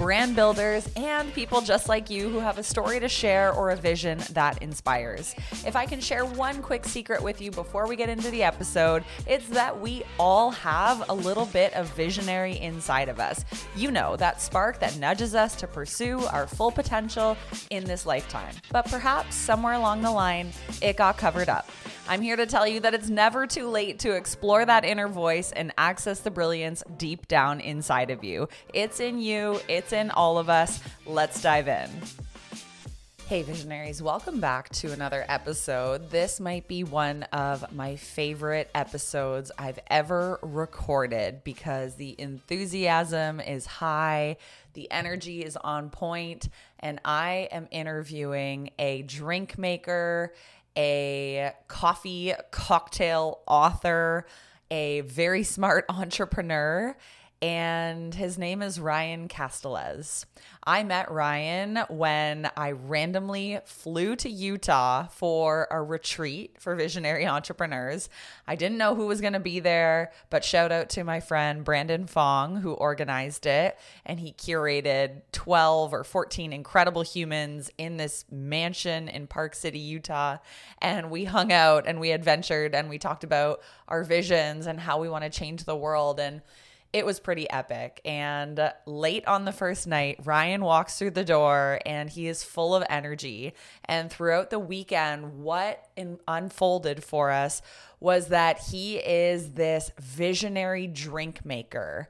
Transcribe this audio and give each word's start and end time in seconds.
brand 0.00 0.34
builders, 0.34 0.88
and 0.96 1.30
people 1.34 1.60
just 1.60 1.86
like 1.86 2.08
you 2.08 2.30
who 2.30 2.38
have 2.38 2.56
a 2.56 2.62
story 2.62 2.98
to 2.98 3.06
share 3.06 3.52
or 3.52 3.68
a 3.68 3.76
vision 3.76 4.18
that 4.30 4.62
inspires. 4.62 5.34
If 5.66 5.76
I 5.76 5.84
can 5.84 6.00
share 6.00 6.24
one 6.24 6.62
quick 6.62 6.86
secret 6.86 7.22
with 7.22 7.42
you 7.42 7.50
before 7.50 7.86
we 7.86 7.96
get 7.96 8.08
into 8.08 8.30
the 8.30 8.42
episode, 8.42 9.04
it's 9.26 9.46
that 9.50 9.78
we 9.78 10.02
all 10.18 10.52
have 10.52 11.10
a 11.10 11.14
little 11.14 11.44
bit 11.44 11.74
of 11.74 11.94
visionary 11.94 12.58
inside 12.60 13.10
of 13.10 13.20
us. 13.20 13.44
You 13.76 13.90
know, 13.90 14.16
that 14.16 14.40
spark 14.40 14.80
that 14.80 14.96
nudges 14.96 15.34
us 15.34 15.54
to 15.56 15.66
pursue 15.66 16.20
our 16.28 16.46
full 16.46 16.70
potential 16.70 17.36
in 17.68 17.84
this 17.84 18.06
lifetime. 18.06 18.54
But 18.72 18.86
perhaps 18.86 19.36
somewhere 19.36 19.74
along 19.74 20.00
the 20.00 20.10
line, 20.10 20.50
it 20.80 20.96
got 20.96 21.18
covered 21.18 21.50
up. 21.50 21.68
I'm 22.08 22.22
here 22.22 22.34
to 22.34 22.46
tell 22.46 22.66
you 22.66 22.80
that 22.80 22.92
it's 22.92 23.08
never 23.08 23.46
too 23.46 23.68
late 23.68 24.00
to 24.00 24.16
explore 24.16 24.64
that 24.64 24.84
inner 24.84 25.06
voice 25.06 25.52
and 25.52 25.72
access 25.78 26.18
the 26.18 26.30
brilliance 26.32 26.82
deep 26.96 27.28
down 27.28 27.60
inside 27.60 28.10
of 28.10 28.24
you. 28.24 28.48
It's 28.74 28.98
in 28.98 29.20
you, 29.20 29.60
it's 29.68 29.89
in 29.92 30.10
all 30.10 30.38
of 30.38 30.48
us. 30.48 30.80
Let's 31.06 31.42
dive 31.42 31.68
in. 31.68 31.90
Hey, 33.26 33.42
visionaries, 33.42 34.02
welcome 34.02 34.40
back 34.40 34.70
to 34.70 34.90
another 34.92 35.24
episode. 35.28 36.10
This 36.10 36.40
might 36.40 36.66
be 36.66 36.82
one 36.82 37.22
of 37.32 37.72
my 37.72 37.94
favorite 37.94 38.68
episodes 38.74 39.52
I've 39.56 39.78
ever 39.88 40.40
recorded 40.42 41.44
because 41.44 41.94
the 41.94 42.16
enthusiasm 42.18 43.38
is 43.40 43.66
high, 43.66 44.36
the 44.72 44.90
energy 44.90 45.42
is 45.42 45.56
on 45.56 45.90
point, 45.90 46.48
and 46.80 47.00
I 47.04 47.48
am 47.52 47.68
interviewing 47.70 48.70
a 48.80 49.02
drink 49.02 49.58
maker 49.58 50.32
a 50.76 51.52
coffee 51.68 52.32
cocktail 52.50 53.40
author, 53.46 54.26
a 54.70 55.00
very 55.02 55.42
smart 55.42 55.84
entrepreneur, 55.88 56.96
and 57.42 58.14
his 58.14 58.36
name 58.36 58.60
is 58.60 58.78
Ryan 58.78 59.26
Castelez. 59.26 60.26
I 60.62 60.82
met 60.82 61.10
Ryan 61.10 61.78
when 61.88 62.50
I 62.54 62.72
randomly 62.72 63.60
flew 63.64 64.14
to 64.16 64.28
Utah 64.28 65.06
for 65.06 65.66
a 65.70 65.82
retreat 65.82 66.56
for 66.58 66.74
visionary 66.74 67.26
entrepreneurs. 67.26 68.10
I 68.46 68.56
didn't 68.56 68.76
know 68.76 68.94
who 68.94 69.06
was 69.06 69.22
going 69.22 69.32
to 69.32 69.40
be 69.40 69.58
there, 69.58 70.12
but 70.28 70.44
shout 70.44 70.70
out 70.70 70.90
to 70.90 71.04
my 71.04 71.20
friend 71.20 71.64
Brandon 71.64 72.06
Fong, 72.06 72.56
who 72.56 72.72
organized 72.72 73.46
it. 73.46 73.78
And 74.04 74.20
he 74.20 74.32
curated 74.32 75.22
12 75.32 75.94
or 75.94 76.04
14 76.04 76.52
incredible 76.52 77.02
humans 77.02 77.70
in 77.78 77.96
this 77.96 78.26
mansion 78.30 79.08
in 79.08 79.26
Park 79.26 79.54
City, 79.54 79.78
Utah. 79.78 80.36
And 80.82 81.10
we 81.10 81.24
hung 81.24 81.52
out 81.52 81.86
and 81.86 82.00
we 82.00 82.10
adventured 82.10 82.74
and 82.74 82.90
we 82.90 82.98
talked 82.98 83.24
about 83.24 83.62
our 83.88 84.04
visions 84.04 84.66
and 84.66 84.78
how 84.78 85.00
we 85.00 85.08
want 85.08 85.24
to 85.24 85.30
change 85.30 85.64
the 85.64 85.76
world. 85.76 86.20
And 86.20 86.42
it 86.92 87.06
was 87.06 87.20
pretty 87.20 87.48
epic. 87.48 88.00
And 88.04 88.72
late 88.84 89.26
on 89.26 89.44
the 89.44 89.52
first 89.52 89.86
night, 89.86 90.20
Ryan 90.24 90.62
walks 90.62 90.98
through 90.98 91.12
the 91.12 91.24
door 91.24 91.80
and 91.86 92.10
he 92.10 92.26
is 92.26 92.42
full 92.42 92.74
of 92.74 92.84
energy. 92.90 93.54
And 93.84 94.10
throughout 94.10 94.50
the 94.50 94.58
weekend, 94.58 95.42
what 95.42 95.88
in, 95.96 96.18
unfolded 96.26 97.04
for 97.04 97.30
us 97.30 97.62
was 98.00 98.28
that 98.28 98.58
he 98.70 98.96
is 98.96 99.52
this 99.52 99.92
visionary 100.00 100.86
drink 100.86 101.44
maker. 101.44 102.08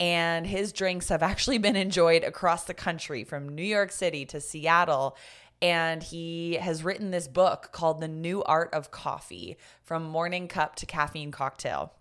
And 0.00 0.46
his 0.46 0.72
drinks 0.72 1.10
have 1.10 1.22
actually 1.22 1.58
been 1.58 1.76
enjoyed 1.76 2.24
across 2.24 2.64
the 2.64 2.74
country 2.74 3.24
from 3.24 3.50
New 3.50 3.62
York 3.62 3.92
City 3.92 4.24
to 4.26 4.40
Seattle 4.40 5.16
and 5.60 6.02
he 6.02 6.54
has 6.54 6.82
written 6.82 7.12
this 7.12 7.28
book 7.28 7.68
called 7.70 8.00
The 8.00 8.08
New 8.08 8.42
Art 8.42 8.74
of 8.74 8.90
Coffee 8.90 9.56
From 9.84 10.02
Morning 10.02 10.48
Cup 10.48 10.74
to 10.76 10.86
Caffeine 10.86 11.30
Cocktail. 11.30 11.92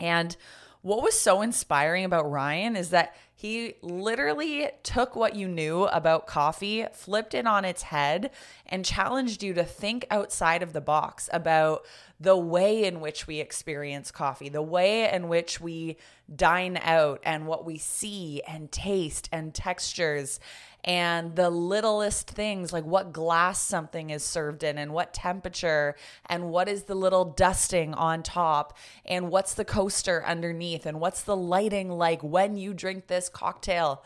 And 0.00 0.36
what 0.82 1.02
was 1.02 1.18
so 1.18 1.42
inspiring 1.42 2.04
about 2.04 2.30
Ryan 2.30 2.76
is 2.76 2.90
that 2.90 3.14
he 3.34 3.74
literally 3.82 4.68
took 4.82 5.14
what 5.14 5.36
you 5.36 5.46
knew 5.46 5.84
about 5.84 6.26
coffee, 6.26 6.86
flipped 6.92 7.34
it 7.34 7.46
on 7.46 7.64
its 7.64 7.82
head, 7.82 8.30
and 8.66 8.84
challenged 8.84 9.42
you 9.42 9.54
to 9.54 9.64
think 9.64 10.06
outside 10.10 10.62
of 10.62 10.72
the 10.72 10.80
box 10.80 11.28
about 11.32 11.84
the 12.18 12.36
way 12.36 12.84
in 12.84 13.00
which 13.00 13.28
we 13.28 13.38
experience 13.38 14.10
coffee, 14.10 14.48
the 14.48 14.62
way 14.62 15.08
in 15.12 15.28
which 15.28 15.60
we 15.60 15.96
dine 16.34 16.78
out, 16.82 17.20
and 17.22 17.46
what 17.46 17.64
we 17.64 17.78
see 17.78 18.42
and 18.46 18.72
taste 18.72 19.28
and 19.30 19.54
textures 19.54 20.40
and 20.84 21.34
the 21.34 21.50
littlest 21.50 22.30
things 22.30 22.72
like 22.72 22.84
what 22.84 23.12
glass 23.12 23.60
something 23.60 24.10
is 24.10 24.22
served 24.22 24.62
in 24.62 24.78
and 24.78 24.92
what 24.92 25.12
temperature 25.12 25.96
and 26.26 26.50
what 26.50 26.68
is 26.68 26.84
the 26.84 26.94
little 26.94 27.24
dusting 27.24 27.94
on 27.94 28.22
top 28.22 28.76
and 29.04 29.30
what's 29.30 29.54
the 29.54 29.64
coaster 29.64 30.24
underneath 30.24 30.86
and 30.86 31.00
what's 31.00 31.22
the 31.22 31.36
lighting 31.36 31.90
like 31.90 32.22
when 32.22 32.56
you 32.56 32.72
drink 32.72 33.06
this 33.06 33.28
cocktail. 33.28 34.04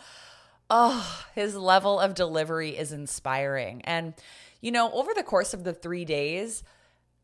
Oh, 0.71 1.25
his 1.35 1.55
level 1.55 2.01
of 2.01 2.15
delivery 2.15 2.71
is 2.71 2.93
inspiring. 2.93 3.83
And, 3.83 4.15
you 4.63 4.73
know, 4.73 4.91
over 4.93 5.13
the 5.15 5.23
course 5.23 5.53
of 5.53 5.65
the 5.65 5.75
three 5.75 6.07
days, 6.07 6.63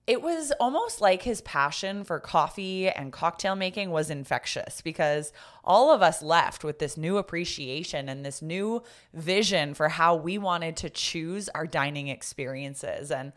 it 0.08 0.22
was 0.22 0.52
almost 0.52 1.02
like 1.02 1.22
his 1.22 1.42
passion 1.42 2.02
for 2.02 2.18
coffee 2.18 2.88
and 2.88 3.12
cocktail 3.12 3.54
making 3.54 3.90
was 3.90 4.08
infectious 4.08 4.80
because 4.80 5.34
all 5.62 5.92
of 5.92 6.00
us 6.00 6.22
left 6.22 6.64
with 6.64 6.78
this 6.78 6.96
new 6.96 7.18
appreciation 7.18 8.08
and 8.08 8.24
this 8.24 8.40
new 8.40 8.82
vision 9.12 9.74
for 9.74 9.90
how 9.90 10.16
we 10.16 10.38
wanted 10.38 10.78
to 10.78 10.88
choose 10.88 11.50
our 11.50 11.66
dining 11.66 12.08
experiences. 12.08 13.10
And 13.10 13.34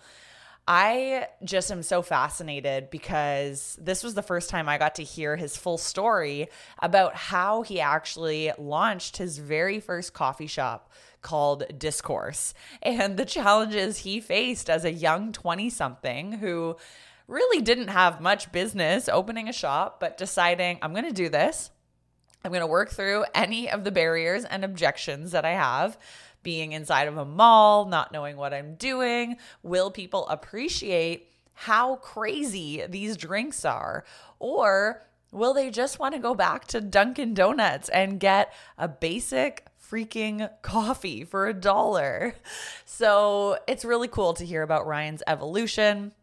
I 0.68 1.28
just 1.44 1.72
am 1.72 1.84
so 1.84 2.02
fascinated 2.02 2.90
because 2.92 3.78
this 3.82 4.04
was 4.04 4.14
the 4.14 4.22
first 4.22 4.50
time 4.50 4.70
I 4.70 4.78
got 4.78 4.96
to 4.96 5.04
hear 5.04 5.36
his 5.36 5.58
full 5.58 5.78
story 5.78 6.50
about 6.80 7.16
how 7.16 7.64
he 7.64 7.82
actually 7.82 8.52
launched 8.58 9.18
his 9.18 9.40
very 9.40 9.80
first 9.80 10.14
coffee 10.14 10.48
shop 10.48 10.92
called 11.22 11.64
Discourse 11.78 12.54
and 12.82 13.18
the 13.18 13.26
challenges 13.26 14.00
he 14.00 14.20
faced 14.20 14.70
as 14.70 14.86
a 14.86 14.92
young 14.92 15.32
20 15.32 15.70
something 15.70 16.34
who 16.34 16.76
really 17.28 17.62
didn't 17.62 17.88
have 17.88 18.22
much 18.22 18.52
business 18.52 19.10
opening 19.10 19.48
a 19.48 19.54
shop, 19.54 20.00
but 20.00 20.18
deciding, 20.18 20.80
I'm 20.82 20.92
going 20.92 21.06
to 21.06 21.12
do 21.12 21.30
this. 21.30 21.72
I'm 22.44 22.52
going 22.52 22.62
to 22.62 22.68
work 22.68 22.90
through 22.90 23.26
any 23.36 23.70
of 23.70 23.84
the 23.84 23.92
barriers 23.92 24.46
and 24.46 24.66
objections 24.66 25.32
that 25.32 25.46
I 25.46 25.52
have. 25.52 25.98
Being 26.44 26.72
inside 26.72 27.08
of 27.08 27.18
a 27.18 27.26
mall, 27.26 27.86
not 27.86 28.12
knowing 28.12 28.38
what 28.38 28.54
I'm 28.54 28.76
doing. 28.76 29.38
Will 29.64 29.92
people 29.92 30.28
appreciate 30.28 31.32
how 31.54 31.98
crazy 31.98 32.84
these 32.88 33.18
drinks 33.18 33.64
are? 33.66 34.04
Or 34.40 35.04
will 35.32 35.54
they 35.54 35.70
just 35.70 36.00
want 36.00 36.16
to 36.16 36.20
go 36.20 36.34
back 36.34 36.66
to 36.68 36.82
Dunkin' 36.82 37.34
Donuts 37.34 37.90
and 37.90 38.20
get 38.20 38.54
a 38.78 38.88
basic 38.88 39.68
freaking 39.92 40.50
coffee 40.62 41.24
for 41.24 41.48
a 41.48 41.54
dollar. 41.54 42.36
So 42.86 43.58
it's 43.68 43.84
really 43.84 44.08
cool 44.08 44.34
to 44.36 44.46
hear 44.46 44.64
about 44.64 44.88
Ryan's 44.88 45.24
evolution. 45.28 46.14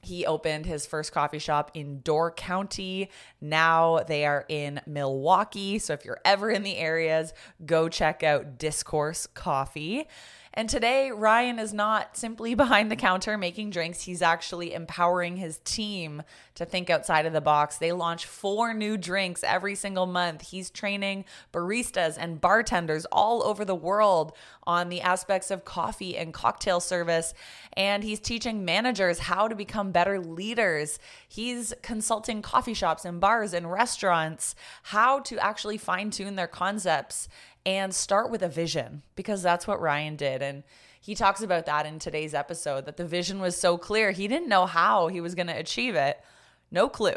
He 0.00 0.24
opened 0.24 0.66
his 0.66 0.86
first 0.86 1.12
coffee 1.12 1.38
shop 1.38 1.70
in 1.74 2.00
Door 2.00 2.32
County. 2.32 3.10
Now 3.40 4.00
they 4.06 4.24
are 4.24 4.44
in 4.48 4.80
Milwaukee. 4.86 5.78
So 5.78 5.92
if 5.92 6.04
you're 6.04 6.20
ever 6.24 6.50
in 6.50 6.62
the 6.62 6.76
areas, 6.76 7.32
go 7.66 7.88
check 7.88 8.22
out 8.22 8.58
Discourse 8.58 9.26
Coffee. 9.26 10.06
And 10.54 10.68
today, 10.68 11.10
Ryan 11.10 11.58
is 11.58 11.72
not 11.72 12.16
simply 12.16 12.54
behind 12.56 12.90
the 12.90 12.96
counter 12.96 13.36
making 13.36 13.70
drinks, 13.70 14.02
he's 14.02 14.22
actually 14.22 14.74
empowering 14.74 15.36
his 15.36 15.58
team 15.64 16.22
to 16.54 16.64
think 16.64 16.90
outside 16.90 17.26
of 17.26 17.32
the 17.32 17.40
box. 17.40 17.78
They 17.78 17.92
launch 17.92 18.26
four 18.26 18.74
new 18.74 18.96
drinks 18.96 19.44
every 19.44 19.74
single 19.74 20.06
month. 20.06 20.50
He's 20.50 20.70
training 20.70 21.24
baristas 21.52 22.16
and 22.18 22.40
bartenders 22.40 23.06
all 23.12 23.44
over 23.44 23.64
the 23.64 23.74
world 23.74 24.32
on 24.64 24.88
the 24.88 25.00
aspects 25.00 25.50
of 25.50 25.64
coffee 25.64 26.16
and 26.16 26.34
cocktail 26.34 26.80
service. 26.80 27.32
And 27.74 28.02
he's 28.02 28.20
teaching 28.20 28.64
managers 28.64 29.20
how 29.20 29.48
to 29.48 29.54
become 29.54 29.92
better 29.92 30.18
leaders. 30.20 30.98
He's 31.28 31.72
consulting 31.82 32.42
coffee 32.42 32.74
shops 32.74 33.04
and 33.04 33.20
bars 33.20 33.54
and 33.54 33.70
restaurants 33.70 34.54
how 34.84 35.20
to 35.20 35.38
actually 35.38 35.78
fine 35.78 36.10
tune 36.10 36.34
their 36.34 36.48
concepts 36.48 37.28
and 37.68 37.94
start 37.94 38.30
with 38.30 38.42
a 38.42 38.48
vision 38.48 39.02
because 39.14 39.42
that's 39.42 39.66
what 39.66 39.78
Ryan 39.78 40.16
did. 40.16 40.40
And 40.40 40.62
he 41.02 41.14
talks 41.14 41.42
about 41.42 41.66
that 41.66 41.84
in 41.84 41.98
today's 41.98 42.32
episode 42.32 42.86
that 42.86 42.96
the 42.96 43.04
vision 43.04 43.40
was 43.40 43.58
so 43.58 43.76
clear. 43.76 44.10
He 44.10 44.26
didn't 44.26 44.48
know 44.48 44.64
how 44.64 45.08
he 45.08 45.20
was 45.20 45.34
going 45.34 45.48
to 45.48 45.52
achieve 45.52 45.94
it. 45.94 46.18
No 46.70 46.88
clue. 46.88 47.16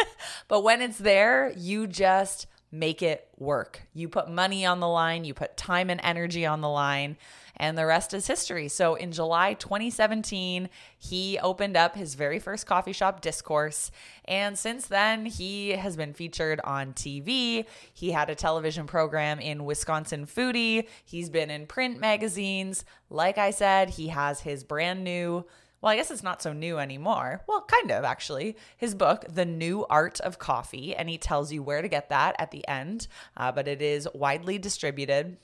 but 0.48 0.62
when 0.62 0.82
it's 0.82 0.98
there, 0.98 1.52
you 1.56 1.86
just 1.86 2.48
make 2.72 3.00
it 3.00 3.28
work. 3.38 3.82
You 3.94 4.08
put 4.08 4.28
money 4.28 4.66
on 4.66 4.80
the 4.80 4.88
line, 4.88 5.24
you 5.24 5.34
put 5.34 5.56
time 5.56 5.88
and 5.88 6.00
energy 6.02 6.44
on 6.44 6.62
the 6.62 6.68
line, 6.68 7.16
and 7.56 7.76
the 7.76 7.86
rest 7.86 8.14
is 8.14 8.26
history. 8.26 8.68
So 8.68 8.94
in 8.94 9.12
July 9.12 9.54
2017, 9.54 10.68
he 10.98 11.38
opened 11.38 11.76
up 11.76 11.96
his 11.96 12.14
very 12.14 12.38
first 12.38 12.66
coffee 12.66 12.92
shop, 12.92 13.20
Discourse. 13.20 13.90
And 14.24 14.58
since 14.58 14.86
then, 14.86 15.26
he 15.26 15.70
has 15.70 15.96
been 15.96 16.14
featured 16.14 16.60
on 16.64 16.92
TV. 16.92 17.66
He 17.92 18.12
had 18.12 18.30
a 18.30 18.34
television 18.34 18.86
program 18.86 19.38
in 19.38 19.64
Wisconsin 19.64 20.26
Foodie. 20.26 20.86
He's 21.04 21.30
been 21.30 21.50
in 21.50 21.66
print 21.66 22.00
magazines. 22.00 22.84
Like 23.10 23.38
I 23.38 23.50
said, 23.50 23.90
he 23.90 24.08
has 24.08 24.40
his 24.40 24.64
brand 24.64 25.04
new 25.04 25.44
well, 25.82 25.90
I 25.90 25.96
guess 25.96 26.12
it's 26.12 26.22
not 26.22 26.40
so 26.40 26.52
new 26.52 26.78
anymore. 26.78 27.42
Well, 27.48 27.62
kind 27.62 27.90
of 27.90 28.04
actually. 28.04 28.56
His 28.76 28.94
book, 28.94 29.24
The 29.28 29.44
New 29.44 29.84
Art 29.90 30.20
of 30.20 30.38
Coffee, 30.38 30.94
and 30.94 31.10
he 31.10 31.18
tells 31.18 31.52
you 31.52 31.60
where 31.60 31.82
to 31.82 31.88
get 31.88 32.08
that 32.10 32.36
at 32.38 32.52
the 32.52 32.66
end, 32.68 33.08
uh, 33.36 33.50
but 33.50 33.66
it 33.66 33.82
is 33.82 34.06
widely 34.14 34.58
distributed. 34.58 35.38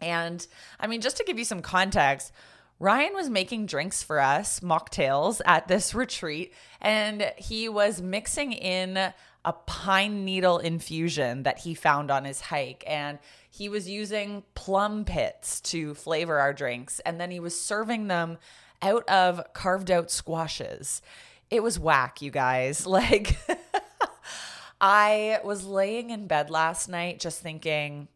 And 0.00 0.46
I 0.78 0.86
mean, 0.86 1.00
just 1.00 1.16
to 1.18 1.24
give 1.24 1.38
you 1.38 1.44
some 1.44 1.62
context, 1.62 2.32
Ryan 2.80 3.14
was 3.14 3.28
making 3.28 3.66
drinks 3.66 4.02
for 4.02 4.20
us, 4.20 4.60
mocktails, 4.60 5.40
at 5.44 5.68
this 5.68 5.94
retreat, 5.94 6.52
and 6.80 7.32
he 7.36 7.68
was 7.68 8.00
mixing 8.00 8.52
in 8.52 9.12
a 9.44 9.52
pine 9.52 10.24
needle 10.24 10.58
infusion 10.58 11.44
that 11.44 11.60
he 11.60 11.74
found 11.74 12.10
on 12.10 12.24
his 12.24 12.40
hike. 12.40 12.84
And 12.86 13.18
he 13.50 13.68
was 13.68 13.88
using 13.88 14.42
plum 14.54 15.04
pits 15.04 15.60
to 15.62 15.94
flavor 15.94 16.38
our 16.38 16.52
drinks. 16.52 17.00
And 17.00 17.20
then 17.20 17.30
he 17.30 17.40
was 17.40 17.58
serving 17.58 18.08
them 18.08 18.38
out 18.82 19.08
of 19.08 19.40
carved 19.54 19.90
out 19.90 20.10
squashes. 20.10 21.02
It 21.50 21.62
was 21.62 21.78
whack, 21.78 22.20
you 22.20 22.30
guys. 22.30 22.86
Like, 22.98 23.38
I 24.80 25.40
was 25.42 25.64
laying 25.64 26.10
in 26.10 26.26
bed 26.26 26.50
last 26.50 26.88
night 26.88 27.18
just 27.18 27.40
thinking, 27.40 28.08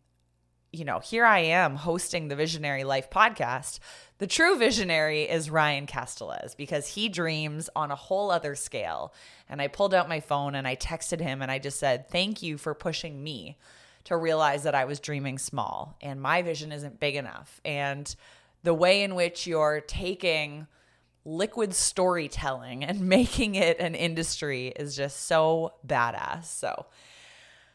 you 0.73 0.87
know, 0.87 1.01
here 1.01 1.27
I 1.27 1.41
am 1.41 1.77
hosting 1.77 2.29
the 2.29 2.37
Visionary 2.37 2.83
Life 2.83 3.11
podcast. 3.11 3.79
The 4.19 4.27
true 4.27 4.57
visionary 4.57 5.23
is 5.23 5.51
Ryan 5.51 5.87
Castelez 5.87 6.57
because 6.57 6.89
he 6.89 7.11
dreams 7.11 7.69
on 7.77 7.91
a 7.91 7.97
whole 7.97 8.31
other 8.31 8.55
scale. 8.55 9.13
And 9.51 9.61
I 9.61 9.69
pulled 9.69 9.93
out 9.93 10.09
my 10.09 10.21
phone 10.21 10.55
and 10.55 10.67
I 10.67 10.77
texted 10.77 11.21
him 11.21 11.43
and 11.43 11.51
I 11.51 11.59
just 11.59 11.79
said, 11.79 12.09
Thank 12.09 12.43
you 12.43 12.57
for 12.57 12.75
pushing 12.75 13.23
me 13.23 13.59
to 14.05 14.17
realize 14.17 14.63
that 14.63 14.75
I 14.75 14.87
was 14.87 14.99
dreaming 14.99 15.39
small 15.39 15.97
and 16.01 16.21
my 16.21 16.41
vision 16.41 16.73
isn't 16.73 16.99
big 16.99 17.17
enough. 17.17 17.61
And 17.65 18.15
the 18.63 18.75
way 18.75 19.03
in 19.03 19.15
which 19.15 19.47
you're 19.47 19.83
taking 19.87 20.67
liquid 21.25 21.75
storytelling 21.75 22.83
and 22.83 23.01
making 23.09 23.57
it 23.57 23.79
an 23.79 23.95
industry 23.95 24.69
is 24.69 24.97
just 24.97 25.27
so 25.27 25.75
badass. 25.87 26.45
So, 26.45 26.87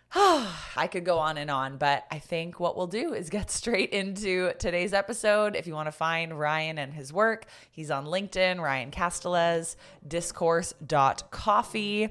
I 0.15 0.87
could 0.91 1.05
go 1.05 1.19
on 1.19 1.37
and 1.37 1.51
on, 1.51 1.77
but 1.77 2.05
I 2.09 2.19
think 2.19 2.59
what 2.59 2.77
we'll 2.77 2.87
do 2.87 3.13
is 3.13 3.29
get 3.29 3.51
straight 3.51 3.91
into 3.91 4.53
today's 4.57 4.93
episode. 4.93 5.55
If 5.55 5.67
you 5.67 5.73
want 5.73 5.87
to 5.87 5.91
find 5.91 6.39
Ryan 6.39 6.77
and 6.77 6.93
his 6.93 7.11
work, 7.11 7.45
he's 7.71 7.91
on 7.91 8.05
LinkedIn, 8.05 8.61
Ryan 8.61 8.91
Castelez, 8.91 9.75
discourse.coffee, 10.07 12.09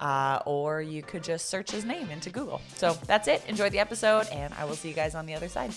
uh, 0.00 0.40
or 0.44 0.82
you 0.82 1.02
could 1.02 1.22
just 1.22 1.46
search 1.46 1.70
his 1.70 1.84
name 1.84 2.10
into 2.10 2.30
Google. 2.30 2.60
So 2.76 2.98
that's 3.06 3.28
it. 3.28 3.44
Enjoy 3.46 3.70
the 3.70 3.78
episode, 3.78 4.26
and 4.32 4.52
I 4.54 4.64
will 4.64 4.74
see 4.74 4.88
you 4.88 4.94
guys 4.94 5.14
on 5.14 5.26
the 5.26 5.34
other 5.34 5.48
side. 5.48 5.72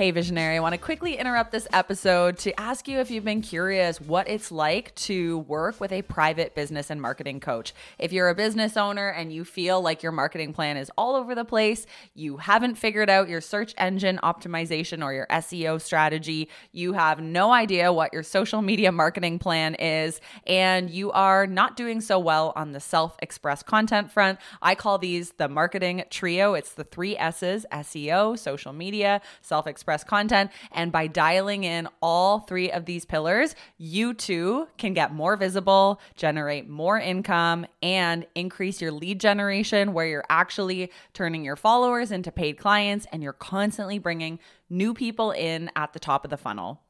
Hey, 0.00 0.12
Visionary, 0.12 0.56
I 0.56 0.60
want 0.60 0.72
to 0.72 0.78
quickly 0.78 1.18
interrupt 1.18 1.52
this 1.52 1.68
episode 1.74 2.38
to 2.38 2.58
ask 2.58 2.88
you 2.88 3.00
if 3.00 3.10
you've 3.10 3.22
been 3.22 3.42
curious 3.42 4.00
what 4.00 4.30
it's 4.30 4.50
like 4.50 4.94
to 4.94 5.40
work 5.40 5.78
with 5.78 5.92
a 5.92 6.00
private 6.00 6.54
business 6.54 6.88
and 6.88 7.02
marketing 7.02 7.38
coach. 7.38 7.74
If 7.98 8.10
you're 8.10 8.30
a 8.30 8.34
business 8.34 8.78
owner 8.78 9.10
and 9.10 9.30
you 9.30 9.44
feel 9.44 9.82
like 9.82 10.02
your 10.02 10.12
marketing 10.12 10.54
plan 10.54 10.78
is 10.78 10.90
all 10.96 11.16
over 11.16 11.34
the 11.34 11.44
place, 11.44 11.84
you 12.14 12.38
haven't 12.38 12.76
figured 12.76 13.10
out 13.10 13.28
your 13.28 13.42
search 13.42 13.74
engine 13.76 14.18
optimization 14.22 15.04
or 15.04 15.12
your 15.12 15.26
SEO 15.26 15.78
strategy, 15.78 16.48
you 16.72 16.94
have 16.94 17.20
no 17.20 17.52
idea 17.52 17.92
what 17.92 18.14
your 18.14 18.22
social 18.22 18.62
media 18.62 18.90
marketing 18.90 19.38
plan 19.38 19.74
is, 19.74 20.22
and 20.46 20.88
you 20.88 21.12
are 21.12 21.46
not 21.46 21.76
doing 21.76 22.00
so 22.00 22.18
well 22.18 22.54
on 22.56 22.72
the 22.72 22.80
self 22.80 23.18
express 23.20 23.62
content 23.62 24.10
front, 24.10 24.38
I 24.62 24.76
call 24.76 24.96
these 24.96 25.32
the 25.32 25.50
marketing 25.50 26.04
trio. 26.08 26.54
It's 26.54 26.72
the 26.72 26.84
three 26.84 27.18
S's 27.18 27.66
SEO, 27.70 28.38
social 28.38 28.72
media, 28.72 29.20
self 29.42 29.66
express 29.66 29.89
express 29.90 30.04
content. 30.04 30.50
And 30.72 30.92
by 30.92 31.06
dialing 31.08 31.64
in 31.64 31.88
all 32.00 32.40
three 32.40 32.70
of 32.70 32.84
these 32.84 33.04
pillars, 33.04 33.54
you 33.76 34.14
too 34.14 34.68
can 34.78 34.94
get 34.94 35.12
more 35.12 35.36
visible, 35.36 36.00
generate 36.16 36.68
more 36.68 36.98
income, 36.98 37.66
and 37.82 38.26
increase 38.34 38.80
your 38.80 38.92
lead 38.92 39.20
generation 39.20 39.92
where 39.92 40.06
you're 40.06 40.24
actually 40.30 40.92
turning 41.12 41.44
your 41.44 41.56
followers 41.56 42.12
into 42.12 42.30
paid 42.30 42.56
clients 42.58 43.06
and 43.12 43.22
you're 43.22 43.32
constantly 43.32 43.98
bringing 43.98 44.38
new 44.68 44.94
people 44.94 45.32
in 45.32 45.70
at 45.74 45.92
the 45.92 45.98
top 45.98 46.24
of 46.24 46.30
the 46.30 46.36
funnel. 46.36 46.80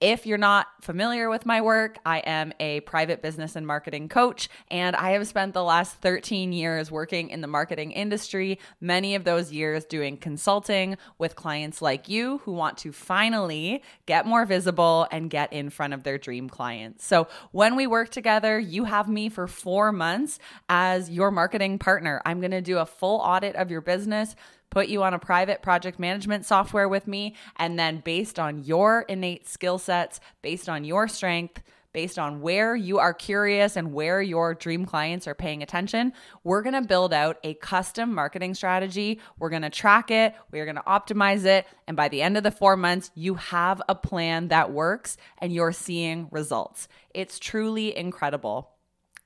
If 0.00 0.26
you're 0.26 0.38
not 0.38 0.66
familiar 0.80 1.28
with 1.28 1.44
my 1.44 1.60
work, 1.60 1.98
I 2.06 2.18
am 2.18 2.52
a 2.58 2.80
private 2.80 3.22
business 3.22 3.56
and 3.56 3.66
marketing 3.66 4.08
coach, 4.08 4.48
and 4.68 4.96
I 4.96 5.10
have 5.10 5.26
spent 5.26 5.52
the 5.52 5.62
last 5.62 5.96
13 5.96 6.52
years 6.52 6.90
working 6.90 7.30
in 7.30 7.40
the 7.40 7.46
marketing 7.46 7.92
industry, 7.92 8.58
many 8.80 9.14
of 9.14 9.24
those 9.24 9.52
years 9.52 9.84
doing 9.84 10.16
consulting 10.16 10.96
with 11.18 11.36
clients 11.36 11.82
like 11.82 12.08
you 12.08 12.38
who 12.38 12.52
want 12.52 12.78
to 12.78 12.92
finally 12.92 13.82
get 14.06 14.26
more 14.26 14.44
visible 14.44 15.06
and 15.10 15.30
get 15.30 15.52
in 15.52 15.70
front 15.70 15.92
of 15.92 16.02
their 16.02 16.18
dream 16.18 16.48
clients. 16.48 17.04
So 17.04 17.28
when 17.52 17.76
we 17.76 17.86
work 17.86 18.10
together, 18.10 18.58
you 18.58 18.84
have 18.84 19.08
me 19.08 19.28
for 19.28 19.46
four 19.46 19.92
months 19.92 20.38
as 20.68 21.10
your 21.10 21.30
marketing 21.30 21.78
partner. 21.78 22.22
I'm 22.24 22.40
going 22.40 22.50
to 22.52 22.60
do 22.60 22.78
a 22.78 22.86
full 22.86 23.18
audit 23.18 23.56
of 23.56 23.70
your 23.70 23.80
business 23.80 24.34
put 24.70 24.88
you 24.88 25.02
on 25.02 25.14
a 25.14 25.18
private 25.18 25.62
project 25.62 25.98
management 25.98 26.46
software 26.46 26.88
with 26.88 27.06
me. 27.06 27.34
And 27.56 27.78
then, 27.78 28.00
based 28.00 28.38
on 28.38 28.64
your 28.64 29.04
innate 29.08 29.48
skill 29.48 29.78
sets, 29.78 30.20
based 30.42 30.68
on 30.68 30.84
your 30.84 31.08
strength, 31.08 31.62
based 31.92 32.18
on 32.18 32.40
where 32.40 32.76
you 32.76 32.98
are 32.98 33.12
curious 33.12 33.76
and 33.76 33.92
where 33.92 34.22
your 34.22 34.54
dream 34.54 34.86
clients 34.86 35.26
are 35.26 35.34
paying 35.34 35.62
attention, 35.62 36.12
we're 36.44 36.62
gonna 36.62 36.82
build 36.82 37.12
out 37.12 37.38
a 37.42 37.54
custom 37.54 38.14
marketing 38.14 38.54
strategy. 38.54 39.20
We're 39.38 39.50
gonna 39.50 39.70
track 39.70 40.10
it, 40.10 40.34
we're 40.50 40.66
gonna 40.66 40.84
optimize 40.86 41.44
it. 41.44 41.66
And 41.86 41.96
by 41.96 42.08
the 42.08 42.22
end 42.22 42.36
of 42.36 42.42
the 42.42 42.50
four 42.50 42.76
months, 42.76 43.10
you 43.14 43.34
have 43.34 43.82
a 43.88 43.94
plan 43.94 44.48
that 44.48 44.72
works 44.72 45.16
and 45.38 45.52
you're 45.52 45.72
seeing 45.72 46.28
results. 46.30 46.88
It's 47.12 47.38
truly 47.38 47.96
incredible. 47.96 48.70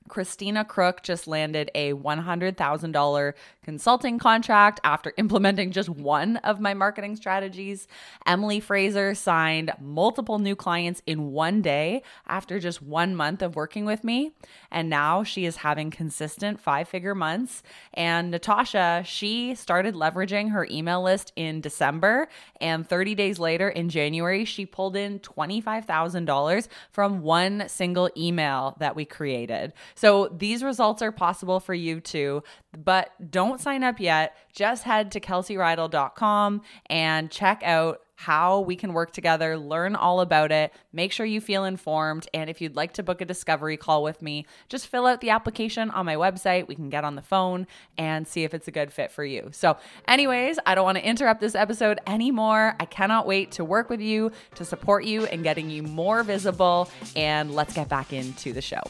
Christina 0.07 0.63
Crook 0.63 1.01
just 1.01 1.27
landed 1.27 1.71
a 1.73 1.93
$100,000 1.93 3.33
consulting 3.63 4.19
contract 4.19 4.79
after 4.83 5.13
implementing 5.17 5.71
just 5.71 5.89
one 5.89 6.37
of 6.37 6.59
my 6.59 6.73
marketing 6.73 7.15
strategies. 7.15 7.87
Emily 8.25 8.59
Fraser 8.59 9.15
signed 9.15 9.71
multiple 9.81 10.37
new 10.39 10.55
clients 10.55 11.01
in 11.07 11.31
one 11.31 11.61
day 11.61 12.03
after 12.27 12.59
just 12.59 12.81
one 12.81 13.15
month 13.15 13.41
of 13.41 13.55
working 13.55 13.85
with 13.85 14.03
me. 14.03 14.31
And 14.71 14.89
now 14.89 15.23
she 15.23 15.45
is 15.45 15.57
having 15.57 15.89
consistent 15.89 16.59
five 16.59 16.87
figure 16.87 17.15
months. 17.15 17.63
And 17.93 18.31
Natasha, 18.31 19.03
she 19.05 19.55
started 19.55 19.95
leveraging 19.95 20.51
her 20.51 20.67
email 20.69 21.01
list 21.01 21.31
in 21.35 21.61
December. 21.61 22.27
And 22.61 22.87
30 22.87 23.15
days 23.15 23.39
later 23.39 23.69
in 23.69 23.89
January, 23.89 24.45
she 24.45 24.65
pulled 24.65 24.95
in 24.95 25.19
$25,000 25.19 26.67
from 26.91 27.21
one 27.21 27.67
single 27.67 28.09
email 28.15 28.75
that 28.79 28.95
we 28.95 29.05
created. 29.05 29.73
So 29.95 30.27
these 30.27 30.63
results 30.63 31.01
are 31.01 31.11
possible 31.11 31.59
for 31.59 31.73
you 31.73 31.99
too, 32.01 32.43
but 32.77 33.11
don't 33.31 33.59
sign 33.59 33.83
up 33.83 33.99
yet. 33.99 34.35
Just 34.53 34.83
head 34.83 35.11
to 35.13 35.19
kelseyreidel.com 35.19 36.61
and 36.89 37.31
check 37.31 37.61
out 37.63 38.01
how 38.17 38.61
we 38.61 38.75
can 38.75 38.93
work 38.93 39.11
together, 39.11 39.57
learn 39.57 39.95
all 39.95 40.21
about 40.21 40.51
it, 40.51 40.73
make 40.93 41.11
sure 41.11 41.25
you 41.25 41.41
feel 41.41 41.65
informed. 41.65 42.27
And 42.33 42.49
if 42.49 42.61
you'd 42.61 42.75
like 42.75 42.93
to 42.93 43.03
book 43.03 43.21
a 43.21 43.25
discovery 43.25 43.77
call 43.77 44.03
with 44.03 44.21
me, 44.21 44.45
just 44.69 44.87
fill 44.87 45.05
out 45.05 45.21
the 45.21 45.31
application 45.31 45.91
on 45.91 46.05
my 46.05 46.15
website. 46.15 46.67
We 46.67 46.75
can 46.75 46.89
get 46.89 47.03
on 47.03 47.15
the 47.15 47.21
phone 47.21 47.67
and 47.97 48.27
see 48.27 48.43
if 48.43 48.53
it's 48.53 48.67
a 48.67 48.71
good 48.71 48.91
fit 48.93 49.11
for 49.11 49.25
you. 49.25 49.49
So, 49.51 49.77
anyways, 50.07 50.59
I 50.65 50.75
don't 50.75 50.85
want 50.85 50.97
to 50.97 51.07
interrupt 51.07 51.41
this 51.41 51.55
episode 51.55 51.99
anymore. 52.07 52.75
I 52.79 52.85
cannot 52.85 53.27
wait 53.27 53.51
to 53.53 53.65
work 53.65 53.89
with 53.89 54.01
you, 54.01 54.31
to 54.55 54.65
support 54.65 55.03
you, 55.03 55.25
and 55.25 55.43
getting 55.43 55.69
you 55.69 55.83
more 55.83 56.23
visible. 56.23 56.89
And 57.15 57.53
let's 57.53 57.73
get 57.73 57.89
back 57.89 58.13
into 58.13 58.53
the 58.53 58.61
show. 58.61 58.81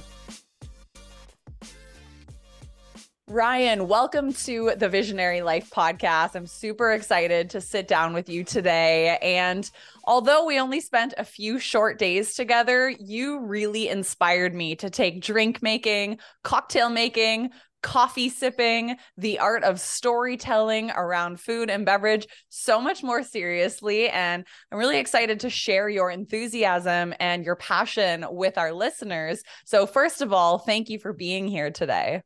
Ryan, 3.28 3.88
welcome 3.88 4.34
to 4.34 4.74
the 4.78 4.88
Visionary 4.88 5.42
Life 5.42 5.72
podcast. 5.72 6.36
I'm 6.36 6.46
super 6.46 6.92
excited 6.92 7.50
to 7.50 7.60
sit 7.60 7.88
down 7.88 8.14
with 8.14 8.30
you 8.30 8.44
today. 8.44 9.18
And 9.20 9.68
although 10.04 10.46
we 10.46 10.60
only 10.60 10.80
spent 10.80 11.16
a 11.18 11.24
few 11.24 11.58
short 11.58 11.98
days 11.98 12.36
together, 12.36 12.88
you 13.00 13.40
really 13.40 13.90
inspired 13.90 14.54
me 14.54 14.76
to 14.76 14.92
take 14.92 15.24
drink 15.24 15.64
making, 15.64 16.20
cocktail 16.44 16.88
making, 16.90 17.50
coffee 17.82 18.30
sipping, 18.30 18.96
the 19.18 19.40
art 19.40 19.64
of 19.64 19.80
storytelling 19.80 20.92
around 20.92 21.40
food 21.40 21.72
and 21.72 21.84
beverage 21.84 22.28
so 22.50 22.80
much 22.80 23.02
more 23.02 23.24
seriously. 23.24 24.08
And 24.08 24.46
I'm 24.72 24.78
really 24.78 25.00
excited 25.00 25.40
to 25.40 25.50
share 25.50 25.90
your 25.90 26.12
enthusiasm 26.12 27.16
and 27.20 27.44
your 27.44 27.56
passion 27.56 28.24
with 28.30 28.60
our 28.60 28.72
listeners. 28.72 29.42
So, 29.66 29.88
first 29.88 30.22
of 30.22 30.32
all, 30.32 30.60
thank 30.60 30.90
you 30.90 31.00
for 31.00 31.12
being 31.12 31.48
here 31.48 31.72
today. 31.72 32.22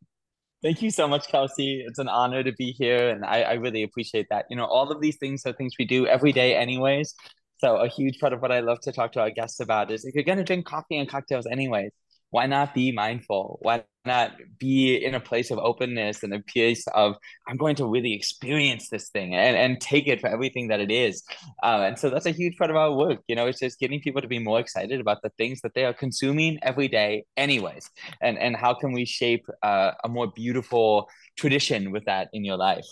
Thank 0.62 0.82
you 0.82 0.92
so 0.92 1.08
much, 1.08 1.28
Kelsey. 1.30 1.84
It's 1.88 2.00
an 2.00 2.10
honor 2.10 2.44
to 2.44 2.52
be 2.52 2.72
here, 2.72 3.10
and 3.10 3.24
I, 3.24 3.42
I 3.44 3.54
really 3.54 3.84
appreciate 3.84 4.28
that. 4.30 4.46
You 4.50 4.58
know, 4.58 4.66
all 4.66 4.92
of 4.92 5.00
these 5.00 5.16
things 5.18 5.46
are 5.46 5.54
things 5.54 5.74
we 5.80 5.86
do 5.86 6.06
every 6.06 6.34
day, 6.34 6.56
anyways. 6.56 7.16
So, 7.60 7.78
a 7.78 7.88
huge 7.88 8.20
part 8.20 8.34
of 8.34 8.42
what 8.42 8.52
I 8.52 8.60
love 8.60 8.80
to 8.82 8.92
talk 8.92 9.14
to 9.14 9.22
our 9.22 9.30
guests 9.32 9.62
about 9.62 9.90
is 9.92 10.04
if 10.04 10.16
you're 10.16 10.24
going 10.26 10.38
to 10.38 10.44
drink 10.44 10.66
coffee 10.66 10.98
and 10.98 11.08
cocktails, 11.08 11.46
anyways, 11.50 11.92
why 12.32 12.46
not 12.46 12.74
be 12.74 12.92
mindful? 12.92 13.60
Why 13.62 13.84
not 14.06 14.32
be 14.60 14.96
in 14.96 15.14
a 15.16 15.20
place 15.20 15.52
of 15.52 15.60
openness 15.60 16.24
and 16.24 16.34
a 16.34 16.40
place 16.40 16.86
of 16.94 17.16
I'm 17.48 17.58
going 17.58 17.76
to 17.76 17.86
really 17.86 18.14
experience 18.14 18.90
this 18.90 19.10
thing 19.10 19.36
and, 19.36 19.56
and 19.56 19.82
take 19.82 20.08
it 20.08 20.22
for 20.22 20.28
everything 20.28 20.70
that 20.70 20.80
it 20.80 20.92
is. 20.92 21.24
Uh, 21.64 21.84
and 21.88 22.00
so 22.00 22.10
that's 22.10 22.26
a 22.26 22.32
huge 22.32 22.58
part 22.58 22.70
of 22.70 22.78
our 22.78 22.94
work. 22.94 23.20
You 23.28 23.36
know, 23.36 23.48
it's 23.48 23.60
just 23.60 23.80
getting 23.80 24.00
people 24.00 24.22
to 24.22 24.28
be 24.28 24.40
more 24.40 24.60
excited 24.60 25.00
about 25.00 25.22
the 25.22 25.32
things 25.38 25.62
that 25.62 25.74
they 25.74 25.86
are 25.86 25.94
consuming 25.94 26.60
every 26.62 26.88
day, 26.88 27.26
anyways. 27.38 27.90
And 28.22 28.38
and 28.38 28.56
how 28.56 28.74
can 28.74 28.92
we 28.92 29.06
shape 29.06 29.46
uh, 29.64 29.92
a 30.04 30.10
more 30.10 30.28
beautiful 30.36 31.10
tradition 31.38 31.92
with 31.92 32.06
that 32.06 32.30
in 32.34 32.46
your 32.46 32.58
life? 32.58 32.86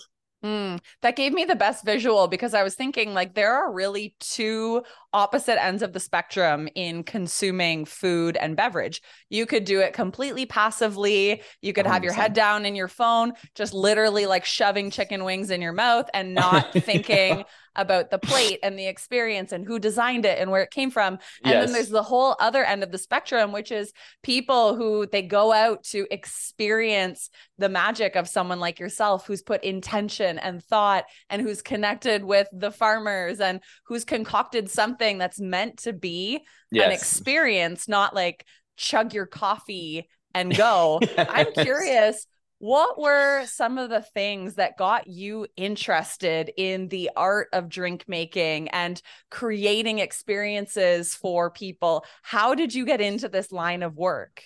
Mm, 0.44 0.78
that 1.02 1.16
gave 1.16 1.32
me 1.32 1.44
the 1.44 1.56
best 1.56 1.84
visual 1.84 2.28
because 2.28 2.54
I 2.54 2.62
was 2.62 2.76
thinking 2.76 3.12
like 3.12 3.34
there 3.34 3.52
are 3.52 3.72
really 3.72 4.14
two 4.20 4.84
opposite 5.12 5.60
ends 5.60 5.82
of 5.82 5.92
the 5.92 5.98
spectrum 5.98 6.68
in 6.76 7.02
consuming 7.02 7.84
food 7.84 8.36
and 8.36 8.56
beverage. 8.56 9.02
You 9.30 9.46
could 9.46 9.64
do 9.64 9.80
it 9.80 9.94
completely 9.94 10.46
passively. 10.46 11.42
You 11.60 11.72
could 11.72 11.86
100%. 11.86 11.88
have 11.90 12.04
your 12.04 12.12
head 12.12 12.34
down 12.34 12.66
in 12.66 12.76
your 12.76 12.86
phone, 12.86 13.32
just 13.56 13.74
literally 13.74 14.26
like 14.26 14.44
shoving 14.44 14.92
chicken 14.92 15.24
wings 15.24 15.50
in 15.50 15.60
your 15.60 15.72
mouth 15.72 16.08
and 16.14 16.34
not 16.34 16.72
thinking 16.72 17.44
about 17.78 18.10
the 18.10 18.18
plate 18.18 18.58
and 18.62 18.78
the 18.78 18.86
experience 18.86 19.52
and 19.52 19.66
who 19.66 19.78
designed 19.78 20.26
it 20.26 20.38
and 20.38 20.50
where 20.50 20.62
it 20.62 20.70
came 20.70 20.90
from. 20.90 21.14
And 21.44 21.54
yes. 21.54 21.64
then 21.64 21.72
there's 21.72 21.88
the 21.88 22.02
whole 22.02 22.36
other 22.40 22.64
end 22.64 22.82
of 22.82 22.92
the 22.92 22.98
spectrum, 22.98 23.52
which 23.52 23.72
is 23.72 23.92
people 24.22 24.74
who 24.74 25.06
they 25.06 25.22
go 25.22 25.52
out 25.52 25.84
to 25.84 26.06
experience 26.10 27.30
the 27.56 27.68
magic 27.68 28.16
of 28.16 28.28
someone 28.28 28.60
like 28.60 28.80
yourself 28.80 29.26
who's 29.26 29.42
put 29.42 29.64
intention 29.64 30.38
and 30.38 30.62
thought 30.62 31.04
and 31.30 31.40
who's 31.40 31.62
connected 31.62 32.24
with 32.24 32.48
the 32.52 32.72
farmers 32.72 33.40
and 33.40 33.60
who's 33.86 34.04
concocted 34.04 34.68
something 34.68 35.16
that's 35.16 35.40
meant 35.40 35.78
to 35.78 35.92
be 35.92 36.44
yes. 36.70 36.86
an 36.86 36.92
experience, 36.92 37.88
not 37.88 38.14
like 38.14 38.44
chug 38.76 39.14
your 39.14 39.26
coffee 39.26 40.08
and 40.34 40.54
go. 40.56 41.00
I'm 41.16 41.52
curious 41.52 42.26
what 42.58 42.98
were 42.98 43.46
some 43.46 43.78
of 43.78 43.88
the 43.88 44.02
things 44.02 44.54
that 44.54 44.76
got 44.76 45.06
you 45.06 45.46
interested 45.56 46.50
in 46.56 46.88
the 46.88 47.10
art 47.16 47.48
of 47.52 47.68
drink 47.68 48.04
making 48.08 48.68
and 48.70 49.00
creating 49.30 50.00
experiences 50.00 51.14
for 51.14 51.50
people? 51.50 52.04
How 52.22 52.54
did 52.54 52.74
you 52.74 52.84
get 52.84 53.00
into 53.00 53.28
this 53.28 53.52
line 53.52 53.82
of 53.82 53.96
work? 53.96 54.42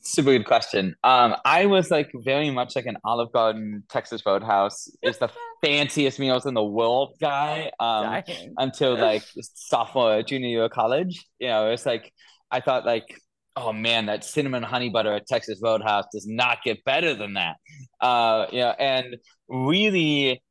Super 0.00 0.32
good 0.32 0.46
question. 0.46 0.94
Um, 1.02 1.34
I 1.46 1.66
was 1.66 1.90
like 1.90 2.10
very 2.14 2.50
much 2.50 2.76
like 2.76 2.84
an 2.86 2.98
Olive 3.04 3.32
Garden, 3.32 3.84
Texas 3.88 4.22
Roadhouse 4.24 4.90
is 5.02 5.18
the 5.18 5.30
fanciest 5.64 6.18
meals 6.18 6.44
in 6.44 6.52
the 6.52 6.64
world 6.64 7.14
guy. 7.20 7.70
Um, 7.80 8.22
until 8.58 8.98
like 8.98 9.22
sophomore, 9.54 10.22
junior 10.22 10.48
year 10.48 10.64
of 10.64 10.72
college. 10.72 11.24
You 11.38 11.48
know, 11.48 11.70
it's 11.70 11.86
like 11.86 12.12
I 12.50 12.60
thought 12.60 12.84
like 12.84 13.18
oh 13.56 13.72
man, 13.72 14.06
that 14.06 14.24
cinnamon 14.24 14.62
honey 14.62 14.90
butter 14.90 15.12
at 15.12 15.26
Texas 15.26 15.60
Roadhouse 15.62 16.04
does 16.12 16.26
not 16.26 16.58
get 16.64 16.84
better 16.84 17.14
than 17.14 17.34
that. 17.34 17.56
Uh, 18.00 18.46
yeah, 18.52 18.74
and 18.78 19.16
really, 19.48 20.42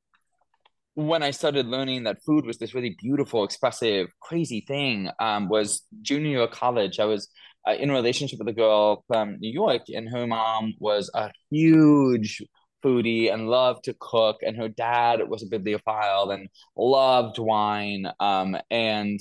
when 0.96 1.24
I 1.24 1.32
started 1.32 1.68
learning 1.68 2.04
that 2.04 2.24
food 2.24 2.46
was 2.46 2.58
this 2.58 2.74
really 2.74 2.96
beautiful, 3.02 3.44
expressive, 3.44 4.08
crazy 4.22 4.64
thing, 4.68 5.10
um, 5.20 5.50
was 5.50 5.84
junior 6.02 6.30
year 6.30 6.42
of 6.42 6.52
college. 6.52 7.00
I 7.00 7.06
was 7.06 7.30
uh, 7.68 7.74
in 7.74 7.90
a 7.90 7.94
relationship 7.94 8.40
with 8.40 8.48
a 8.48 8.54
girl 8.54 9.04
from 9.08 9.38
New 9.40 9.52
York, 9.52 9.84
and 9.90 10.10
her 10.10 10.28
mom 10.28 10.74
was 10.80 11.10
a 11.14 11.32
huge 11.50 12.42
foodie 12.84 13.34
and 13.34 13.50
loved 13.50 13.86
to 13.86 13.96
cook, 14.00 14.38
and 14.42 14.58
her 14.58 14.70
dad 14.70 15.22
was 15.28 15.44
a 15.44 15.48
bibliophile 15.48 16.32
and 16.32 16.50
loved 16.76 17.40
wine. 17.40 18.08
Um, 18.20 18.58
and 18.70 19.20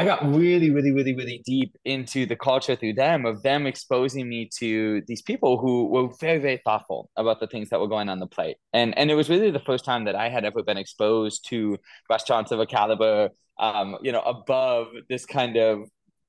I 0.00 0.04
got 0.04 0.24
really, 0.34 0.70
really, 0.70 0.92
really, 0.92 1.14
really 1.14 1.42
deep 1.44 1.76
into 1.84 2.24
the 2.24 2.34
culture 2.34 2.74
through 2.74 2.94
them 2.94 3.26
of 3.26 3.42
them 3.42 3.66
exposing 3.66 4.30
me 4.30 4.48
to 4.56 5.02
these 5.06 5.20
people 5.20 5.58
who 5.58 5.88
were 5.88 6.08
very, 6.18 6.38
very 6.38 6.58
thoughtful 6.64 7.10
about 7.18 7.38
the 7.38 7.46
things 7.46 7.68
that 7.68 7.80
were 7.80 7.86
going 7.86 8.08
on 8.08 8.18
the 8.18 8.26
plate. 8.26 8.56
And 8.72 8.96
and 8.96 9.10
it 9.10 9.14
was 9.14 9.28
really 9.28 9.50
the 9.50 9.60
first 9.60 9.84
time 9.84 10.06
that 10.06 10.14
I 10.14 10.30
had 10.30 10.46
ever 10.46 10.62
been 10.62 10.78
exposed 10.78 11.46
to 11.50 11.76
restaurants 12.08 12.50
of 12.50 12.60
a 12.60 12.64
caliber, 12.64 13.28
um, 13.58 13.98
you 14.00 14.10
know, 14.10 14.22
above 14.22 14.86
this 15.10 15.26
kind 15.26 15.58
of 15.58 15.80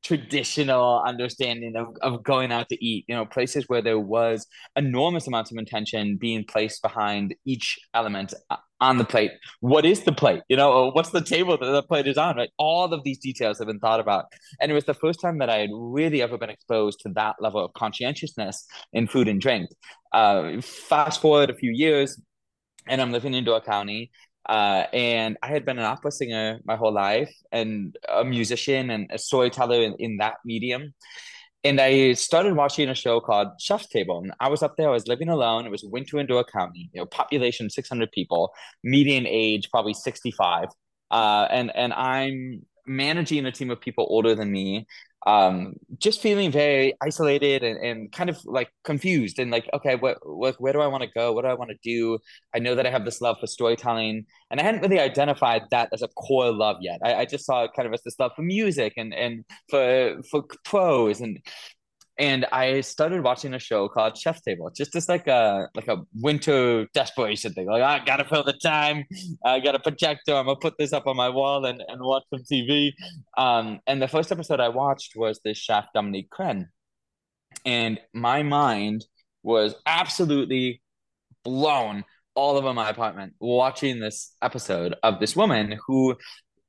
traditional 0.04 1.02
understanding 1.06 1.76
of, 1.76 1.96
of 2.02 2.24
going 2.24 2.52
out 2.52 2.68
to 2.70 2.86
eat 2.86 3.06
you 3.08 3.16
know 3.16 3.26
places 3.26 3.66
where 3.68 3.82
there 3.82 4.00
was 4.00 4.48
enormous 4.76 5.28
amounts 5.28 5.52
of 5.52 5.58
intention 5.58 6.18
being 6.18 6.44
placed 6.44 6.82
behind 6.82 7.36
each 7.46 7.80
element 7.94 8.34
on 8.80 8.98
the 8.98 9.06
plate. 9.06 9.32
What 9.60 9.86
is 9.86 10.02
the 10.02 10.12
plate? 10.12 10.42
You 10.50 10.58
know 10.58 10.92
what's 10.92 11.12
the 11.12 11.22
table 11.22 11.58
that 11.58 11.72
the 11.72 11.84
plate 11.84 12.08
is 12.08 12.18
on 12.18 12.36
right? 12.38 12.50
All 12.58 12.92
of 12.94 13.04
these 13.04 13.20
details 13.20 13.60
have 13.60 13.68
been 13.68 13.80
thought 13.80 14.00
about. 14.00 14.26
And 14.60 14.72
it 14.72 14.74
was 14.74 14.86
the 14.86 14.94
first 14.94 15.22
time 15.22 15.38
that 15.40 15.50
i 15.50 15.58
had 15.58 15.70
really 15.74 16.22
ever 16.22 16.38
been 16.38 16.50
exposed 16.50 17.00
to 17.02 17.10
that 17.16 17.36
level 17.40 17.64
of 17.64 17.74
conscientiousness 17.74 18.66
in 18.94 19.08
food 19.08 19.28
and 19.28 19.40
drink. 19.40 19.70
Uh, 20.12 20.62
fast 20.62 21.22
forward 21.22 21.50
a 21.50 21.56
few 21.56 21.72
years 21.72 22.20
and 22.88 23.02
i'm 23.02 23.12
living 23.12 23.34
in 23.34 23.44
door 23.44 23.62
county 23.62 24.12
uh, 24.48 24.86
and 24.94 25.38
I 25.44 25.48
had 25.48 25.66
been 25.66 25.78
an 25.78 25.86
opera 25.86 26.12
singer 26.12 26.60
my 26.66 26.76
whole 26.76 26.94
life 26.94 27.34
and 27.52 27.96
a 28.10 28.24
musician 28.24 28.90
and 28.90 29.10
a 29.12 29.18
storyteller 29.18 29.82
in, 29.82 29.96
in 30.00 30.18
that 30.18 30.36
medium. 30.46 30.94
And 31.64 31.80
I 31.80 32.14
started 32.14 32.56
watching 32.56 32.90
a 32.90 32.96
show 32.96 33.20
called 33.20 33.50
Chef's 33.60 33.88
Table. 33.88 34.20
And 34.24 34.34
I 34.40 34.50
was 34.50 34.64
up 34.64 34.78
there, 34.78 34.90
I 34.90 34.94
was 34.94 35.08
living 35.08 35.30
alone. 35.30 35.66
It 35.66 35.72
was 35.72 35.84
winter 35.84 36.20
in 36.20 36.26
Door 36.26 36.46
County, 36.46 36.90
you 36.92 37.02
know, 37.02 37.06
population 37.06 37.70
600 37.70 38.12
people, 38.12 38.52
median 38.84 39.28
age 39.28 39.70
probably 39.70 39.94
65. 39.94 40.70
Uh, 41.12 41.48
and, 41.52 41.72
and 41.76 41.94
I'm 41.94 42.66
managing 42.86 43.46
a 43.46 43.52
team 43.52 43.70
of 43.70 43.80
people 43.80 44.06
older 44.10 44.36
than 44.36 44.52
me 44.52 44.88
um 45.28 45.74
just 46.00 46.20
feeling 46.20 46.52
very 46.52 46.96
isolated 47.00 47.62
and, 47.64 47.78
and 47.78 48.12
kind 48.12 48.30
of 48.30 48.44
like 48.46 48.72
confused 48.84 49.38
and 49.38 49.52
like 49.52 49.70
okay 49.72 49.96
what, 49.96 50.18
what 50.24 50.60
where 50.60 50.74
do 50.74 50.82
i 50.82 50.88
want 50.88 51.04
to 51.04 51.10
go? 51.14 51.32
What 51.32 51.44
do 51.44 51.48
i 51.48 51.54
want 51.54 51.70
to 51.70 51.78
do? 51.84 52.18
I 52.56 52.60
know 52.60 52.74
that 52.76 52.88
i 52.88 52.90
have 52.90 53.06
this 53.06 53.22
love 53.22 53.38
for 53.40 53.46
storytelling 53.46 54.26
and 54.50 54.60
i 54.60 54.64
hadn't 54.64 54.82
really 54.82 55.00
identified 55.00 55.64
that 55.70 55.90
as 55.94 56.02
a 56.02 56.08
core 56.08 56.52
love 56.52 56.78
yet. 56.82 57.00
I, 57.04 57.16
I 57.16 57.26
just 57.26 57.46
saw 57.46 57.66
it 57.66 57.72
kind 57.76 57.88
of 57.88 57.94
as 57.94 58.02
this 58.04 58.20
love 58.20 58.32
for 58.36 58.42
music 58.42 58.94
and 58.98 59.14
and 59.14 59.46
for 59.70 60.22
for 60.32 60.44
prose 60.66 61.22
and 61.22 61.40
and 62.18 62.46
I 62.52 62.82
started 62.82 63.24
watching 63.24 63.54
a 63.54 63.60
show 63.60 63.88
called 63.88 64.18
Chef's 64.18 64.42
Table. 64.42 64.70
Just 64.76 64.94
just 64.94 65.10
like 65.10 65.28
a 65.28 65.70
like 65.76 65.88
a 65.88 66.04
winter 66.16 66.88
desperation 66.94 67.54
thing. 67.54 67.68
Like 67.68 67.84
I 67.84 68.04
gotta 68.04 68.26
fill 68.26 68.44
the 68.44 68.54
time. 68.54 69.06
I 69.46 69.60
got 69.60 69.76
a 69.76 69.80
projector. 69.80 70.36
I'm 70.36 70.46
gonna 70.46 70.58
put 70.58 70.78
this 70.78 70.94
up 70.94 71.08
on 71.08 71.16
my 71.16 71.30
wall 71.30 71.66
and, 71.66 71.82
and 71.88 72.02
watch 72.02 72.24
some 72.30 72.44
TV. 72.44 72.92
Um, 73.38 73.80
and 73.88 74.02
the 74.02 74.08
first 74.08 74.32
episode 74.32 74.60
I 74.60 74.70
watched 74.70 75.14
was 75.16 75.40
this 75.44 75.58
chef 75.58 75.86
Dominique 75.94 76.30
Crenn, 76.30 76.68
and 77.66 78.00
my 78.14 78.44
mind 78.44 79.06
was 79.44 79.76
absolutely 79.86 80.82
blown 81.44 82.04
all 82.36 82.58
over 82.58 82.74
my 82.74 82.90
apartment 82.90 83.34
watching 83.40 84.00
this 84.00 84.36
episode 84.42 84.96
of 85.04 85.20
this 85.20 85.36
woman 85.36 85.78
who 85.88 86.16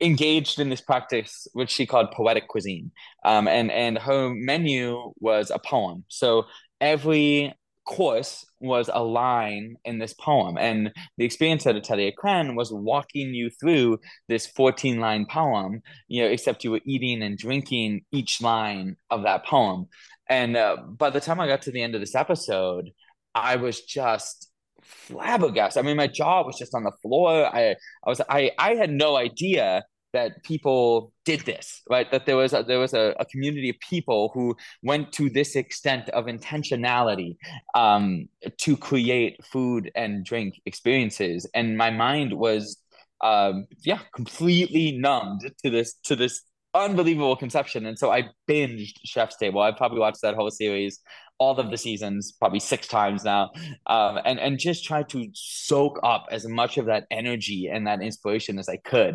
engaged 0.02 0.58
in 0.58 0.68
this 0.68 0.80
practice, 0.80 1.46
which 1.52 1.70
she 1.70 1.86
called 1.86 2.10
poetic 2.10 2.48
cuisine. 2.48 2.90
Um, 3.24 3.48
and, 3.48 3.70
and 3.70 3.98
her 3.98 4.30
menu 4.34 5.12
was 5.20 5.50
a 5.50 5.58
poem. 5.58 6.04
So 6.08 6.44
every 6.80 7.54
course 7.84 8.44
was 8.60 8.88
a 8.92 9.02
line 9.02 9.76
in 9.84 9.98
this 9.98 10.14
poem. 10.14 10.56
And 10.58 10.92
the 11.18 11.24
experience 11.24 11.66
at 11.66 11.76
Atelier 11.76 12.12
Crenn 12.12 12.54
was 12.54 12.72
walking 12.72 13.34
you 13.34 13.50
through 13.50 13.98
this 14.28 14.46
14 14.46 15.00
line 15.00 15.26
poem, 15.28 15.82
you 16.08 16.22
know, 16.22 16.28
except 16.28 16.64
you 16.64 16.70
were 16.70 16.80
eating 16.84 17.22
and 17.22 17.36
drinking 17.36 18.02
each 18.12 18.40
line 18.40 18.96
of 19.10 19.22
that 19.22 19.44
poem. 19.44 19.86
And 20.28 20.56
uh, 20.56 20.76
by 20.76 21.10
the 21.10 21.20
time 21.20 21.40
I 21.40 21.46
got 21.46 21.62
to 21.62 21.72
the 21.72 21.82
end 21.82 21.94
of 21.94 22.00
this 22.00 22.14
episode, 22.14 22.90
I 23.34 23.56
was 23.56 23.80
just 23.82 24.48
flabbergasted. 24.82 25.82
I 25.82 25.86
mean, 25.86 25.96
my 25.96 26.06
jaw 26.06 26.44
was 26.44 26.58
just 26.58 26.74
on 26.74 26.84
the 26.84 26.92
floor. 27.02 27.46
I, 27.46 27.70
I 28.04 28.08
was, 28.08 28.20
I, 28.28 28.52
I 28.58 28.74
had 28.74 28.90
no 28.90 29.16
idea 29.16 29.84
that 30.12 30.42
people 30.44 31.12
did 31.24 31.40
this 31.40 31.82
right? 31.88 32.10
That 32.10 32.26
there 32.26 32.36
was 32.36 32.52
a, 32.52 32.62
there 32.62 32.78
was 32.78 32.94
a, 32.94 33.14
a 33.18 33.24
community 33.24 33.70
of 33.70 33.76
people 33.80 34.30
who 34.34 34.56
went 34.82 35.12
to 35.12 35.30
this 35.30 35.56
extent 35.56 36.08
of 36.10 36.26
intentionality 36.26 37.36
um, 37.74 38.28
to 38.58 38.76
create 38.76 39.44
food 39.44 39.90
and 39.94 40.24
drink 40.24 40.60
experiences. 40.66 41.48
And 41.54 41.76
my 41.76 41.90
mind 41.90 42.32
was 42.32 42.78
um, 43.22 43.66
yeah 43.84 44.00
completely 44.14 44.98
numbed 44.98 45.42
to 45.62 45.70
this 45.70 45.94
to 46.04 46.16
this 46.16 46.42
unbelievable 46.74 47.36
conception. 47.36 47.86
And 47.86 47.98
so 47.98 48.10
i 48.10 48.24
binged 48.48 48.94
chef's 49.04 49.36
table. 49.36 49.60
I 49.60 49.72
probably 49.72 50.00
watched 50.00 50.22
that 50.22 50.34
whole 50.34 50.50
series 50.50 51.00
all 51.42 51.58
of 51.58 51.70
the 51.70 51.76
seasons, 51.76 52.32
probably 52.40 52.60
six 52.60 52.86
times 52.86 53.24
now, 53.24 53.50
um, 53.88 54.20
and 54.24 54.38
and 54.38 54.58
just 54.58 54.84
try 54.84 55.02
to 55.02 55.20
soak 55.34 55.98
up 56.04 56.26
as 56.30 56.46
much 56.46 56.78
of 56.78 56.86
that 56.86 57.04
energy 57.10 57.68
and 57.72 57.86
that 57.88 58.00
inspiration 58.00 58.58
as 58.60 58.68
I 58.68 58.76
could, 58.92 59.14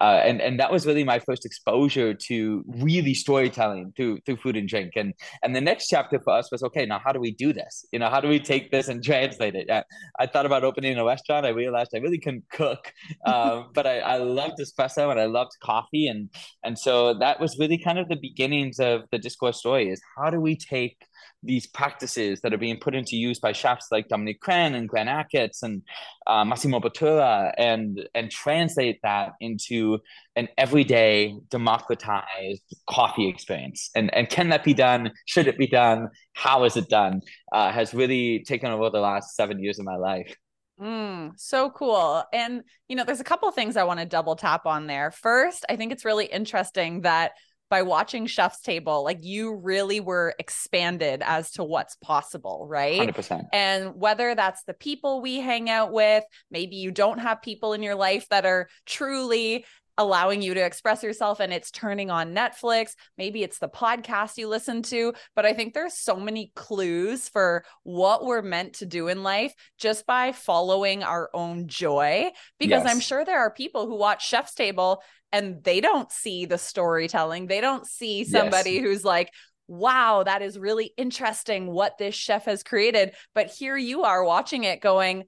uh, 0.00 0.20
and 0.28 0.40
and 0.40 0.58
that 0.60 0.72
was 0.72 0.86
really 0.86 1.04
my 1.04 1.18
first 1.18 1.44
exposure 1.44 2.14
to 2.28 2.64
really 2.66 3.14
storytelling 3.14 3.92
through 3.94 4.20
through 4.24 4.38
food 4.38 4.56
and 4.56 4.68
drink, 4.68 4.92
and 4.96 5.12
and 5.42 5.54
the 5.54 5.60
next 5.60 5.88
chapter 5.88 6.18
for 6.18 6.32
us 6.38 6.50
was 6.50 6.62
okay, 6.62 6.86
now 6.86 7.00
how 7.04 7.12
do 7.12 7.20
we 7.20 7.32
do 7.32 7.52
this? 7.52 7.84
You 7.92 7.98
know, 7.98 8.08
how 8.08 8.20
do 8.20 8.28
we 8.28 8.40
take 8.40 8.70
this 8.70 8.88
and 8.88 9.04
translate 9.10 9.54
it? 9.54 9.70
I, 9.70 9.84
I 10.18 10.26
thought 10.26 10.46
about 10.46 10.64
opening 10.64 10.96
a 10.96 11.04
restaurant. 11.04 11.44
I 11.44 11.50
realized 11.50 11.90
I 11.94 11.98
really 11.98 12.18
couldn't 12.18 12.48
cook, 12.50 12.92
um, 13.26 13.70
but 13.74 13.86
I, 13.86 13.98
I 14.14 14.16
loved 14.16 14.58
espresso 14.64 15.10
and 15.10 15.20
I 15.20 15.26
loved 15.26 15.52
coffee, 15.62 16.06
and 16.06 16.30
and 16.64 16.78
so 16.78 17.14
that 17.14 17.38
was 17.38 17.58
really 17.58 17.78
kind 17.78 17.98
of 17.98 18.08
the 18.08 18.20
beginnings 18.28 18.78
of 18.78 19.02
the 19.12 19.18
discourse 19.18 19.58
story. 19.58 19.90
Is 19.90 20.00
how 20.16 20.30
do 20.30 20.40
we 20.40 20.56
take 20.56 20.96
these 21.42 21.66
practices 21.66 22.40
that 22.40 22.52
are 22.52 22.58
being 22.58 22.78
put 22.78 22.94
into 22.94 23.16
use 23.16 23.38
by 23.38 23.52
chefs 23.52 23.88
like 23.90 24.08
Dominique 24.08 24.40
Crenn 24.40 24.74
and 24.74 24.88
Glenn 24.88 25.06
Achatz 25.06 25.62
and 25.62 25.82
uh, 26.26 26.44
Massimo 26.44 26.80
Bottura 26.80 27.52
and 27.56 28.08
and 28.14 28.30
translate 28.30 29.00
that 29.02 29.32
into 29.40 29.98
an 30.34 30.48
everyday 30.58 31.34
democratized 31.50 32.74
coffee 32.88 33.28
experience. 33.28 33.90
And 33.94 34.12
and 34.14 34.28
can 34.28 34.48
that 34.50 34.64
be 34.64 34.74
done? 34.74 35.12
Should 35.26 35.46
it 35.46 35.58
be 35.58 35.66
done? 35.66 36.08
How 36.32 36.64
is 36.64 36.76
it 36.76 36.88
done? 36.88 37.22
Uh, 37.52 37.70
has 37.70 37.94
really 37.94 38.44
taken 38.44 38.70
over 38.70 38.90
the 38.90 39.00
last 39.00 39.36
seven 39.36 39.62
years 39.62 39.78
of 39.78 39.84
my 39.84 39.96
life. 39.96 40.34
Mm, 40.80 41.32
so 41.36 41.70
cool. 41.70 42.22
And, 42.32 42.62
you 42.88 42.96
know, 42.96 43.04
there's 43.04 43.20
a 43.20 43.24
couple 43.24 43.50
things 43.50 43.76
I 43.76 43.84
want 43.84 44.00
to 44.00 44.06
double 44.06 44.36
tap 44.36 44.66
on 44.66 44.86
there. 44.86 45.10
First, 45.10 45.64
I 45.68 45.76
think 45.76 45.92
it's 45.92 46.04
really 46.04 46.26
interesting 46.26 47.00
that 47.02 47.32
by 47.68 47.82
watching 47.82 48.26
Chef's 48.26 48.60
Table, 48.60 49.02
like 49.04 49.18
you 49.22 49.54
really 49.56 50.00
were 50.00 50.34
expanded 50.38 51.22
as 51.24 51.52
to 51.52 51.64
what's 51.64 51.96
possible, 51.96 52.66
right? 52.68 53.12
100%. 53.12 53.48
And 53.52 53.94
whether 53.96 54.34
that's 54.34 54.62
the 54.64 54.74
people 54.74 55.20
we 55.20 55.36
hang 55.38 55.68
out 55.68 55.92
with, 55.92 56.24
maybe 56.50 56.76
you 56.76 56.90
don't 56.90 57.18
have 57.18 57.42
people 57.42 57.72
in 57.72 57.82
your 57.82 57.96
life 57.96 58.28
that 58.30 58.46
are 58.46 58.68
truly 58.84 59.64
allowing 59.98 60.42
you 60.42 60.54
to 60.54 60.64
express 60.64 61.02
yourself 61.02 61.40
and 61.40 61.52
it's 61.52 61.70
turning 61.70 62.10
on 62.10 62.34
Netflix. 62.34 62.90
Maybe 63.16 63.42
it's 63.42 63.58
the 63.58 63.68
podcast 63.68 64.36
you 64.36 64.48
listen 64.48 64.82
to, 64.84 65.14
but 65.34 65.46
I 65.46 65.52
think 65.52 65.74
there's 65.74 65.98
so 65.98 66.16
many 66.16 66.52
clues 66.54 67.28
for 67.28 67.64
what 67.82 68.24
we're 68.24 68.42
meant 68.42 68.74
to 68.74 68.86
do 68.86 69.08
in 69.08 69.22
life 69.22 69.54
just 69.78 70.06
by 70.06 70.32
following 70.32 71.02
our 71.02 71.30
own 71.32 71.68
joy. 71.68 72.30
Because 72.58 72.84
yes. 72.84 72.92
I'm 72.92 73.00
sure 73.00 73.24
there 73.24 73.40
are 73.40 73.50
people 73.50 73.86
who 73.86 73.96
watch 73.96 74.26
Chef's 74.26 74.54
Table 74.54 75.02
and 75.32 75.62
they 75.64 75.80
don't 75.80 76.10
see 76.12 76.46
the 76.46 76.58
storytelling. 76.58 77.46
They 77.46 77.60
don't 77.60 77.86
see 77.86 78.24
somebody 78.24 78.72
yes. 78.72 78.82
who's 78.82 79.04
like, 79.04 79.30
wow, 79.68 80.22
that 80.22 80.42
is 80.42 80.58
really 80.58 80.92
interesting 80.96 81.66
what 81.66 81.98
this 81.98 82.14
chef 82.14 82.44
has 82.44 82.62
created. 82.62 83.12
But 83.34 83.48
here 83.48 83.76
you 83.76 84.04
are 84.04 84.24
watching 84.24 84.64
it 84.64 84.80
going, 84.80 85.24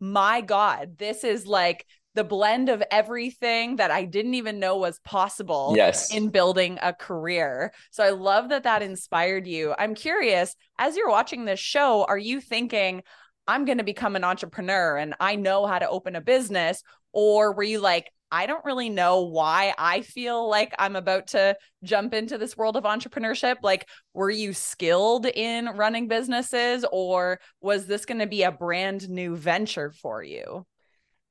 my 0.00 0.40
God, 0.40 0.98
this 0.98 1.24
is 1.24 1.46
like 1.46 1.86
the 2.18 2.24
blend 2.24 2.68
of 2.68 2.82
everything 2.90 3.76
that 3.76 3.92
I 3.92 4.04
didn't 4.04 4.34
even 4.34 4.58
know 4.58 4.76
was 4.76 4.98
possible 5.04 5.74
yes. 5.76 6.12
in 6.12 6.30
building 6.30 6.76
a 6.82 6.92
career. 6.92 7.72
So 7.92 8.02
I 8.02 8.10
love 8.10 8.48
that 8.48 8.64
that 8.64 8.82
inspired 8.82 9.46
you. 9.46 9.72
I'm 9.78 9.94
curious, 9.94 10.56
as 10.80 10.96
you're 10.96 11.08
watching 11.08 11.44
this 11.44 11.60
show, 11.60 12.04
are 12.08 12.18
you 12.18 12.40
thinking, 12.40 13.04
I'm 13.46 13.64
going 13.64 13.78
to 13.78 13.84
become 13.84 14.16
an 14.16 14.24
entrepreneur 14.24 14.96
and 14.96 15.14
I 15.20 15.36
know 15.36 15.64
how 15.64 15.78
to 15.78 15.88
open 15.88 16.16
a 16.16 16.20
business? 16.20 16.82
Or 17.12 17.52
were 17.52 17.62
you 17.62 17.78
like, 17.78 18.10
I 18.32 18.46
don't 18.46 18.64
really 18.64 18.90
know 18.90 19.22
why 19.22 19.72
I 19.78 20.00
feel 20.00 20.50
like 20.50 20.74
I'm 20.76 20.96
about 20.96 21.28
to 21.28 21.56
jump 21.84 22.14
into 22.14 22.36
this 22.36 22.56
world 22.56 22.76
of 22.76 22.82
entrepreneurship. 22.82 23.58
Like, 23.62 23.88
were 24.12 24.28
you 24.28 24.54
skilled 24.54 25.24
in 25.24 25.66
running 25.66 26.08
businesses 26.08 26.84
or 26.90 27.38
was 27.60 27.86
this 27.86 28.06
going 28.06 28.18
to 28.18 28.26
be 28.26 28.42
a 28.42 28.50
brand 28.50 29.08
new 29.08 29.36
venture 29.36 29.92
for 29.92 30.20
you? 30.20 30.66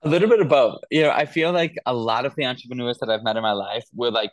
A 0.04 0.10
little 0.10 0.30
bit 0.30 0.40
of 0.40 0.48
both. 0.48 0.80
You 0.92 1.04
know, 1.04 1.12
I 1.12 1.26
feel 1.26 1.52
like 1.52 1.76
a 1.86 1.94
lot 1.94 2.26
of 2.26 2.36
the 2.36 2.46
entrepreneurs 2.46 2.98
that 3.00 3.10
I've 3.10 3.24
met 3.24 3.36
in 3.36 3.44
my 3.44 3.54
life 3.54 3.84
were 3.94 4.12
like 4.12 4.32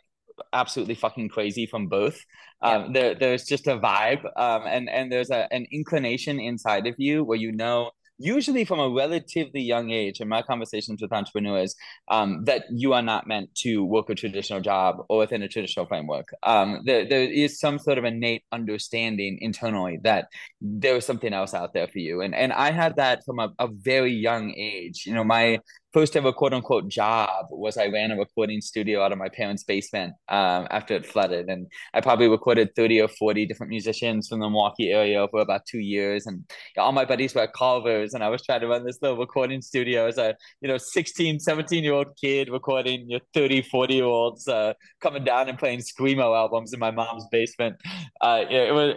absolutely 0.53 0.95
fucking 0.95 1.29
crazy 1.29 1.65
from 1.65 1.87
both. 1.87 2.19
Yeah. 2.63 2.69
Um, 2.69 2.93
there, 2.93 3.15
there's 3.15 3.45
just 3.45 3.67
a 3.67 3.77
vibe, 3.77 4.23
um, 4.37 4.63
and 4.65 4.89
and 4.89 5.11
there's 5.11 5.29
a, 5.29 5.47
an 5.51 5.65
inclination 5.71 6.39
inside 6.39 6.87
of 6.87 6.95
you 6.97 7.23
where 7.23 7.37
you 7.37 7.51
know 7.51 7.91
usually 8.17 8.65
from 8.65 8.79
a 8.79 8.89
relatively 8.89 9.61
young 9.61 9.91
age 9.91 10.21
in 10.21 10.27
my 10.27 10.41
conversations 10.41 11.01
with 11.01 11.11
entrepreneurs 11.11 11.75
um, 12.09 12.43
that 12.45 12.63
you 12.71 12.93
are 12.93 13.01
not 13.01 13.27
meant 13.27 13.53
to 13.55 13.83
work 13.83 14.09
a 14.09 14.15
traditional 14.15 14.61
job 14.61 14.97
or 15.09 15.19
within 15.19 15.41
a 15.41 15.47
traditional 15.47 15.85
framework. 15.85 16.29
Um, 16.43 16.81
there, 16.85 17.07
there 17.07 17.23
is 17.23 17.59
some 17.59 17.79
sort 17.79 17.97
of 17.97 18.05
innate 18.05 18.43
understanding 18.51 19.39
internally 19.41 19.99
that 20.03 20.27
there 20.61 20.95
is 20.95 21.05
something 21.05 21.33
else 21.33 21.53
out 21.53 21.73
there 21.73 21.87
for 21.87 21.99
you. 21.99 22.21
And 22.21 22.33
and 22.33 22.53
i 22.53 22.71
had 22.71 22.95
that 22.97 23.23
from 23.25 23.39
a, 23.39 23.53
a 23.59 23.67
very 23.67 24.13
young 24.13 24.53
age. 24.55 25.05
You 25.05 25.13
know 25.13 25.23
my 25.23 25.59
first 25.95 26.17
ever 26.17 26.33
quote 26.33 26.53
unquote 26.53 26.89
job 26.89 27.45
was 27.51 27.77
I 27.77 27.87
ran 27.87 28.11
a 28.11 28.17
recording 28.17 28.59
studio 28.59 29.01
out 29.01 29.13
of 29.13 29.17
my 29.17 29.29
parents' 29.29 29.63
basement 29.63 30.13
um, 30.27 30.67
after 30.69 30.93
it 30.93 31.05
flooded. 31.05 31.47
And 31.47 31.67
I 31.93 32.01
probably 32.01 32.27
recorded 32.27 32.75
30 32.75 32.99
or 32.99 33.07
40 33.07 33.45
different 33.45 33.69
musicians 33.69 34.27
from 34.27 34.41
the 34.41 34.49
Milwaukee 34.49 34.91
area 34.91 35.25
for 35.31 35.39
about 35.39 35.65
two 35.65 35.79
years. 35.79 36.25
And 36.25 36.43
all 36.77 36.91
my 36.91 37.05
buddies 37.05 37.33
were 37.33 37.47
Culvers. 37.47 38.13
And 38.13 38.25
I 38.25 38.27
was 38.27 38.43
trying 38.43 38.59
to 38.59 38.67
run 38.67 38.83
this 38.85 38.97
little 39.01 39.17
recording 39.17 39.61
studio 39.61 40.05
as 40.05 40.17
a, 40.17 40.35
you 40.59 40.67
know, 40.67 40.77
16, 40.77 41.39
17 41.39 41.81
year 41.81 41.93
old 41.93 42.17
kid 42.19 42.49
recording 42.49 43.09
your 43.09 43.21
30, 43.33 43.61
40 43.61 43.93
year 43.93 44.03
olds 44.03 44.49
uh, 44.49 44.73
coming 44.99 45.23
down 45.23 45.47
and 45.47 45.57
playing 45.57 45.79
Screamo 45.79 46.35
albums 46.35 46.73
in 46.73 46.79
my 46.81 46.91
mom's 46.91 47.25
basement. 47.31 47.77
Uh, 48.19 48.43
it 48.49 48.73
was, 48.73 48.95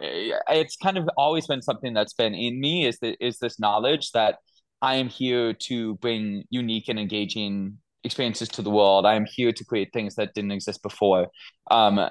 it's 0.48 0.74
kind 0.74 0.98
of 0.98 1.08
always 1.16 1.46
been 1.46 1.62
something 1.62 1.94
that's 1.94 2.14
been 2.14 2.34
in 2.34 2.58
me 2.58 2.88
is, 2.88 2.98
the, 2.98 3.16
is 3.24 3.38
this 3.38 3.61
knowledge 3.61 4.11
that 4.11 4.38
I 4.80 4.96
am 4.96 5.08
here 5.08 5.52
to 5.52 5.94
bring 5.96 6.44
unique 6.50 6.88
and 6.88 6.98
engaging 6.98 7.78
experiences 8.04 8.48
to 8.50 8.62
the 8.62 8.70
world. 8.70 9.06
I 9.06 9.14
am 9.14 9.26
here 9.26 9.52
to 9.52 9.64
create 9.64 9.92
things 9.92 10.14
that 10.14 10.34
didn't 10.34 10.52
exist 10.52 10.82
before. 10.82 11.28
Um, 11.70 12.08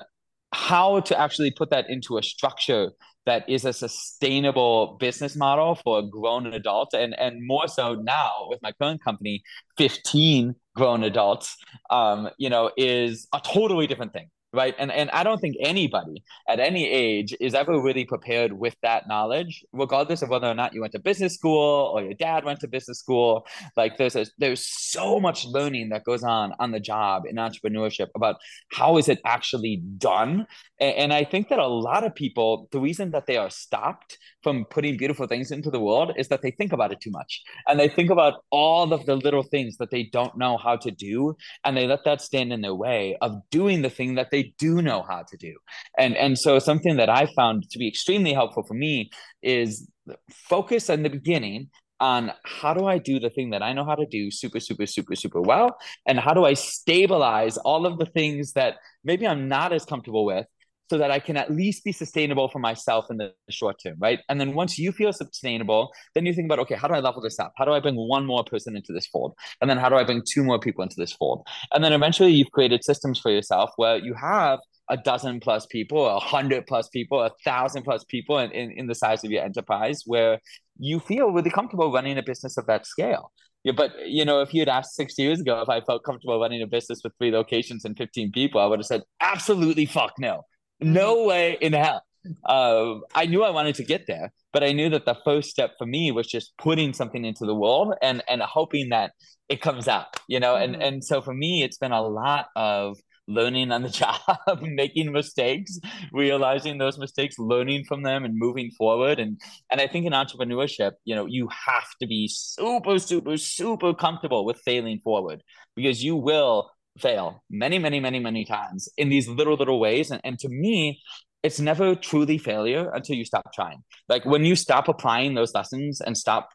how 0.53 0.99
to 1.01 1.19
actually 1.19 1.51
put 1.51 1.69
that 1.69 1.89
into 1.89 2.17
a 2.17 2.23
structure 2.23 2.91
that 3.25 3.47
is 3.49 3.65
a 3.65 3.73
sustainable 3.73 4.97
business 4.99 5.35
model 5.35 5.75
for 5.75 6.01
grown 6.01 6.47
adult 6.53 6.93
and 6.93 7.13
and 7.19 7.45
more 7.45 7.67
so 7.67 7.95
now 7.95 8.31
with 8.47 8.59
my 8.61 8.71
current 8.81 9.03
company 9.03 9.43
15 9.77 10.55
grown 10.75 11.03
adults 11.03 11.57
um, 11.89 12.29
you 12.37 12.49
know 12.49 12.71
is 12.77 13.27
a 13.33 13.41
totally 13.41 13.85
different 13.87 14.13
thing 14.13 14.29
right? 14.53 14.75
And 14.79 14.91
and 14.91 15.09
i 15.11 15.23
don't 15.23 15.39
think 15.39 15.55
anybody 15.59 16.23
at 16.47 16.59
any 16.59 16.89
age 16.89 17.35
is 17.39 17.53
ever 17.53 17.81
really 17.81 18.05
prepared 18.05 18.53
with 18.53 18.75
that 18.81 19.07
knowledge 19.07 19.63
regardless 19.73 20.21
of 20.21 20.29
whether 20.29 20.47
or 20.47 20.53
not 20.53 20.73
you 20.73 20.81
went 20.81 20.93
to 20.93 20.99
business 20.99 21.33
school 21.35 21.91
or 21.93 22.01
your 22.01 22.13
dad 22.13 22.43
went 22.45 22.59
to 22.61 22.67
business 22.67 22.99
school. 22.99 23.45
Like 23.75 23.97
there's 23.97 24.15
a, 24.15 24.25
there's 24.37 24.65
so 24.65 25.19
much 25.19 25.45
learning 25.45 25.89
that 25.89 26.03
goes 26.03 26.23
on 26.23 26.53
on 26.59 26.71
the 26.71 26.79
job 26.79 27.23
in 27.25 27.35
entrepreneurship 27.35 28.07
about 28.15 28.37
how 28.71 28.97
is 28.97 29.09
it 29.09 29.19
actually 29.25 29.77
done 29.97 30.47
and, 30.79 31.13
i 31.13 31.23
think 31.23 31.49
that 31.49 31.59
a 31.59 31.67
lot 31.67 32.03
of 32.03 32.13
people 32.13 32.67
the 32.71 32.79
reason 32.79 33.11
that 33.11 33.25
they 33.25 33.37
are 33.37 33.49
stopped 33.49 34.17
from 34.43 34.65
putting 34.65 34.97
beautiful 34.97 35.27
things 35.27 35.51
into 35.51 35.69
the 35.71 35.79
world 35.79 36.13
is 36.17 36.27
that 36.27 36.41
they 36.41 36.51
think 36.51 36.71
about 36.71 36.91
it 36.91 37.01
too 37.01 37.11
much 37.11 37.41
and 37.67 37.79
they 37.79 37.89
think 37.89 38.09
about 38.09 38.43
all 38.51 38.93
of 38.93 39.05
the 39.05 39.15
little 39.15 39.43
things 39.43 39.77
that 39.77 39.91
they 39.91 40.03
don't 40.03 40.37
know 40.37 40.57
how 40.57 40.75
to 40.75 40.91
do 40.91 41.35
and 41.63 41.75
they 41.75 41.87
let 41.87 42.03
that 42.05 42.21
stand 42.21 42.53
in 42.53 42.61
their 42.61 42.75
way 42.75 43.17
of 43.21 43.41
doing 43.51 43.81
the 43.81 43.89
thing 43.89 44.15
that 44.15 44.31
they 44.31 44.53
do 44.57 44.81
know 44.81 45.03
how 45.03 45.23
to 45.27 45.37
do. 45.37 45.55
And 45.97 46.15
and 46.15 46.37
so 46.37 46.59
something 46.59 46.97
that 46.97 47.09
I 47.09 47.27
found 47.35 47.69
to 47.71 47.79
be 47.79 47.87
extremely 47.87 48.33
helpful 48.33 48.63
for 48.63 48.73
me 48.73 49.09
is 49.41 49.89
focus 50.31 50.89
in 50.89 51.03
the 51.03 51.09
beginning 51.09 51.69
on 51.99 52.31
how 52.45 52.73
do 52.73 52.85
I 52.85 52.99
do 52.99 53.19
the 53.19 53.31
thing 53.31 53.49
that 53.49 53.63
I 53.63 53.73
know 53.73 53.83
how 53.83 53.95
to 53.95 54.05
do 54.05 54.29
super, 54.29 54.59
super, 54.59 54.85
super, 54.85 55.15
super 55.15 55.41
well? 55.41 55.77
And 56.05 56.19
how 56.19 56.33
do 56.33 56.45
I 56.45 56.53
stabilize 56.53 57.57
all 57.57 57.87
of 57.87 57.97
the 57.97 58.05
things 58.05 58.53
that 58.53 58.75
maybe 59.03 59.27
I'm 59.27 59.47
not 59.47 59.73
as 59.73 59.83
comfortable 59.83 60.23
with 60.23 60.45
so 60.89 60.97
that 60.97 61.11
I 61.11 61.19
can 61.19 61.37
at 61.37 61.51
least 61.51 61.83
be 61.83 61.91
sustainable 61.91 62.49
for 62.49 62.59
myself 62.59 63.07
in 63.09 63.17
the 63.17 63.33
short 63.49 63.77
term, 63.81 63.95
right? 63.99 64.19
And 64.29 64.39
then 64.39 64.53
once 64.53 64.77
you 64.77 64.91
feel 64.91 65.11
sustainable, 65.11 65.91
then 66.15 66.25
you 66.25 66.33
think 66.33 66.45
about, 66.45 66.59
okay, 66.59 66.75
how 66.75 66.87
do 66.87 66.93
I 66.93 66.99
level 66.99 67.21
this 67.21 67.39
up? 67.39 67.53
How 67.57 67.65
do 67.65 67.71
I 67.71 67.79
bring 67.79 67.95
one 67.95 68.25
more 68.25 68.43
person 68.43 68.75
into 68.75 68.93
this 68.93 69.07
fold? 69.07 69.33
And 69.61 69.69
then 69.69 69.77
how 69.77 69.89
do 69.89 69.95
I 69.95 70.03
bring 70.03 70.21
two 70.31 70.43
more 70.43 70.59
people 70.59 70.83
into 70.83 70.95
this 70.97 71.11
fold? 71.11 71.45
And 71.73 71.83
then 71.83 71.93
eventually 71.93 72.31
you've 72.31 72.51
created 72.51 72.83
systems 72.83 73.19
for 73.19 73.31
yourself 73.31 73.71
where 73.75 73.97
you 73.97 74.13
have 74.13 74.59
a 74.89 74.97
dozen 74.97 75.39
plus 75.39 75.65
people, 75.65 76.07
a 76.07 76.19
hundred 76.19 76.65
plus 76.65 76.87
people, 76.89 77.21
a 77.21 77.31
thousand 77.43 77.83
plus 77.83 78.05
people 78.05 78.39
in, 78.39 78.51
in, 78.51 78.71
in 78.71 78.87
the 78.87 78.95
size 78.95 79.23
of 79.23 79.31
your 79.31 79.43
enterprise 79.43 80.03
where 80.05 80.39
you 80.79 80.99
feel 80.99 81.31
really 81.31 81.49
comfortable 81.49 81.91
running 81.91 82.17
a 82.17 82.23
business 82.23 82.57
of 82.57 82.65
that 82.67 82.85
scale. 82.85 83.31
Yeah, 83.63 83.73
but 83.75 83.91
you 84.05 84.23
know, 84.23 84.41
if 84.41 84.53
you'd 84.53 84.69
asked 84.69 84.95
six 84.95 85.17
years 85.17 85.41
ago 85.41 85.61
if 85.61 85.67
I 85.67 85.81
felt 85.81 86.03
comfortable 86.05 86.39
running 86.39 86.61
a 86.61 86.67
business 86.67 87.01
with 87.03 87.13
three 87.17 87.31
locations 87.31 87.83
and 87.83 87.97
15 87.97 88.31
people, 88.31 88.61
I 88.61 88.65
would 88.65 88.79
have 88.79 88.85
said, 88.85 89.03
absolutely 89.19 89.85
fuck 89.85 90.13
no. 90.19 90.43
No 90.79 91.17
mm-hmm. 91.17 91.27
way 91.27 91.57
in 91.61 91.73
hell. 91.73 92.03
Uh, 92.43 92.95
I 93.15 93.25
knew 93.25 93.43
I 93.43 93.51
wanted 93.51 93.75
to 93.75 93.83
get 93.83 94.05
there, 94.07 94.33
but 94.51 94.63
I 94.63 94.73
knew 94.73 94.89
that 94.89 95.05
the 95.05 95.17
first 95.23 95.49
step 95.49 95.71
for 95.77 95.85
me 95.85 96.11
was 96.11 96.27
just 96.27 96.53
putting 96.57 96.93
something 96.93 97.23
into 97.23 97.45
the 97.45 97.55
world 97.55 97.93
and 98.01 98.21
and 98.27 98.41
hoping 98.41 98.89
that 98.89 99.11
it 99.49 99.61
comes 99.61 99.87
out, 99.87 100.07
you 100.27 100.39
know. 100.39 100.55
Mm-hmm. 100.55 100.73
And 100.73 100.83
and 100.83 101.03
so 101.03 101.21
for 101.21 101.33
me, 101.33 101.63
it's 101.63 101.77
been 101.77 101.91
a 101.93 102.01
lot 102.01 102.47
of 102.55 102.97
learning 103.27 103.71
on 103.71 103.81
the 103.81 103.89
job, 104.03 104.19
making 104.61 105.11
mistakes, 105.11 105.79
realizing 106.11 106.77
those 106.77 106.97
mistakes, 106.97 107.37
learning 107.37 107.83
from 107.85 108.03
them 108.03 108.25
and 108.25 108.35
moving 108.37 108.71
forward. 108.71 109.19
And 109.19 109.39
and 109.71 109.81
I 109.81 109.87
think 109.87 110.05
in 110.05 110.13
entrepreneurship, 110.13 110.93
you 111.05 111.15
know, 111.15 111.25
you 111.25 111.47
have 111.65 111.87
to 112.01 112.07
be 112.07 112.27
super, 112.27 112.99
super, 112.99 113.37
super 113.37 113.93
comfortable 113.93 114.45
with 114.45 114.59
failing 114.65 114.99
forward 115.03 115.43
because 115.75 116.03
you 116.03 116.15
will 116.15 116.69
fail 116.99 117.43
many, 117.49 117.79
many, 117.79 117.99
many, 117.99 118.19
many 118.19 118.45
times 118.45 118.89
in 118.97 119.09
these 119.09 119.27
little, 119.27 119.55
little 119.55 119.79
ways. 119.79 120.11
And, 120.11 120.21
and 120.23 120.39
to 120.39 120.49
me, 120.49 121.01
it's 121.43 121.59
never 121.59 121.95
truly 121.95 122.37
failure 122.37 122.89
until 122.93 123.15
you 123.15 123.25
stop 123.25 123.53
trying. 123.53 123.83
Like 124.09 124.25
when 124.25 124.43
you 124.43 124.55
stop 124.55 124.87
applying 124.87 125.33
those 125.33 125.53
lessons 125.53 126.01
and 126.01 126.17
stop 126.17 126.49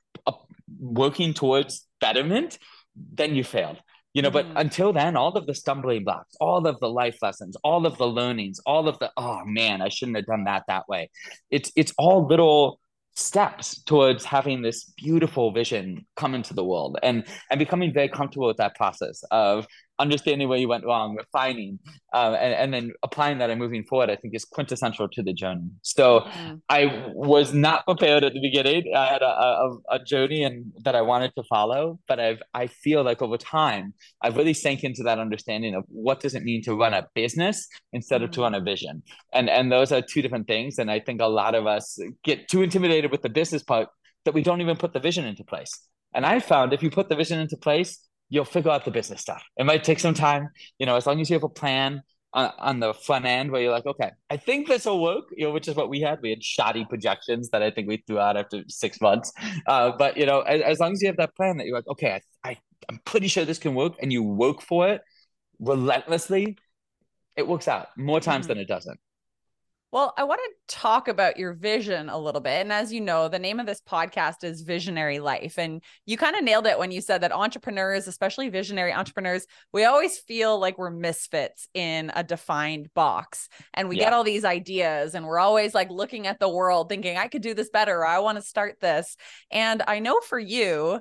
working 0.80 1.34
towards 1.34 1.86
betterment, 2.00 2.58
then 2.96 3.34
you 3.34 3.44
failed 3.44 3.78
you 4.14 4.22
know 4.22 4.30
mm-hmm. 4.30 4.52
but 4.52 4.60
until 4.60 4.92
then 4.92 5.16
all 5.16 5.32
of 5.32 5.46
the 5.46 5.54
stumbling 5.54 6.04
blocks 6.04 6.34
all 6.40 6.66
of 6.66 6.78
the 6.80 6.88
life 6.88 7.16
lessons 7.22 7.56
all 7.64 7.86
of 7.86 7.96
the 7.98 8.06
learnings 8.06 8.60
all 8.66 8.88
of 8.88 8.98
the 8.98 9.10
oh 9.16 9.40
man 9.44 9.80
i 9.82 9.88
shouldn't 9.88 10.16
have 10.16 10.26
done 10.26 10.44
that 10.44 10.62
that 10.68 10.88
way 10.88 11.10
it's 11.50 11.72
it's 11.76 11.92
all 11.98 12.26
little 12.26 12.78
steps 13.14 13.82
towards 13.84 14.24
having 14.24 14.62
this 14.62 14.84
beautiful 14.96 15.52
vision 15.52 16.06
come 16.16 16.34
into 16.34 16.54
the 16.54 16.64
world 16.64 16.98
and 17.02 17.24
and 17.50 17.58
becoming 17.58 17.92
very 17.92 18.08
comfortable 18.08 18.46
with 18.46 18.56
that 18.56 18.74
process 18.74 19.22
of 19.30 19.66
understanding 20.02 20.48
where 20.48 20.58
you 20.58 20.68
went 20.68 20.84
wrong, 20.84 21.16
refining, 21.16 21.78
uh, 22.12 22.36
and, 22.44 22.52
and 22.54 22.68
then 22.74 22.92
applying 23.02 23.38
that 23.38 23.50
and 23.50 23.58
moving 23.58 23.84
forward, 23.84 24.10
I 24.10 24.16
think 24.16 24.34
is 24.34 24.44
quintessential 24.44 25.08
to 25.08 25.22
the 25.22 25.32
journey. 25.32 25.70
So 25.82 26.20
mm-hmm. 26.20 26.54
I 26.68 26.80
was 27.14 27.54
not 27.54 27.86
prepared 27.86 28.24
at 28.24 28.32
the 28.34 28.40
beginning. 28.40 28.92
I 28.94 29.06
had 29.06 29.22
a, 29.22 29.32
a, 29.64 29.78
a, 29.96 29.98
journey 30.04 30.42
and 30.42 30.72
that 30.84 30.94
I 30.94 31.02
wanted 31.02 31.32
to 31.36 31.44
follow, 31.54 31.98
but 32.08 32.18
I've 32.18 32.42
I 32.52 32.66
feel 32.66 33.02
like 33.02 33.22
over 33.22 33.38
time 33.38 33.94
I've 34.22 34.36
really 34.36 34.54
sank 34.64 34.84
into 34.84 35.02
that 35.04 35.18
understanding 35.18 35.74
of 35.74 35.84
what 35.88 36.20
does 36.20 36.34
it 36.34 36.42
mean 36.42 36.62
to 36.64 36.74
run 36.74 36.92
a 36.92 37.06
business 37.14 37.68
instead 37.92 38.16
mm-hmm. 38.16 38.24
of 38.24 38.30
to 38.32 38.40
mm-hmm. 38.40 38.54
run 38.54 38.54
a 38.54 38.60
vision, 38.72 39.02
and 39.32 39.48
and 39.48 39.70
those 39.70 39.92
are 39.92 40.02
two 40.02 40.22
different 40.22 40.48
things. 40.48 40.78
And 40.78 40.90
I 40.90 40.98
think 41.00 41.20
a 41.20 41.26
lot 41.26 41.54
of 41.54 41.66
us 41.66 41.98
get 42.24 42.48
too 42.48 42.62
intimidated 42.62 43.10
with 43.10 43.22
the 43.22 43.30
business 43.30 43.62
part 43.62 43.88
that 44.24 44.34
we 44.34 44.42
don't 44.42 44.60
even 44.60 44.76
put 44.76 44.92
the 44.92 45.00
vision 45.00 45.24
into 45.24 45.44
place. 45.44 45.72
And 46.14 46.26
I 46.26 46.40
found 46.40 46.72
if 46.72 46.82
you 46.82 46.90
put 46.90 47.08
the 47.08 47.16
vision 47.16 47.38
into 47.38 47.56
place, 47.56 47.98
you'll 48.32 48.46
figure 48.46 48.70
out 48.70 48.86
the 48.86 48.90
business 48.90 49.20
stuff. 49.20 49.44
It 49.58 49.66
might 49.66 49.84
take 49.84 50.00
some 50.00 50.14
time, 50.14 50.48
you 50.78 50.86
know, 50.86 50.96
as 50.96 51.06
long 51.06 51.20
as 51.20 51.28
you 51.28 51.34
have 51.34 51.42
a 51.42 51.50
plan 51.50 52.02
on, 52.32 52.50
on 52.58 52.80
the 52.80 52.94
front 52.94 53.26
end 53.26 53.50
where 53.50 53.60
you're 53.60 53.70
like, 53.70 53.84
okay, 53.84 54.10
I 54.30 54.38
think 54.38 54.68
this 54.68 54.86
will 54.86 55.02
work, 55.02 55.24
you 55.36 55.46
know, 55.46 55.52
which 55.52 55.68
is 55.68 55.76
what 55.76 55.90
we 55.90 56.00
had. 56.00 56.18
We 56.22 56.30
had 56.30 56.42
shoddy 56.42 56.86
projections 56.86 57.50
that 57.50 57.62
I 57.62 57.70
think 57.70 57.88
we 57.88 58.02
threw 58.06 58.18
out 58.18 58.38
after 58.38 58.64
six 58.68 59.02
months. 59.02 59.34
Uh, 59.66 59.92
but, 59.98 60.16
you 60.16 60.24
know, 60.24 60.40
as, 60.40 60.62
as, 60.62 60.80
long 60.80 60.92
as 60.92 61.02
you 61.02 61.08
have 61.08 61.18
that 61.18 61.36
plan 61.36 61.58
that 61.58 61.66
you're 61.66 61.76
like, 61.76 61.86
okay, 61.88 62.22
I, 62.42 62.50
I, 62.50 62.56
I'm 62.88 63.00
pretty 63.04 63.28
sure 63.28 63.44
this 63.44 63.58
can 63.58 63.74
work 63.74 63.96
and 64.00 64.10
you 64.10 64.22
work 64.22 64.62
for 64.62 64.88
it 64.88 65.02
relentlessly, 65.60 66.56
it 67.36 67.46
works 67.46 67.68
out 67.68 67.88
more 67.98 68.18
times 68.18 68.44
mm-hmm. 68.44 68.54
than 68.54 68.58
it 68.58 68.66
doesn't. 68.66 68.98
Well, 69.92 70.14
I 70.16 70.24
want 70.24 70.40
to 70.42 70.74
talk 70.74 71.06
about 71.06 71.36
your 71.36 71.52
vision 71.52 72.08
a 72.08 72.16
little 72.18 72.40
bit. 72.40 72.62
And 72.62 72.72
as 72.72 72.94
you 72.94 73.02
know, 73.02 73.28
the 73.28 73.38
name 73.38 73.60
of 73.60 73.66
this 73.66 73.82
podcast 73.82 74.42
is 74.42 74.62
Visionary 74.62 75.18
Life. 75.18 75.58
And 75.58 75.82
you 76.06 76.16
kind 76.16 76.34
of 76.34 76.42
nailed 76.42 76.66
it 76.66 76.78
when 76.78 76.90
you 76.90 77.02
said 77.02 77.20
that 77.20 77.30
entrepreneurs, 77.30 78.08
especially 78.08 78.48
visionary 78.48 78.94
entrepreneurs, 78.94 79.46
we 79.70 79.84
always 79.84 80.16
feel 80.16 80.58
like 80.58 80.78
we're 80.78 80.90
misfits 80.90 81.68
in 81.74 82.10
a 82.14 82.24
defined 82.24 82.88
box. 82.94 83.50
And 83.74 83.86
we 83.90 83.98
yeah. 83.98 84.04
get 84.04 84.12
all 84.14 84.24
these 84.24 84.46
ideas 84.46 85.14
and 85.14 85.26
we're 85.26 85.38
always 85.38 85.74
like 85.74 85.90
looking 85.90 86.26
at 86.26 86.40
the 86.40 86.48
world 86.48 86.88
thinking, 86.88 87.18
I 87.18 87.28
could 87.28 87.42
do 87.42 87.52
this 87.52 87.68
better, 87.68 87.98
or 87.98 88.06
I 88.06 88.20
want 88.20 88.38
to 88.38 88.42
start 88.42 88.80
this. 88.80 89.14
And 89.50 89.82
I 89.86 89.98
know 89.98 90.20
for 90.20 90.38
you, 90.38 91.00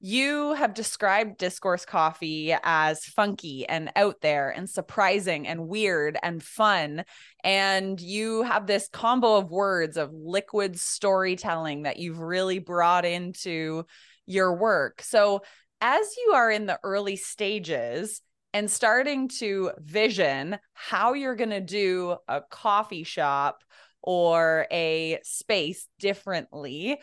you 0.00 0.54
have 0.54 0.74
described 0.74 1.38
Discourse 1.38 1.84
Coffee 1.84 2.54
as 2.62 3.04
funky 3.04 3.68
and 3.68 3.90
out 3.96 4.20
there 4.20 4.50
and 4.50 4.70
surprising 4.70 5.48
and 5.48 5.66
weird 5.66 6.16
and 6.22 6.42
fun. 6.42 7.04
And 7.42 8.00
you 8.00 8.42
have 8.42 8.66
this 8.66 8.88
combo 8.92 9.36
of 9.36 9.50
words 9.50 9.96
of 9.96 10.12
liquid 10.12 10.78
storytelling 10.78 11.82
that 11.82 11.96
you've 11.96 12.20
really 12.20 12.60
brought 12.60 13.04
into 13.04 13.84
your 14.24 14.54
work. 14.54 15.02
So, 15.02 15.42
as 15.80 16.06
you 16.16 16.32
are 16.34 16.50
in 16.50 16.66
the 16.66 16.78
early 16.82 17.16
stages 17.16 18.20
and 18.52 18.70
starting 18.70 19.28
to 19.28 19.70
vision 19.78 20.58
how 20.74 21.12
you're 21.12 21.36
going 21.36 21.50
to 21.50 21.60
do 21.60 22.16
a 22.26 22.40
coffee 22.40 23.04
shop 23.04 23.62
or 24.02 24.66
a 24.72 25.20
space 25.22 25.86
differently, 25.98 26.98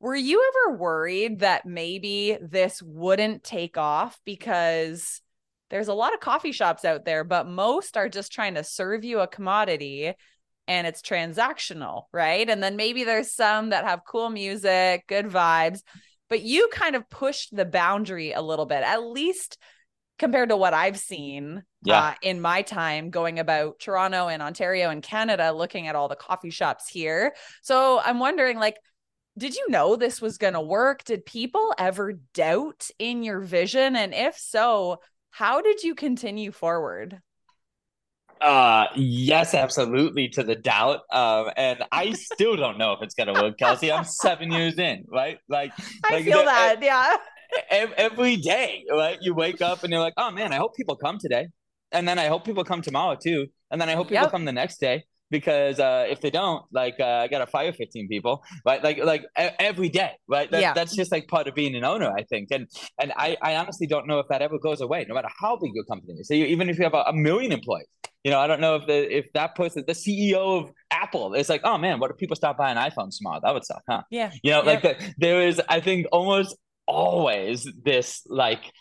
were 0.00 0.14
you 0.14 0.50
ever 0.66 0.76
worried 0.76 1.40
that 1.40 1.66
maybe 1.66 2.38
this 2.40 2.82
wouldn't 2.82 3.42
take 3.42 3.76
off 3.76 4.20
because 4.24 5.20
there's 5.70 5.88
a 5.88 5.94
lot 5.94 6.14
of 6.14 6.20
coffee 6.20 6.52
shops 6.52 6.84
out 6.84 7.04
there, 7.04 7.24
but 7.24 7.46
most 7.46 7.96
are 7.96 8.08
just 8.08 8.32
trying 8.32 8.54
to 8.54 8.64
serve 8.64 9.04
you 9.04 9.20
a 9.20 9.26
commodity 9.26 10.14
and 10.66 10.86
it's 10.86 11.02
transactional, 11.02 12.04
right? 12.12 12.48
And 12.48 12.62
then 12.62 12.76
maybe 12.76 13.04
there's 13.04 13.32
some 13.32 13.70
that 13.70 13.84
have 13.84 14.00
cool 14.06 14.30
music, 14.30 15.04
good 15.08 15.26
vibes, 15.26 15.80
but 16.28 16.42
you 16.42 16.68
kind 16.72 16.94
of 16.94 17.08
pushed 17.08 17.54
the 17.54 17.64
boundary 17.64 18.32
a 18.32 18.42
little 18.42 18.66
bit, 18.66 18.82
at 18.82 19.02
least 19.02 19.58
compared 20.18 20.50
to 20.50 20.56
what 20.56 20.74
I've 20.74 20.98
seen 20.98 21.62
yeah. 21.82 22.00
uh, 22.02 22.14
in 22.22 22.40
my 22.40 22.62
time 22.62 23.10
going 23.10 23.38
about 23.38 23.78
Toronto 23.78 24.28
and 24.28 24.42
Ontario 24.42 24.90
and 24.90 25.02
Canada, 25.02 25.52
looking 25.52 25.86
at 25.86 25.96
all 25.96 26.08
the 26.08 26.16
coffee 26.16 26.50
shops 26.50 26.88
here. 26.88 27.34
So 27.62 28.00
I'm 28.00 28.18
wondering, 28.18 28.58
like, 28.58 28.76
did 29.38 29.54
you 29.54 29.66
know 29.68 29.96
this 29.96 30.20
was 30.20 30.36
going 30.36 30.54
to 30.54 30.60
work? 30.60 31.04
Did 31.04 31.24
people 31.24 31.74
ever 31.78 32.14
doubt 32.34 32.90
in 32.98 33.22
your 33.22 33.40
vision? 33.40 33.96
And 33.96 34.12
if 34.12 34.36
so, 34.36 35.00
how 35.30 35.60
did 35.60 35.82
you 35.82 35.94
continue 35.94 36.52
forward? 36.52 37.20
Uh 38.40 38.86
yes, 38.94 39.52
absolutely 39.52 40.28
to 40.28 40.44
the 40.44 40.54
doubt. 40.54 41.00
Um, 41.10 41.50
and 41.56 41.82
I 41.90 42.12
still 42.12 42.54
don't 42.54 42.78
know 42.78 42.92
if 42.92 43.02
it's 43.02 43.16
gonna 43.16 43.32
work, 43.32 43.58
Kelsey. 43.58 43.90
I'm 43.90 44.04
seven 44.04 44.52
years 44.52 44.78
in, 44.78 45.06
right? 45.08 45.38
Like 45.48 45.72
I 46.04 46.14
like 46.14 46.24
feel 46.24 46.44
that, 46.44 46.76
yeah. 46.80 47.16
Every 47.96 48.36
day, 48.36 48.84
right? 48.88 49.18
You 49.20 49.34
wake 49.34 49.60
up 49.60 49.82
and 49.82 49.92
you're 49.92 50.00
like, 50.00 50.14
oh 50.16 50.30
man, 50.30 50.52
I 50.52 50.56
hope 50.56 50.76
people 50.76 50.94
come 50.94 51.18
today. 51.18 51.48
And 51.90 52.06
then 52.06 52.20
I 52.20 52.26
hope 52.26 52.44
people 52.44 52.62
come 52.62 52.80
tomorrow 52.80 53.16
too. 53.20 53.48
And 53.72 53.80
then 53.80 53.88
I 53.88 53.94
hope 53.94 54.06
people 54.06 54.22
yep. 54.22 54.30
come 54.30 54.44
the 54.44 54.52
next 54.52 54.78
day 54.78 55.04
because 55.30 55.78
uh, 55.78 56.06
if 56.08 56.20
they 56.20 56.30
don't, 56.30 56.64
like, 56.72 56.96
uh, 57.00 57.04
I 57.24 57.28
gotta 57.28 57.46
fire 57.46 57.72
15 57.72 58.08
people, 58.08 58.42
right? 58.64 58.82
Like, 58.82 58.98
like 58.98 59.24
every 59.36 59.88
day, 59.88 60.12
right? 60.28 60.50
That, 60.50 60.60
yeah. 60.60 60.72
That's 60.72 60.94
just 60.94 61.12
like 61.12 61.28
part 61.28 61.48
of 61.48 61.54
being 61.54 61.74
an 61.74 61.84
owner, 61.84 62.10
I 62.10 62.24
think. 62.24 62.48
And 62.50 62.68
and 63.00 63.12
I, 63.16 63.36
I 63.42 63.56
honestly 63.56 63.86
don't 63.86 64.06
know 64.06 64.18
if 64.18 64.28
that 64.28 64.42
ever 64.42 64.58
goes 64.58 64.80
away, 64.80 65.04
no 65.08 65.14
matter 65.14 65.28
how 65.40 65.56
big 65.56 65.72
your 65.74 65.84
company 65.84 66.14
is. 66.14 66.28
So 66.28 66.34
you, 66.34 66.46
even 66.46 66.68
if 66.68 66.78
you 66.78 66.84
have 66.84 66.94
a, 66.94 67.04
a, 67.08 67.12
million 67.12 67.52
employees, 67.52 67.86
you 68.24 68.30
know, 68.30 68.38
I 68.38 68.46
don't 68.46 68.60
know 68.60 68.76
if 68.76 68.86
the 68.86 69.16
if 69.16 69.32
that 69.34 69.54
person, 69.54 69.84
the 69.86 69.92
CEO 69.92 70.62
of 70.62 70.70
Apple, 70.90 71.34
is 71.34 71.48
like, 71.48 71.62
oh 71.64 71.78
man, 71.78 72.00
what 72.00 72.10
if 72.10 72.16
people 72.16 72.36
stop 72.36 72.56
buying 72.56 72.76
iPhones 72.76 73.18
tomorrow? 73.18 73.40
That 73.42 73.54
would 73.54 73.64
suck, 73.64 73.82
huh? 73.88 74.02
Yeah. 74.10 74.30
You 74.42 74.52
know, 74.52 74.60
like 74.60 74.82
the, 74.82 74.96
there 75.18 75.42
is, 75.42 75.60
I 75.68 75.80
think, 75.80 76.06
almost 76.12 76.56
always 76.86 77.68
this 77.84 78.22
like 78.26 78.72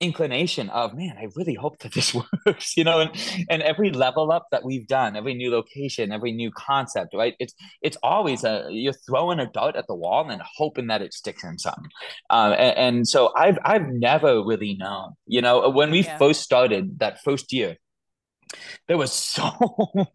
inclination 0.00 0.68
of 0.70 0.94
man 0.94 1.16
i 1.18 1.26
really 1.36 1.54
hope 1.54 1.78
that 1.78 1.92
this 1.92 2.14
works 2.46 2.76
you 2.76 2.84
know 2.84 3.00
and 3.00 3.10
and 3.48 3.62
every 3.62 3.90
level 3.90 4.30
up 4.30 4.46
that 4.50 4.62
we've 4.62 4.86
done 4.86 5.16
every 5.16 5.32
new 5.32 5.50
location 5.50 6.12
every 6.12 6.32
new 6.32 6.50
concept 6.50 7.14
right 7.14 7.34
it's 7.38 7.54
it's 7.80 7.96
always 8.02 8.44
a 8.44 8.66
you're 8.70 8.92
throwing 8.92 9.38
a 9.38 9.46
dart 9.46 9.74
at 9.74 9.86
the 9.86 9.94
wall 9.94 10.28
and 10.28 10.42
hoping 10.56 10.88
that 10.88 11.00
it 11.00 11.14
sticks 11.14 11.42
in 11.44 11.58
something 11.58 11.90
um, 12.28 12.52
and, 12.52 12.76
and, 12.76 13.08
so 13.08 13.32
i've 13.36 13.58
i've 13.64 13.88
never 13.88 14.44
really 14.44 14.74
known 14.74 15.12
you 15.26 15.40
know 15.40 15.70
when 15.70 15.90
we 15.90 16.02
yeah. 16.02 16.18
first 16.18 16.42
started 16.42 16.98
that 16.98 17.22
first 17.22 17.52
year 17.52 17.76
there 18.88 18.98
was 18.98 19.12
so 19.34 19.50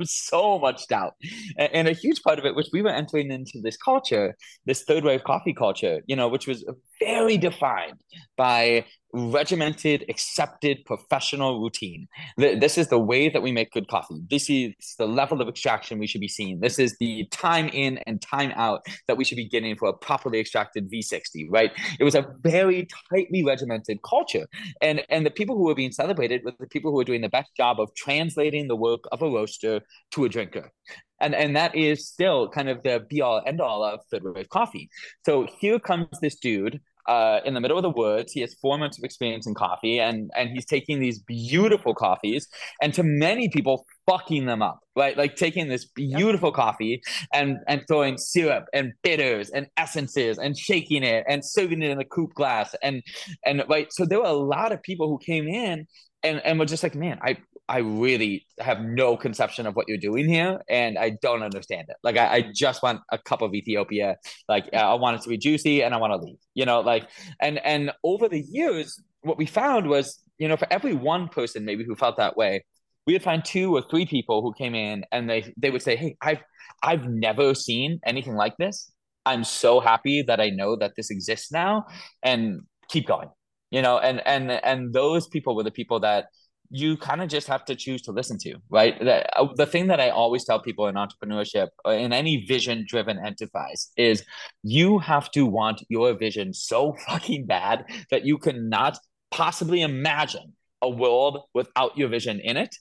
so 0.04 0.60
much 0.60 0.88
doubt 0.88 1.16
and, 1.58 1.74
and, 1.74 1.88
a 1.88 1.94
huge 1.94 2.22
part 2.22 2.40
of 2.40 2.46
it 2.46 2.56
was 2.56 2.70
we 2.72 2.82
were 2.82 2.90
entering 2.90 3.32
into 3.32 3.60
this 3.62 3.78
culture 3.78 4.36
this 4.66 4.84
third 4.84 5.04
wave 5.04 5.24
coffee 5.24 5.54
culture 5.54 6.02
you 6.06 6.16
know 6.16 6.28
which 6.28 6.48
was 6.48 6.64
very 7.00 7.38
defined 7.38 8.00
by 8.38 8.86
regimented, 9.14 10.06
accepted 10.10 10.86
professional 10.86 11.62
routine. 11.62 12.08
This 12.38 12.78
is 12.78 12.88
the 12.88 13.00
way 13.00 13.30
that 13.30 13.42
we 13.42 13.52
make 13.52 13.72
good 13.72 13.88
coffee. 13.88 14.22
This 14.30 14.50
is 14.50 14.74
the 14.98 15.08
level 15.08 15.42
of 15.42 15.48
extraction 15.48 16.00
we 16.00 16.08
should 16.08 16.22
be 16.22 16.28
seeing. 16.28 16.60
This 16.60 16.80
is 16.80 16.96
the 17.00 17.28
time 17.32 17.70
in 17.70 18.00
and 18.08 18.22
time 18.22 18.52
out 18.56 18.86
that 19.08 19.18
we 19.18 19.24
should 19.24 19.36
be 19.36 19.48
getting 19.48 19.76
for 19.76 19.90
a 19.90 19.94
properly 19.94 20.40
extracted 20.40 20.90
V60, 20.92 21.48
right? 21.50 21.72
It 22.00 22.04
was 22.04 22.16
a 22.16 22.26
very 22.42 22.88
tightly 23.10 23.44
regimented 23.44 24.00
culture. 24.04 24.48
And, 24.82 25.04
and 25.10 25.26
the 25.26 25.32
people 25.32 25.58
who 25.58 25.64
were 25.64 25.76
being 25.76 25.92
celebrated 25.92 26.42
were 26.44 26.54
the 26.60 26.68
people 26.68 26.92
who 26.92 26.98
were 26.98 27.04
doing 27.04 27.22
the 27.22 27.30
best 27.30 27.52
job 27.56 27.80
of 27.80 27.94
translating 27.96 28.68
the 28.68 28.76
work 28.76 29.02
of 29.12 29.22
a 29.22 29.30
roaster 29.30 29.82
to 30.12 30.26
a 30.26 30.30
drinker. 30.30 30.72
And, 31.20 31.36
and 31.36 31.56
that 31.56 31.76
is 31.76 32.08
still 32.08 32.50
kind 32.50 32.68
of 32.68 32.82
the 32.84 33.06
be 33.08 33.22
all 33.22 33.42
end 33.46 33.62
all 33.62 33.84
of 33.84 34.00
third 34.10 34.24
wave 34.24 34.50
coffee. 34.50 34.90
So 35.24 35.48
here 35.60 35.80
comes 35.80 36.08
this 36.20 36.36
dude 36.36 36.82
uh, 37.12 37.42
in 37.44 37.54
the 37.54 37.60
middle 37.60 37.78
of 37.78 37.84
the 37.84 37.90
woods. 37.90 38.32
He 38.32 38.40
has 38.40 38.56
four 38.62 38.78
months 38.78 38.98
of 38.98 39.04
experience 39.04 39.46
in 39.46 39.54
coffee, 39.54 40.00
and 40.00 40.32
and 40.34 40.50
he's 40.50 40.66
taking 40.66 41.02
these 41.02 41.20
beautiful 41.20 41.94
coffees, 41.94 42.48
and 42.82 42.94
to 42.94 43.04
many 43.04 43.50
people, 43.50 43.86
fucking 44.10 44.46
them 44.46 44.62
up, 44.62 44.80
right? 44.96 45.18
Like 45.18 45.36
taking 45.36 45.68
this 45.68 45.86
beautiful 45.86 46.50
yep. 46.50 46.56
coffee 46.56 47.02
and 47.34 47.58
and 47.68 47.82
throwing 47.86 48.18
syrup 48.18 48.66
and 48.74 48.94
bitters 49.04 49.50
and 49.50 49.68
essences 49.76 50.38
and 50.38 50.58
shaking 50.58 51.04
it 51.04 51.26
and 51.28 51.44
serving 51.44 51.82
it 51.82 51.90
in 51.90 52.00
a 52.00 52.06
coupe 52.06 52.34
glass, 52.34 52.74
and 52.82 53.04
and 53.46 53.62
right. 53.68 53.92
So 53.92 54.06
there 54.06 54.20
were 54.20 54.26
a 54.26 54.32
lot 54.32 54.72
of 54.72 54.82
people 54.82 55.10
who 55.10 55.18
came 55.18 55.50
in 55.50 55.88
and 56.24 56.42
and 56.46 56.60
were 56.60 56.66
just 56.66 56.84
like, 56.84 56.96
man, 56.96 57.20
I 57.22 57.38
I 57.72 57.78
really 57.78 58.46
have 58.60 58.82
no 58.82 59.16
conception 59.16 59.66
of 59.66 59.78
what 59.78 59.88
you're 59.88 59.98
doing 59.98 60.28
here, 60.28 60.60
and 60.68 60.98
I 60.98 61.12
don't 61.22 61.42
understand 61.42 61.88
it. 61.88 61.96
Like, 62.04 62.18
I, 62.18 62.36
I 62.36 62.52
just 62.54 62.84
want 62.84 63.00
a 63.14 63.18
cup 63.18 63.42
of 63.42 63.54
Ethiopia. 63.54 64.18
Like, 64.50 64.74
I 64.74 64.94
want 64.96 65.16
it 65.16 65.22
to 65.24 65.30
be 65.30 65.38
juicy, 65.38 65.82
and 65.82 65.94
I 65.94 65.98
want 65.98 66.12
to 66.12 66.18
leave. 66.18 66.36
You 66.54 66.66
know, 66.66 66.82
like, 66.82 67.08
and 67.40 67.60
and 67.60 67.94
over 68.04 68.28
the 68.28 68.42
years, 68.42 69.02
what 69.22 69.38
we 69.38 69.46
found 69.46 69.88
was, 69.88 70.22
you 70.38 70.50
know, 70.50 70.58
for 70.58 70.68
every 70.70 70.94
one 70.94 71.30
person 71.30 71.64
maybe 71.64 71.86
who 71.86 71.96
felt 71.96 72.18
that 72.18 72.36
way, 72.36 72.66
we 73.08 73.14
would 73.14 73.24
find 73.24 73.44
two 73.46 73.74
or 73.74 73.82
three 73.90 74.06
people 74.06 74.42
who 74.42 74.54
came 74.54 74.76
in, 74.76 75.06
and 75.14 75.30
they 75.30 75.54
they 75.56 75.72
would 75.72 75.82
say, 75.82 75.96
"Hey, 75.96 76.18
I've 76.22 76.44
I've 76.84 77.08
never 77.08 77.56
seen 77.56 78.02
anything 78.06 78.36
like 78.36 78.58
this. 78.58 78.92
I'm 79.26 79.46
so 79.46 79.80
happy 79.80 80.24
that 80.24 80.42
I 80.42 80.50
know 80.50 80.76
that 80.76 80.92
this 80.98 81.10
exists 81.10 81.54
now, 81.54 81.86
and 82.22 82.64
keep 82.90 83.08
going." 83.08 83.30
You 83.72 83.82
know, 83.82 83.98
and 83.98 84.22
and 84.28 84.52
and 84.52 84.94
those 84.94 85.30
people 85.30 85.56
were 85.56 85.64
the 85.64 85.72
people 85.72 86.02
that 86.02 86.26
you 86.72 86.96
kind 86.96 87.22
of 87.22 87.30
just 87.30 87.48
have 87.48 87.66
to 87.66 87.76
choose 87.76 88.02
to 88.04 88.12
listen 88.12 88.38
to, 88.40 88.56
right? 88.70 88.98
The, 88.98 89.38
uh, 89.38 89.50
the 89.56 89.66
thing 89.66 89.88
that 89.88 90.00
I 90.00 90.10
always 90.10 90.46
tell 90.46 90.60
people 90.60 90.88
in 90.88 90.96
entrepreneurship, 90.96 91.68
uh, 91.86 91.92
in 91.92 92.14
any 92.14 92.46
vision 92.46 92.86
driven 92.88 93.20
enterprise, 93.20 93.92
is 93.98 94.24
you 94.64 95.00
have 95.00 95.30
to 95.32 95.46
want 95.46 95.84
your 95.90 96.14
vision 96.14 96.54
so 96.54 96.96
fucking 97.08 97.46
bad 97.46 97.86
that 98.10 98.26
you 98.26 98.38
cannot 98.38 98.98
possibly 99.32 99.82
imagine 99.82 100.54
a 100.82 100.90
world 100.90 101.40
without 101.54 101.98
your 101.98 102.08
vision 102.08 102.40
in 102.40 102.58
it. 102.58 102.76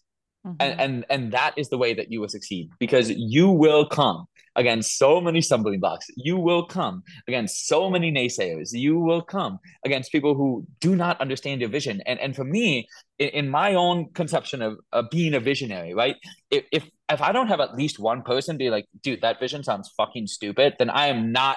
Mm-hmm. 0.47 0.57
And, 0.61 0.81
and 0.81 1.05
and 1.11 1.33
that 1.33 1.53
is 1.59 1.69
the 1.69 1.77
way 1.77 1.93
that 1.93 2.11
you 2.11 2.19
will 2.19 2.29
succeed 2.29 2.71
because 2.79 3.11
you 3.11 3.51
will 3.51 3.85
come 3.85 4.27
against 4.61 4.99
so 4.99 5.21
many 5.21 5.41
stumbling 5.41 5.81
blocks. 5.81 6.07
You 6.17 6.37
will 6.37 6.67
come 6.67 7.03
against 7.27 7.67
so 7.67 7.89
many 7.89 8.13
naysayers. 8.13 8.69
You 8.73 8.99
will 8.99 9.23
come 9.23 9.59
against 9.85 10.13
people 10.13 10.35
who 10.35 10.67
do 10.81 10.95
not 10.95 11.21
understand 11.21 11.63
your 11.63 11.71
vision. 11.71 12.03
And 12.07 12.21
and 12.21 12.37
for 12.37 12.45
me, 12.45 12.87
in, 13.19 13.29
in 13.41 13.49
my 13.49 13.75
own 13.75 14.13
conception 14.13 14.61
of, 14.61 14.79
of 14.93 15.11
being 15.11 15.35
a 15.35 15.41
visionary, 15.41 15.95
right? 15.95 16.17
If, 16.51 16.65
if 16.71 16.85
if 17.11 17.23
I 17.23 17.33
don't 17.33 17.49
have 17.49 17.61
at 17.61 17.75
least 17.75 17.99
one 17.99 18.23
person 18.23 18.59
be 18.59 18.71
like, 18.71 18.87
dude, 19.03 19.23
that 19.23 19.41
vision 19.41 19.65
sounds 19.65 19.91
fucking 19.97 20.27
stupid, 20.27 20.77
then 20.79 20.91
I 20.91 21.07
am 21.07 21.33
not 21.33 21.57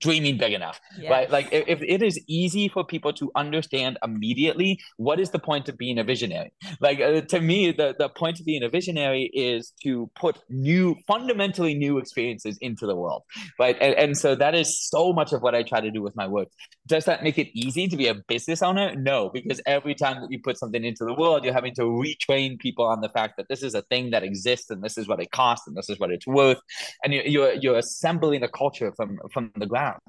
dreaming 0.00 0.36
big 0.36 0.52
enough 0.52 0.80
yes. 0.98 1.10
right? 1.10 1.30
Like 1.30 1.48
if, 1.52 1.64
if 1.68 1.82
it 1.82 2.02
is 2.02 2.20
easy 2.26 2.68
for 2.68 2.84
people 2.84 3.12
to 3.14 3.30
understand 3.34 3.98
immediately 4.02 4.80
what 4.96 5.20
is 5.20 5.30
the 5.30 5.38
point 5.38 5.68
of 5.68 5.76
being 5.76 5.98
a 5.98 6.04
visionary? 6.04 6.52
Like 6.80 7.00
uh, 7.00 7.20
to 7.22 7.40
me 7.40 7.72
the, 7.72 7.94
the 7.98 8.08
point 8.08 8.40
of 8.40 8.46
being 8.46 8.62
a 8.62 8.68
visionary 8.68 9.30
is 9.34 9.72
to 9.82 10.10
put 10.14 10.38
new 10.48 10.96
fundamentally 11.06 11.74
new 11.74 11.98
experiences 11.98 12.58
into 12.60 12.86
the 12.86 12.96
world 12.96 13.22
right? 13.58 13.76
And, 13.80 13.94
and 13.94 14.18
so 14.18 14.34
that 14.34 14.54
is 14.54 14.80
so 14.88 15.12
much 15.12 15.32
of 15.32 15.42
what 15.42 15.54
i 15.54 15.62
try 15.62 15.80
to 15.80 15.90
do 15.90 16.02
with 16.02 16.16
my 16.16 16.26
work. 16.26 16.48
Does 16.86 17.04
that 17.06 17.22
make 17.22 17.38
it 17.38 17.48
easy 17.58 17.88
to 17.88 17.96
be 17.96 18.08
a 18.08 18.14
business 18.14 18.62
owner? 18.62 18.94
No 18.94 19.30
because 19.30 19.60
every 19.66 19.94
time 19.94 20.20
that 20.20 20.30
you 20.30 20.40
put 20.42 20.58
something 20.58 20.84
into 20.84 21.04
the 21.04 21.14
world 21.14 21.44
you're 21.44 21.54
having 21.54 21.74
to 21.74 21.82
retrain 21.82 22.58
people 22.58 22.84
on 22.84 23.00
the 23.00 23.08
fact 23.08 23.36
that 23.36 23.46
this 23.48 23.62
is 23.62 23.74
a 23.74 23.82
thing 23.82 24.10
that 24.10 24.22
exists 24.22 24.70
and 24.70 24.82
this 24.82 24.98
is 24.98 25.08
what 25.08 25.20
it 25.20 25.30
costs 25.30 25.66
and 25.66 25.76
this 25.76 25.88
is 25.88 25.98
what 25.98 26.10
it's 26.10 26.26
worth. 26.26 26.58
And 27.02 27.12
you're 27.12 27.24
you're, 27.24 27.52
you're 27.54 27.78
assembling 27.78 28.42
a 28.42 28.48
culture 28.48 28.92
from 28.96 29.18
from 29.32 29.52
the 29.56 29.66
ground 29.66 29.85
around. 29.86 30.00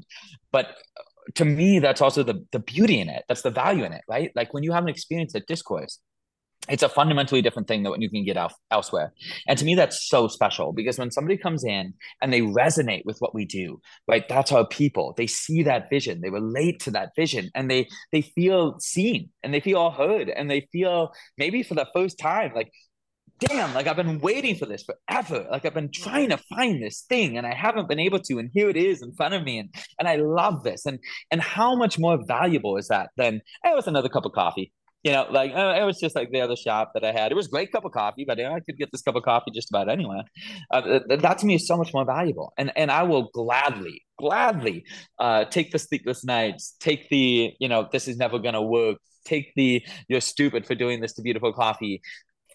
But 0.51 0.67
uh, 0.67 1.03
to 1.35 1.45
me, 1.45 1.79
that's 1.79 2.01
also 2.01 2.23
the 2.23 2.45
the 2.51 2.59
beauty 2.59 2.99
in 2.99 3.09
it. 3.09 3.23
That's 3.27 3.41
the 3.41 3.51
value 3.51 3.83
in 3.83 3.93
it, 3.93 4.01
right? 4.07 4.31
Like 4.35 4.53
when 4.53 4.63
you 4.63 4.71
have 4.71 4.83
an 4.83 4.89
experience 4.89 5.35
at 5.35 5.47
Discourse, 5.47 5.99
it's 6.69 6.83
a 6.83 6.89
fundamentally 6.89 7.41
different 7.41 7.67
thing 7.67 7.83
than 7.83 7.91
what 7.91 8.01
you 8.01 8.09
can 8.09 8.25
get 8.25 8.37
out 8.37 8.53
elsewhere. 8.71 9.13
And 9.47 9.57
to 9.57 9.65
me, 9.65 9.75
that's 9.75 10.07
so 10.09 10.27
special 10.27 10.73
because 10.73 10.97
when 10.97 11.11
somebody 11.11 11.37
comes 11.37 11.63
in 11.63 11.93
and 12.21 12.33
they 12.33 12.41
resonate 12.41 13.05
with 13.05 13.17
what 13.19 13.33
we 13.33 13.45
do, 13.45 13.79
right? 14.07 14.27
That's 14.27 14.51
our 14.51 14.67
people. 14.67 15.13
They 15.15 15.27
see 15.27 15.63
that 15.63 15.89
vision, 15.89 16.21
they 16.21 16.29
relate 16.29 16.79
to 16.81 16.91
that 16.91 17.11
vision, 17.15 17.49
and 17.55 17.69
they 17.71 17.87
they 18.11 18.21
feel 18.21 18.79
seen 18.79 19.29
and 19.43 19.53
they 19.53 19.59
feel 19.59 19.91
heard 19.91 20.29
and 20.29 20.49
they 20.49 20.67
feel 20.71 21.13
maybe 21.37 21.63
for 21.63 21.75
the 21.75 21.87
first 21.93 22.19
time 22.19 22.51
like 22.53 22.71
damn, 23.39 23.73
like 23.73 23.87
I've 23.87 23.95
been 23.95 24.19
waiting 24.19 24.55
for 24.55 24.65
this 24.65 24.83
forever. 24.83 25.47
Like 25.51 25.65
I've 25.65 25.73
been 25.73 25.91
trying 25.91 26.29
to 26.29 26.37
find 26.37 26.81
this 26.81 27.01
thing 27.01 27.37
and 27.37 27.45
I 27.45 27.53
haven't 27.53 27.87
been 27.87 27.99
able 27.99 28.19
to. 28.19 28.39
And 28.39 28.49
here 28.53 28.69
it 28.69 28.77
is 28.77 29.01
in 29.01 29.13
front 29.13 29.33
of 29.33 29.43
me. 29.43 29.59
And 29.59 29.73
and 29.99 30.07
I 30.07 30.15
love 30.15 30.63
this. 30.63 30.85
And 30.85 30.99
and 31.31 31.41
how 31.41 31.75
much 31.75 31.99
more 31.99 32.19
valuable 32.25 32.77
is 32.77 32.87
that 32.87 33.09
than 33.17 33.41
hey, 33.63 33.71
it 33.71 33.75
was 33.75 33.87
another 33.87 34.09
cup 34.09 34.25
of 34.25 34.31
coffee. 34.33 34.71
You 35.03 35.11
know, 35.11 35.27
like 35.29 35.51
uh, 35.53 35.77
it 35.79 35.83
was 35.83 35.99
just 35.99 36.15
like 36.15 36.31
the 36.31 36.41
other 36.41 36.55
shop 36.55 36.91
that 36.93 37.05
I 37.05 37.11
had. 37.11 37.31
It 37.31 37.35
was 37.35 37.47
a 37.47 37.49
great 37.49 37.71
cup 37.71 37.85
of 37.85 37.91
coffee, 37.91 38.25
but 38.25 38.37
you 38.37 38.43
know, 38.43 38.53
I 38.53 38.59
could 38.59 38.77
get 38.77 38.91
this 38.91 39.03
cup 39.03 39.15
of 39.15 39.23
coffee 39.23 39.51
just 39.53 39.69
about 39.69 39.89
anywhere. 39.89 40.23
Uh, 40.71 40.99
that 41.07 41.37
to 41.37 41.45
me 41.45 41.55
is 41.55 41.67
so 41.67 41.77
much 41.77 41.93
more 41.93 42.03
valuable, 42.03 42.51
and 42.57 42.71
and 42.75 42.91
I 42.91 43.03
will 43.03 43.29
gladly, 43.33 44.01
gladly 44.19 44.85
uh, 45.19 45.45
take 45.45 45.71
the 45.71 45.79
sleepless 45.79 46.25
nights, 46.25 46.75
take 46.79 47.09
the 47.09 47.53
you 47.59 47.69
know 47.69 47.87
this 47.91 48.07
is 48.07 48.17
never 48.17 48.39
gonna 48.39 48.61
work, 48.61 48.97
take 49.23 49.53
the 49.55 49.83
you're 50.07 50.19
stupid 50.19 50.65
for 50.65 50.73
doing 50.73 50.99
this 50.99 51.13
to 51.13 51.21
beautiful 51.21 51.53
coffee 51.53 52.01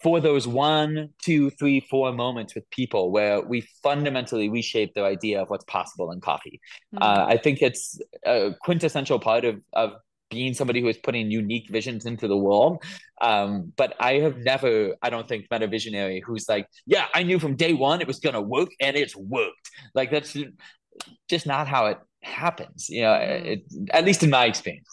for 0.03 0.19
those 0.19 0.47
one, 0.47 1.09
two, 1.21 1.49
three, 1.51 1.79
four 1.79 2.11
moments 2.11 2.53
with 2.53 2.69
people 2.69 3.11
where 3.11 3.41
we 3.41 3.61
fundamentally 3.81 4.49
reshape 4.49 4.93
their 4.93 5.05
idea 5.05 5.41
of 5.41 5.49
what's 5.49 5.63
possible 5.65 6.11
in 6.11 6.19
coffee. 6.19 6.59
Mm-hmm. 6.93 7.01
Uh, 7.01 7.25
I 7.27 7.37
think 7.37 7.61
it's 7.61 7.99
a 8.25 8.51
quintessential 8.61 9.17
part 9.17 9.45
of, 9.45 9.61
of 9.71 9.93
being 10.29 10.53
somebody 10.53 10.81
who 10.81 10.87
is 10.87 10.97
putting 10.97 11.31
unique 11.31 11.69
visions 11.69 12.05
into 12.05 12.27
the 12.27 12.37
world. 12.37 12.83
Um, 13.21 13.71
but 13.77 13.95
I 13.99 14.15
have 14.15 14.37
never, 14.37 14.95
I 15.01 15.09
don't 15.09 15.27
think, 15.27 15.45
met 15.49 15.63
a 15.63 15.67
visionary 15.67 16.21
who's 16.25 16.49
like, 16.49 16.67
yeah, 16.85 17.05
I 17.13 17.23
knew 17.23 17.39
from 17.39 17.55
day 17.55 17.73
one 17.73 18.01
it 18.01 18.07
was 18.07 18.19
going 18.19 18.35
to 18.35 18.41
work 18.41 18.69
and 18.81 18.97
it's 18.97 19.15
worked. 19.15 19.69
Like 19.95 20.11
that's 20.11 20.35
just 21.29 21.45
not 21.45 21.67
how 21.67 21.85
it 21.85 21.99
happens, 22.21 22.89
you 22.89 23.03
know, 23.03 23.13
mm-hmm. 23.13 23.45
it, 23.45 23.63
at 23.91 24.03
least 24.05 24.23
in 24.23 24.29
my 24.29 24.45
experience. 24.45 24.87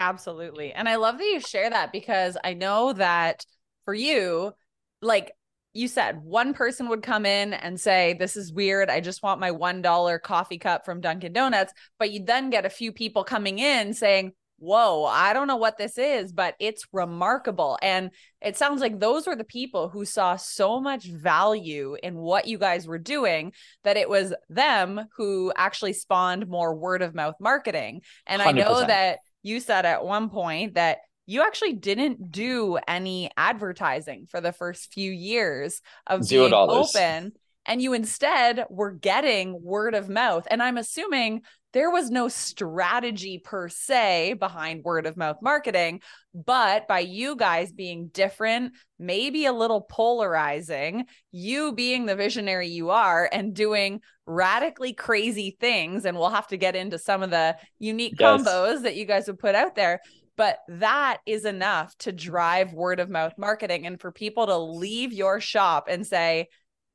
Absolutely. 0.00 0.72
And 0.72 0.88
I 0.88 0.96
love 0.96 1.18
that 1.18 1.24
you 1.24 1.40
share 1.40 1.70
that 1.70 1.90
because 1.90 2.36
I 2.44 2.54
know 2.54 2.92
that 2.94 3.44
for 3.86 3.94
you, 3.94 4.52
like 5.00 5.32
you 5.72 5.88
said, 5.88 6.22
one 6.22 6.52
person 6.52 6.88
would 6.88 7.02
come 7.02 7.24
in 7.24 7.54
and 7.54 7.80
say, 7.80 8.14
This 8.18 8.36
is 8.36 8.52
weird. 8.52 8.90
I 8.90 9.00
just 9.00 9.22
want 9.22 9.40
my 9.40 9.50
$1 9.50 10.22
coffee 10.22 10.58
cup 10.58 10.84
from 10.84 11.00
Dunkin' 11.00 11.32
Donuts. 11.32 11.72
But 11.98 12.10
you 12.10 12.24
then 12.24 12.50
get 12.50 12.66
a 12.66 12.70
few 12.70 12.92
people 12.92 13.24
coming 13.24 13.58
in 13.58 13.94
saying, 13.94 14.32
Whoa, 14.58 15.04
I 15.04 15.34
don't 15.34 15.48
know 15.48 15.56
what 15.56 15.76
this 15.76 15.98
is, 15.98 16.32
but 16.32 16.54
it's 16.58 16.86
remarkable. 16.90 17.78
And 17.82 18.10
it 18.40 18.56
sounds 18.56 18.80
like 18.80 18.98
those 18.98 19.26
were 19.26 19.36
the 19.36 19.44
people 19.44 19.90
who 19.90 20.06
saw 20.06 20.36
so 20.36 20.80
much 20.80 21.04
value 21.04 21.94
in 22.02 22.16
what 22.16 22.48
you 22.48 22.56
guys 22.56 22.86
were 22.86 22.98
doing 22.98 23.52
that 23.84 23.98
it 23.98 24.08
was 24.08 24.34
them 24.48 25.08
who 25.18 25.52
actually 25.56 25.92
spawned 25.92 26.48
more 26.48 26.74
word 26.74 27.02
of 27.02 27.14
mouth 27.14 27.34
marketing. 27.38 28.00
And 28.26 28.40
100%. 28.40 28.46
I 28.46 28.52
know 28.52 28.86
that 28.86 29.18
you 29.42 29.60
said 29.60 29.84
at 29.84 30.06
one 30.06 30.30
point 30.30 30.74
that 30.74 31.00
you 31.26 31.42
actually 31.42 31.74
didn't 31.74 32.30
do 32.30 32.78
any 32.86 33.30
advertising 33.36 34.26
for 34.30 34.40
the 34.40 34.52
first 34.52 34.92
few 34.92 35.10
years 35.10 35.82
of 36.06 36.24
Zero 36.24 36.44
being 36.44 36.50
dollars. 36.52 36.94
open 36.94 37.32
and 37.66 37.82
you 37.82 37.92
instead 37.92 38.64
were 38.70 38.92
getting 38.92 39.60
word 39.62 39.94
of 39.94 40.08
mouth 40.08 40.46
and 40.50 40.62
i'm 40.62 40.78
assuming 40.78 41.42
there 41.72 41.90
was 41.90 42.10
no 42.10 42.28
strategy 42.28 43.38
per 43.38 43.68
se 43.68 44.34
behind 44.38 44.82
word 44.84 45.04
of 45.04 45.16
mouth 45.16 45.36
marketing 45.42 46.00
but 46.32 46.88
by 46.88 47.00
you 47.00 47.36
guys 47.36 47.72
being 47.72 48.08
different 48.08 48.72
maybe 48.98 49.46
a 49.46 49.52
little 49.52 49.82
polarizing 49.82 51.04
you 51.32 51.72
being 51.72 52.06
the 52.06 52.16
visionary 52.16 52.68
you 52.68 52.90
are 52.90 53.28
and 53.30 53.52
doing 53.52 54.00
radically 54.26 54.92
crazy 54.92 55.56
things 55.60 56.04
and 56.04 56.16
we'll 56.16 56.30
have 56.30 56.46
to 56.48 56.56
get 56.56 56.74
into 56.74 56.98
some 56.98 57.22
of 57.22 57.30
the 57.30 57.56
unique 57.78 58.14
yes. 58.18 58.42
combos 58.42 58.82
that 58.82 58.96
you 58.96 59.04
guys 59.04 59.26
would 59.26 59.38
put 59.38 59.54
out 59.54 59.74
there 59.76 60.00
but 60.36 60.58
that 60.68 61.18
is 61.26 61.44
enough 61.44 61.96
to 61.98 62.12
drive 62.12 62.72
word 62.72 63.00
of 63.00 63.08
mouth 63.08 63.34
marketing 63.38 63.86
and 63.86 64.00
for 64.00 64.12
people 64.12 64.46
to 64.46 64.56
leave 64.56 65.12
your 65.12 65.40
shop 65.40 65.86
and 65.88 66.06
say, 66.06 66.48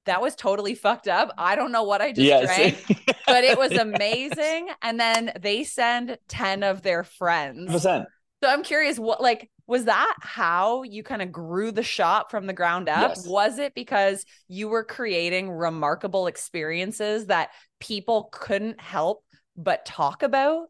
that 0.05 0.21
was 0.21 0.35
totally 0.35 0.75
fucked 0.75 1.07
up. 1.07 1.31
I 1.37 1.55
don't 1.55 1.71
know 1.71 1.83
what 1.83 2.01
I 2.01 2.11
just 2.11 2.25
yes. 2.25 2.45
drank, 2.45 3.17
but 3.27 3.43
it 3.43 3.57
was 3.57 3.71
amazing. 3.71 4.69
And 4.81 4.99
then 4.99 5.31
they 5.39 5.63
send 5.63 6.17
10 6.27 6.63
of 6.63 6.81
their 6.81 7.03
friends. 7.03 7.71
100%. 7.71 8.05
So 8.43 8.49
I'm 8.49 8.63
curious, 8.63 8.97
what 8.97 9.21
like 9.21 9.51
was 9.67 9.85
that 9.85 10.15
how 10.21 10.83
you 10.83 11.03
kind 11.03 11.21
of 11.21 11.31
grew 11.31 11.71
the 11.71 11.83
shop 11.83 12.31
from 12.31 12.47
the 12.47 12.53
ground 12.53 12.89
up? 12.89 13.11
Yes. 13.11 13.27
Was 13.27 13.59
it 13.59 13.75
because 13.75 14.25
you 14.47 14.67
were 14.67 14.83
creating 14.83 15.51
remarkable 15.51 16.27
experiences 16.27 17.27
that 17.27 17.51
people 17.79 18.29
couldn't 18.31 18.81
help 18.81 19.23
but 19.55 19.85
talk 19.85 20.23
about? 20.23 20.69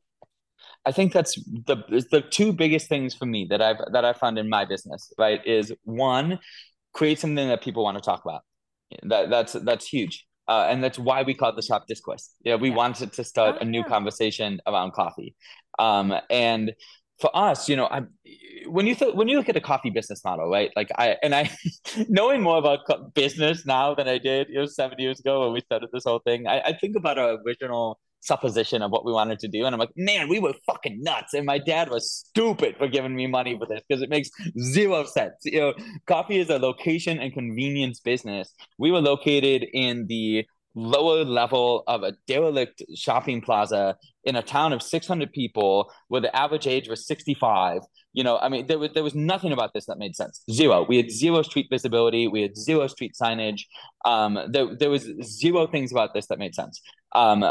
I 0.85 0.91
think 0.91 1.13
that's 1.13 1.35
the 1.35 1.77
the 2.11 2.21
two 2.21 2.53
biggest 2.53 2.89
things 2.89 3.13
for 3.13 3.25
me 3.25 3.45
that 3.49 3.61
I've 3.61 3.77
that 3.91 4.05
I 4.05 4.13
found 4.13 4.37
in 4.37 4.49
my 4.49 4.65
business, 4.65 5.13
right? 5.17 5.45
Is 5.45 5.71
one, 5.83 6.39
create 6.93 7.19
something 7.19 7.47
that 7.47 7.61
people 7.61 7.83
want 7.83 7.97
to 7.97 8.03
talk 8.03 8.23
about. 8.25 8.41
That 9.03 9.29
that's 9.29 9.53
that's 9.53 9.87
huge. 9.87 10.25
Uh, 10.47 10.67
and 10.69 10.83
that's 10.83 10.99
why 10.99 11.21
we 11.21 11.33
called 11.33 11.55
the 11.55 11.61
shop 11.61 11.85
discourse. 11.87 12.31
Yeah, 12.43 12.55
we 12.55 12.69
yeah. 12.69 12.75
wanted 12.75 13.13
to 13.13 13.23
start 13.23 13.57
oh, 13.59 13.61
a 13.61 13.65
new 13.65 13.79
yeah. 13.79 13.87
conversation 13.87 14.59
around 14.67 14.91
coffee. 14.91 15.35
Um, 15.79 16.13
and 16.29 16.73
for 17.21 17.29
us, 17.35 17.69
you 17.69 17.75
know, 17.75 17.85
I, 17.85 18.01
when 18.67 18.87
you 18.87 18.95
th- 18.95 19.13
when 19.13 19.27
you 19.27 19.37
look 19.37 19.47
at 19.47 19.55
a 19.55 19.61
coffee 19.61 19.91
business 19.91 20.25
model, 20.25 20.49
right? 20.49 20.71
Like 20.75 20.89
I 20.97 21.17
and 21.21 21.35
I, 21.35 21.51
knowing 22.09 22.41
more 22.41 22.57
about 22.57 22.79
co- 22.87 23.11
business 23.13 23.65
now 23.65 23.93
than 23.93 24.07
I 24.07 24.17
did, 24.17 24.49
you 24.49 24.55
know, 24.55 24.65
seven 24.65 24.99
years 24.99 25.19
ago 25.19 25.41
when 25.45 25.53
we 25.53 25.61
started 25.61 25.89
this 25.93 26.03
whole 26.05 26.19
thing, 26.19 26.47
I, 26.47 26.59
I 26.61 26.73
think 26.73 26.95
about 26.95 27.19
our 27.19 27.37
original 27.45 27.99
supposition 28.21 28.81
of 28.81 28.91
what 28.91 29.05
we 29.05 29.12
wanted 29.12 29.39
to 29.39 29.47
do. 29.47 29.65
And 29.65 29.75
I'm 29.75 29.79
like, 29.79 29.91
man, 29.95 30.29
we 30.29 30.39
were 30.39 30.53
fucking 30.65 31.01
nuts. 31.01 31.34
And 31.34 31.45
my 31.45 31.57
dad 31.57 31.89
was 31.89 32.12
stupid 32.12 32.77
for 32.77 32.88
giving 32.88 33.15
me 33.15 33.27
money 33.27 33.57
for 33.57 33.65
this 33.67 33.81
because 33.88 34.01
it 34.01 34.10
makes 34.10 34.29
zero 34.60 35.03
sense. 35.03 35.34
You 35.43 35.60
know, 35.60 35.73
coffee 36.07 36.39
is 36.39 36.49
a 36.49 36.60
location 36.60 37.19
and 37.19 37.34
convenience 37.34 37.99
business. 37.99 38.53
We 38.77 38.91
were 38.91 39.01
located 39.01 39.65
in 39.73 40.07
the 40.07 40.45
lower 40.75 41.25
level 41.25 41.84
of 41.88 42.03
a 42.03 42.13
derelict 42.27 42.81
shopping 42.95 43.41
plaza 43.41 43.97
in 44.23 44.36
a 44.36 44.41
town 44.41 44.71
of 44.71 44.81
600 44.81 45.31
people 45.34 45.91
where 46.07 46.21
the 46.21 46.34
average 46.36 46.65
age 46.65 46.88
was 46.88 47.05
65 47.05 47.81
you 48.13 48.23
know 48.23 48.38
i 48.38 48.47
mean 48.47 48.67
there 48.67 48.79
was 48.79 48.91
there 48.93 49.03
was 49.03 49.13
nothing 49.13 49.51
about 49.51 49.73
this 49.73 49.86
that 49.88 49.97
made 49.97 50.15
sense 50.15 50.43
zero 50.49 50.86
we 50.88 50.95
had 50.95 51.12
zero 51.12 51.41
street 51.41 51.67
visibility 51.69 52.27
we 52.27 52.41
had 52.41 52.55
zero 52.55 52.88
street 52.88 53.13
signage 53.21 53.63
um 54.05 54.39
there, 54.49 54.73
there 54.77 54.89
was 54.89 55.10
zero 55.21 55.67
things 55.67 55.91
about 55.91 56.13
this 56.13 56.27
that 56.27 56.39
made 56.39 56.55
sense 56.55 56.81
um 57.13 57.43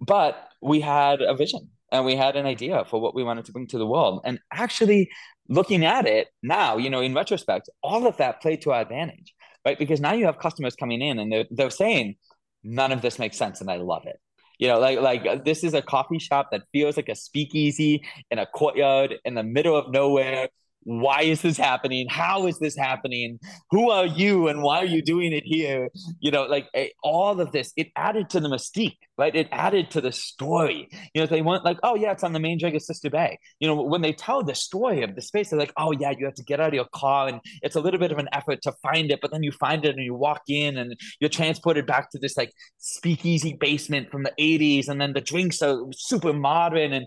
but 0.00 0.48
we 0.62 0.80
had 0.80 1.22
a 1.22 1.34
vision 1.34 1.70
and 1.92 2.04
we 2.04 2.16
had 2.16 2.36
an 2.36 2.46
idea 2.46 2.84
for 2.84 3.00
what 3.00 3.14
we 3.14 3.22
wanted 3.22 3.44
to 3.44 3.52
bring 3.52 3.66
to 3.68 3.78
the 3.78 3.86
world. 3.86 4.20
And 4.24 4.40
actually 4.52 5.10
looking 5.48 5.84
at 5.84 6.06
it 6.06 6.26
now 6.42 6.76
you 6.76 6.90
know 6.90 7.00
in 7.00 7.14
retrospect 7.14 7.70
all 7.80 8.08
of 8.08 8.16
that 8.16 8.42
played 8.42 8.60
to 8.60 8.72
our 8.72 8.80
advantage 8.80 9.32
right? 9.66 9.78
Because 9.78 10.00
now 10.00 10.12
you 10.12 10.26
have 10.26 10.38
customers 10.38 10.76
coming 10.76 11.02
in 11.02 11.18
and 11.18 11.30
they're, 11.30 11.44
they're 11.50 11.70
saying 11.70 12.14
none 12.62 12.92
of 12.92 13.02
this 13.02 13.18
makes 13.18 13.36
sense 13.36 13.60
and 13.60 13.70
i 13.70 13.76
love 13.76 14.04
it. 14.06 14.16
You 14.58 14.68
know 14.68 14.78
like 14.78 15.00
like 15.00 15.44
this 15.44 15.62
is 15.62 15.74
a 15.74 15.82
coffee 15.82 16.18
shop 16.18 16.48
that 16.52 16.62
feels 16.72 16.96
like 16.96 17.10
a 17.10 17.14
speakeasy 17.14 18.02
in 18.30 18.38
a 18.38 18.46
courtyard 18.46 19.16
in 19.24 19.34
the 19.34 19.42
middle 19.42 19.76
of 19.76 19.90
nowhere. 19.90 20.48
Why 20.84 21.22
is 21.22 21.42
this 21.42 21.58
happening? 21.58 22.06
How 22.08 22.46
is 22.46 22.58
this 22.58 22.76
happening? 22.76 23.38
Who 23.70 23.90
are 23.90 24.06
you 24.06 24.48
and 24.48 24.62
why 24.62 24.78
are 24.78 24.86
you 24.86 25.02
doing 25.02 25.32
it 25.34 25.44
here? 25.44 25.90
You 26.20 26.30
know 26.30 26.44
like 26.44 26.68
eh, 26.72 26.88
all 27.02 27.38
of 27.38 27.52
this 27.52 27.72
it 27.76 27.88
added 27.96 28.30
to 28.30 28.40
the 28.40 28.48
mystique 28.48 28.96
right? 29.18 29.34
It 29.34 29.48
added 29.52 29.90
to 29.92 30.00
the 30.00 30.12
story. 30.12 30.88
You 31.14 31.22
know 31.22 31.26
they 31.26 31.42
went 31.42 31.64
like 31.64 31.78
oh 31.82 31.94
yeah 31.94 32.12
it's 32.12 32.24
on 32.24 32.32
the 32.32 32.40
main 32.40 32.58
drag 32.58 32.74
of 32.74 32.82
sister 32.82 33.10
bay. 33.10 33.38
You 33.60 33.68
know 33.68 33.82
when 33.82 34.02
they 34.02 34.12
tell 34.12 34.42
the 34.42 34.54
story 34.54 35.02
of 35.02 35.14
the 35.14 35.22
space 35.22 35.50
they're 35.50 35.58
like 35.58 35.72
oh 35.76 35.92
yeah 35.92 36.12
you 36.16 36.24
have 36.24 36.34
to 36.34 36.44
get 36.44 36.60
out 36.60 36.68
of 36.68 36.74
your 36.74 36.88
car 36.92 37.28
and 37.28 37.40
it's 37.62 37.76
a 37.76 37.80
little 37.80 38.00
bit 38.00 38.12
of 38.12 38.18
an 38.18 38.28
effort 38.32 38.62
to 38.62 38.72
find 38.82 39.10
it 39.10 39.20
but 39.20 39.30
then 39.30 39.42
you 39.42 39.52
find 39.52 39.84
it 39.84 39.94
and 39.96 40.04
you 40.04 40.14
walk 40.14 40.42
in 40.48 40.76
and 40.76 40.96
you're 41.20 41.30
transported 41.30 41.86
back 41.86 42.10
to 42.10 42.18
this 42.18 42.36
like 42.36 42.52
speakeasy 42.78 43.54
basement 43.54 44.10
from 44.10 44.22
the 44.22 44.32
80s 44.38 44.88
and 44.88 45.00
then 45.00 45.12
the 45.12 45.20
drinks 45.20 45.62
are 45.62 45.78
super 45.92 46.32
modern 46.32 46.92
and 46.92 47.06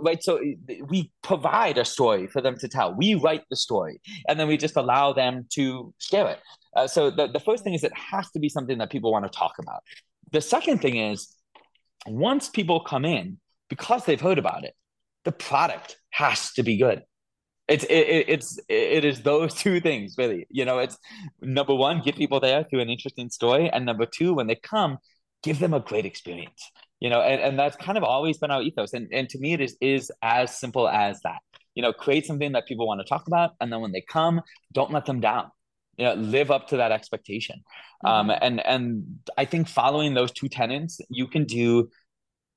right? 0.00 0.22
So 0.22 0.40
we 0.88 1.10
provide 1.22 1.78
a 1.78 1.84
story 1.84 2.26
for 2.26 2.40
them 2.40 2.56
to 2.58 2.68
tell. 2.68 2.94
We 2.94 3.14
write 3.14 3.42
the 3.50 3.56
story 3.56 4.00
and 4.28 4.38
then 4.38 4.48
we 4.48 4.56
just 4.56 4.76
allow 4.76 5.12
them 5.12 5.46
to 5.54 5.92
share 5.98 6.28
it. 6.28 6.38
Uh, 6.74 6.86
so 6.86 7.10
the, 7.10 7.26
the 7.26 7.40
first 7.40 7.64
thing 7.64 7.74
is 7.74 7.84
it 7.84 7.92
has 7.96 8.30
to 8.30 8.38
be 8.38 8.48
something 8.48 8.78
that 8.78 8.90
people 8.90 9.12
want 9.12 9.30
to 9.30 9.38
talk 9.38 9.52
about. 9.58 9.82
The 10.32 10.40
second 10.40 10.78
thing 10.78 10.96
is 10.96 11.34
once 12.06 12.48
people 12.48 12.80
come 12.80 13.04
in, 13.04 13.38
because 13.68 14.04
they've 14.04 14.20
heard 14.20 14.38
about 14.38 14.64
it, 14.64 14.74
the 15.24 15.32
product 15.32 15.96
has 16.10 16.52
to 16.54 16.62
be 16.62 16.76
good. 16.76 17.02
It's 17.68 17.84
it, 17.84 18.24
it's 18.28 18.58
it 18.68 19.04
is 19.04 19.22
those 19.22 19.54
two 19.64 19.80
things 19.80 20.14
really. 20.18 20.46
You 20.50 20.64
know, 20.64 20.78
it's 20.78 20.98
number 21.40 21.74
one, 21.74 22.02
get 22.02 22.16
people 22.16 22.40
there 22.40 22.64
through 22.64 22.80
an 22.80 22.90
interesting 22.90 23.30
story, 23.30 23.70
and 23.70 23.86
number 23.86 24.06
two, 24.06 24.34
when 24.34 24.46
they 24.46 24.56
come, 24.56 24.98
give 25.42 25.58
them 25.58 25.74
a 25.74 25.80
great 25.80 26.06
experience. 26.06 26.70
You 27.00 27.10
know, 27.10 27.20
and, 27.20 27.40
and 27.40 27.58
that's 27.58 27.76
kind 27.76 27.98
of 27.98 28.04
always 28.04 28.38
been 28.38 28.50
our 28.50 28.62
ethos. 28.62 28.92
And 28.92 29.08
and 29.12 29.28
to 29.30 29.38
me, 29.38 29.54
it 29.54 29.60
is 29.60 29.76
is 29.80 30.10
as 30.22 30.58
simple 30.58 30.88
as 30.88 31.20
that 31.22 31.40
you 31.74 31.82
know 31.82 31.92
create 31.92 32.26
something 32.26 32.52
that 32.52 32.66
people 32.66 32.86
want 32.86 33.00
to 33.00 33.04
talk 33.04 33.26
about 33.26 33.52
and 33.60 33.72
then 33.72 33.80
when 33.80 33.92
they 33.92 34.02
come 34.08 34.40
don't 34.72 34.92
let 34.92 35.06
them 35.06 35.20
down 35.20 35.50
you 35.96 36.04
know 36.04 36.14
live 36.14 36.50
up 36.50 36.68
to 36.68 36.76
that 36.78 36.92
expectation. 36.92 37.62
Um, 38.04 38.28
mm-hmm. 38.28 38.30
um, 38.30 38.38
and 38.42 38.66
and 38.66 39.04
i 39.36 39.44
think 39.44 39.68
following 39.68 40.14
those 40.14 40.32
two 40.32 40.48
tenants 40.48 41.00
you 41.08 41.26
can 41.28 41.44
do 41.44 41.88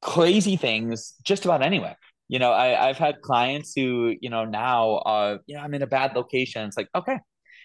crazy 0.02 0.56
things 0.56 1.13
just 1.24 1.45
about 1.45 1.62
anywhere. 1.62 1.98
You 2.28 2.39
know 2.39 2.52
I, 2.52 2.89
i've 2.89 2.98
had 2.98 3.21
clients 3.21 3.74
who 3.76 4.15
you 4.19 4.30
know 4.30 4.45
now 4.45 5.00
are 5.06 5.39
you 5.45 5.56
know 5.56 5.62
i'm 5.62 5.74
in 5.74 5.82
a 5.82 5.88
bad 5.88 6.15
location. 6.15 6.65
It's 6.67 6.78
like 6.78 6.89
okay 6.95 7.17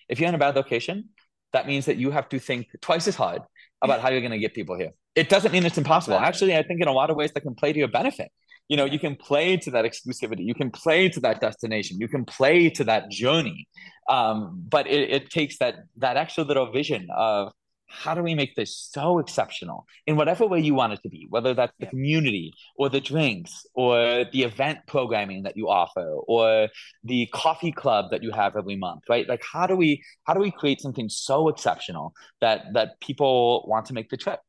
if 0.08 0.18
you're 0.18 0.28
in 0.28 0.34
a 0.34 0.38
bad 0.38 0.56
location 0.56 1.10
that 1.52 1.66
means 1.66 1.86
that 1.86 1.96
you 1.96 2.10
have 2.10 2.28
to 2.28 2.38
think 2.38 2.68
twice 2.80 3.08
as 3.08 3.16
hard 3.16 3.42
about 3.82 4.00
how 4.00 4.08
you're 4.10 4.20
going 4.20 4.30
to 4.30 4.38
get 4.38 4.54
people 4.54 4.76
here. 4.76 4.92
It 5.16 5.28
doesn't 5.28 5.50
mean 5.50 5.64
it's 5.66 5.78
impossible. 5.78 6.18
Actually 6.18 6.56
i 6.56 6.62
think 6.62 6.80
in 6.80 6.88
a 6.88 6.92
lot 6.92 7.10
of 7.10 7.16
ways 7.16 7.32
that 7.32 7.40
can 7.40 7.54
play 7.54 7.72
to 7.72 7.78
your 7.78 7.88
benefit 7.88 8.30
you 8.70 8.76
know 8.76 8.84
you 8.84 8.98
can 8.98 9.16
play 9.16 9.56
to 9.56 9.70
that 9.72 9.84
exclusivity 9.84 10.44
you 10.50 10.54
can 10.54 10.70
play 10.70 11.08
to 11.08 11.20
that 11.20 11.40
destination 11.40 11.98
you 12.00 12.08
can 12.08 12.24
play 12.24 12.70
to 12.70 12.84
that 12.84 13.10
journey. 13.10 13.68
Um, 14.08 14.64
but 14.68 14.86
it, 14.86 15.10
it 15.10 15.30
takes 15.30 15.58
that 15.58 15.74
that 15.98 16.16
extra 16.16 16.44
little 16.44 16.72
vision 16.72 17.08
of 17.14 17.52
how 17.90 18.14
do 18.14 18.22
we 18.22 18.36
make 18.36 18.54
this 18.54 18.88
so 18.92 19.18
exceptional 19.18 19.84
in 20.06 20.14
whatever 20.14 20.46
way 20.46 20.60
you 20.60 20.74
want 20.74 20.92
it 20.92 21.00
to 21.02 21.08
be 21.08 21.26
whether 21.28 21.52
that's 21.54 21.72
the 21.80 21.86
yeah. 21.86 21.90
community 21.90 22.52
or 22.76 22.88
the 22.88 23.00
drinks 23.00 23.66
or 23.74 24.24
the 24.32 24.42
event 24.44 24.78
programming 24.86 25.42
that 25.42 25.56
you 25.56 25.68
offer 25.68 26.06
or 26.28 26.68
the 27.02 27.26
coffee 27.34 27.72
club 27.72 28.04
that 28.12 28.22
you 28.22 28.30
have 28.30 28.56
every 28.56 28.76
month 28.76 29.02
right? 29.08 29.28
Like 29.28 29.42
how 29.52 29.66
do 29.66 29.74
we 29.74 30.02
how 30.24 30.34
do 30.34 30.40
we 30.40 30.52
create 30.52 30.80
something 30.80 31.08
so 31.08 31.48
exceptional 31.48 32.14
that 32.40 32.72
that 32.74 33.00
people 33.00 33.64
want 33.66 33.86
to 33.86 33.92
make 33.92 34.08
the 34.08 34.16
trip 34.16 34.40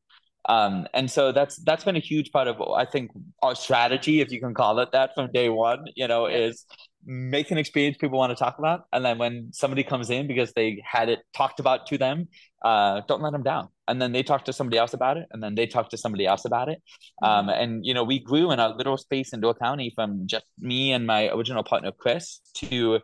um, 0.48 0.86
and 0.92 1.10
so 1.10 1.32
that's 1.32 1.56
that's 1.56 1.84
been 1.84 1.96
a 1.96 2.00
huge 2.00 2.32
part 2.32 2.48
of 2.48 2.60
I 2.60 2.84
think 2.84 3.10
our 3.42 3.54
strategy, 3.54 4.20
if 4.20 4.32
you 4.32 4.40
can 4.40 4.54
call 4.54 4.78
it 4.80 4.90
that, 4.92 5.14
from 5.14 5.30
day 5.32 5.48
one. 5.48 5.84
You 5.94 6.08
know, 6.08 6.26
is 6.26 6.66
make 7.04 7.50
an 7.50 7.58
experience 7.58 7.96
people 7.96 8.18
want 8.18 8.30
to 8.30 8.36
talk 8.36 8.58
about, 8.58 8.84
and 8.92 9.04
then 9.04 9.18
when 9.18 9.50
somebody 9.52 9.84
comes 9.84 10.10
in 10.10 10.26
because 10.26 10.52
they 10.52 10.82
had 10.84 11.08
it 11.08 11.20
talked 11.32 11.60
about 11.60 11.86
to 11.86 11.98
them, 11.98 12.28
uh, 12.64 13.02
don't 13.06 13.22
let 13.22 13.32
them 13.32 13.42
down. 13.42 13.68
And 13.86 14.00
then 14.00 14.12
they 14.12 14.22
talk 14.22 14.44
to 14.46 14.52
somebody 14.52 14.78
else 14.78 14.94
about 14.94 15.16
it, 15.16 15.26
and 15.30 15.42
then 15.42 15.54
they 15.54 15.66
talk 15.66 15.90
to 15.90 15.96
somebody 15.96 16.26
else 16.26 16.44
about 16.44 16.68
it. 16.68 16.82
Um, 17.22 17.46
mm-hmm. 17.46 17.62
and 17.62 17.86
you 17.86 17.94
know, 17.94 18.02
we 18.02 18.18
grew 18.18 18.50
in 18.50 18.58
a 18.58 18.74
little 18.74 18.96
space 18.96 19.32
in 19.32 19.40
Door 19.40 19.54
County 19.54 19.92
from 19.94 20.26
just 20.26 20.44
me 20.58 20.92
and 20.92 21.06
my 21.06 21.28
original 21.28 21.62
partner 21.62 21.92
Chris 21.92 22.40
to 22.54 23.00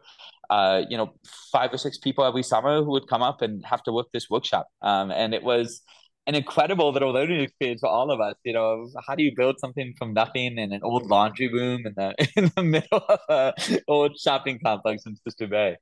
uh, 0.51 0.83
you 0.89 0.97
know, 0.97 1.13
five 1.53 1.73
or 1.73 1.77
six 1.77 1.99
people 1.99 2.25
every 2.25 2.43
summer 2.43 2.83
who 2.83 2.91
would 2.91 3.07
come 3.07 3.23
up 3.23 3.43
and 3.43 3.65
have 3.67 3.83
to 3.83 3.93
work 3.93 4.07
this 4.13 4.31
workshop. 4.31 4.67
Um, 4.81 5.11
and 5.11 5.35
it 5.35 5.43
was 5.43 5.83
an 6.29 6.35
incredible 6.35 6.93
little 6.93 7.11
learning 7.11 7.41
experience 7.41 7.81
for 7.81 7.89
all 7.89 8.11
of 8.11 8.21
us. 8.21 8.35
You 8.45 8.53
know, 8.53 8.87
how 9.07 9.15
do 9.15 9.23
you 9.23 9.33
build 9.35 9.59
something 9.59 9.95
from 9.99 10.13
nothing 10.13 10.59
in 10.59 10.73
an 10.73 10.81
old 10.83 11.07
laundry 11.07 11.49
room 11.49 11.87
in 11.87 11.95
the 11.97 12.15
in 12.37 12.53
the 12.55 12.63
middle 12.63 13.03
of 13.09 13.55
an 13.71 13.81
old 13.89 14.17
shopping 14.19 14.61
complex 14.63 15.07
in 15.07 15.17
Sister 15.27 15.47
Bay? 15.47 15.77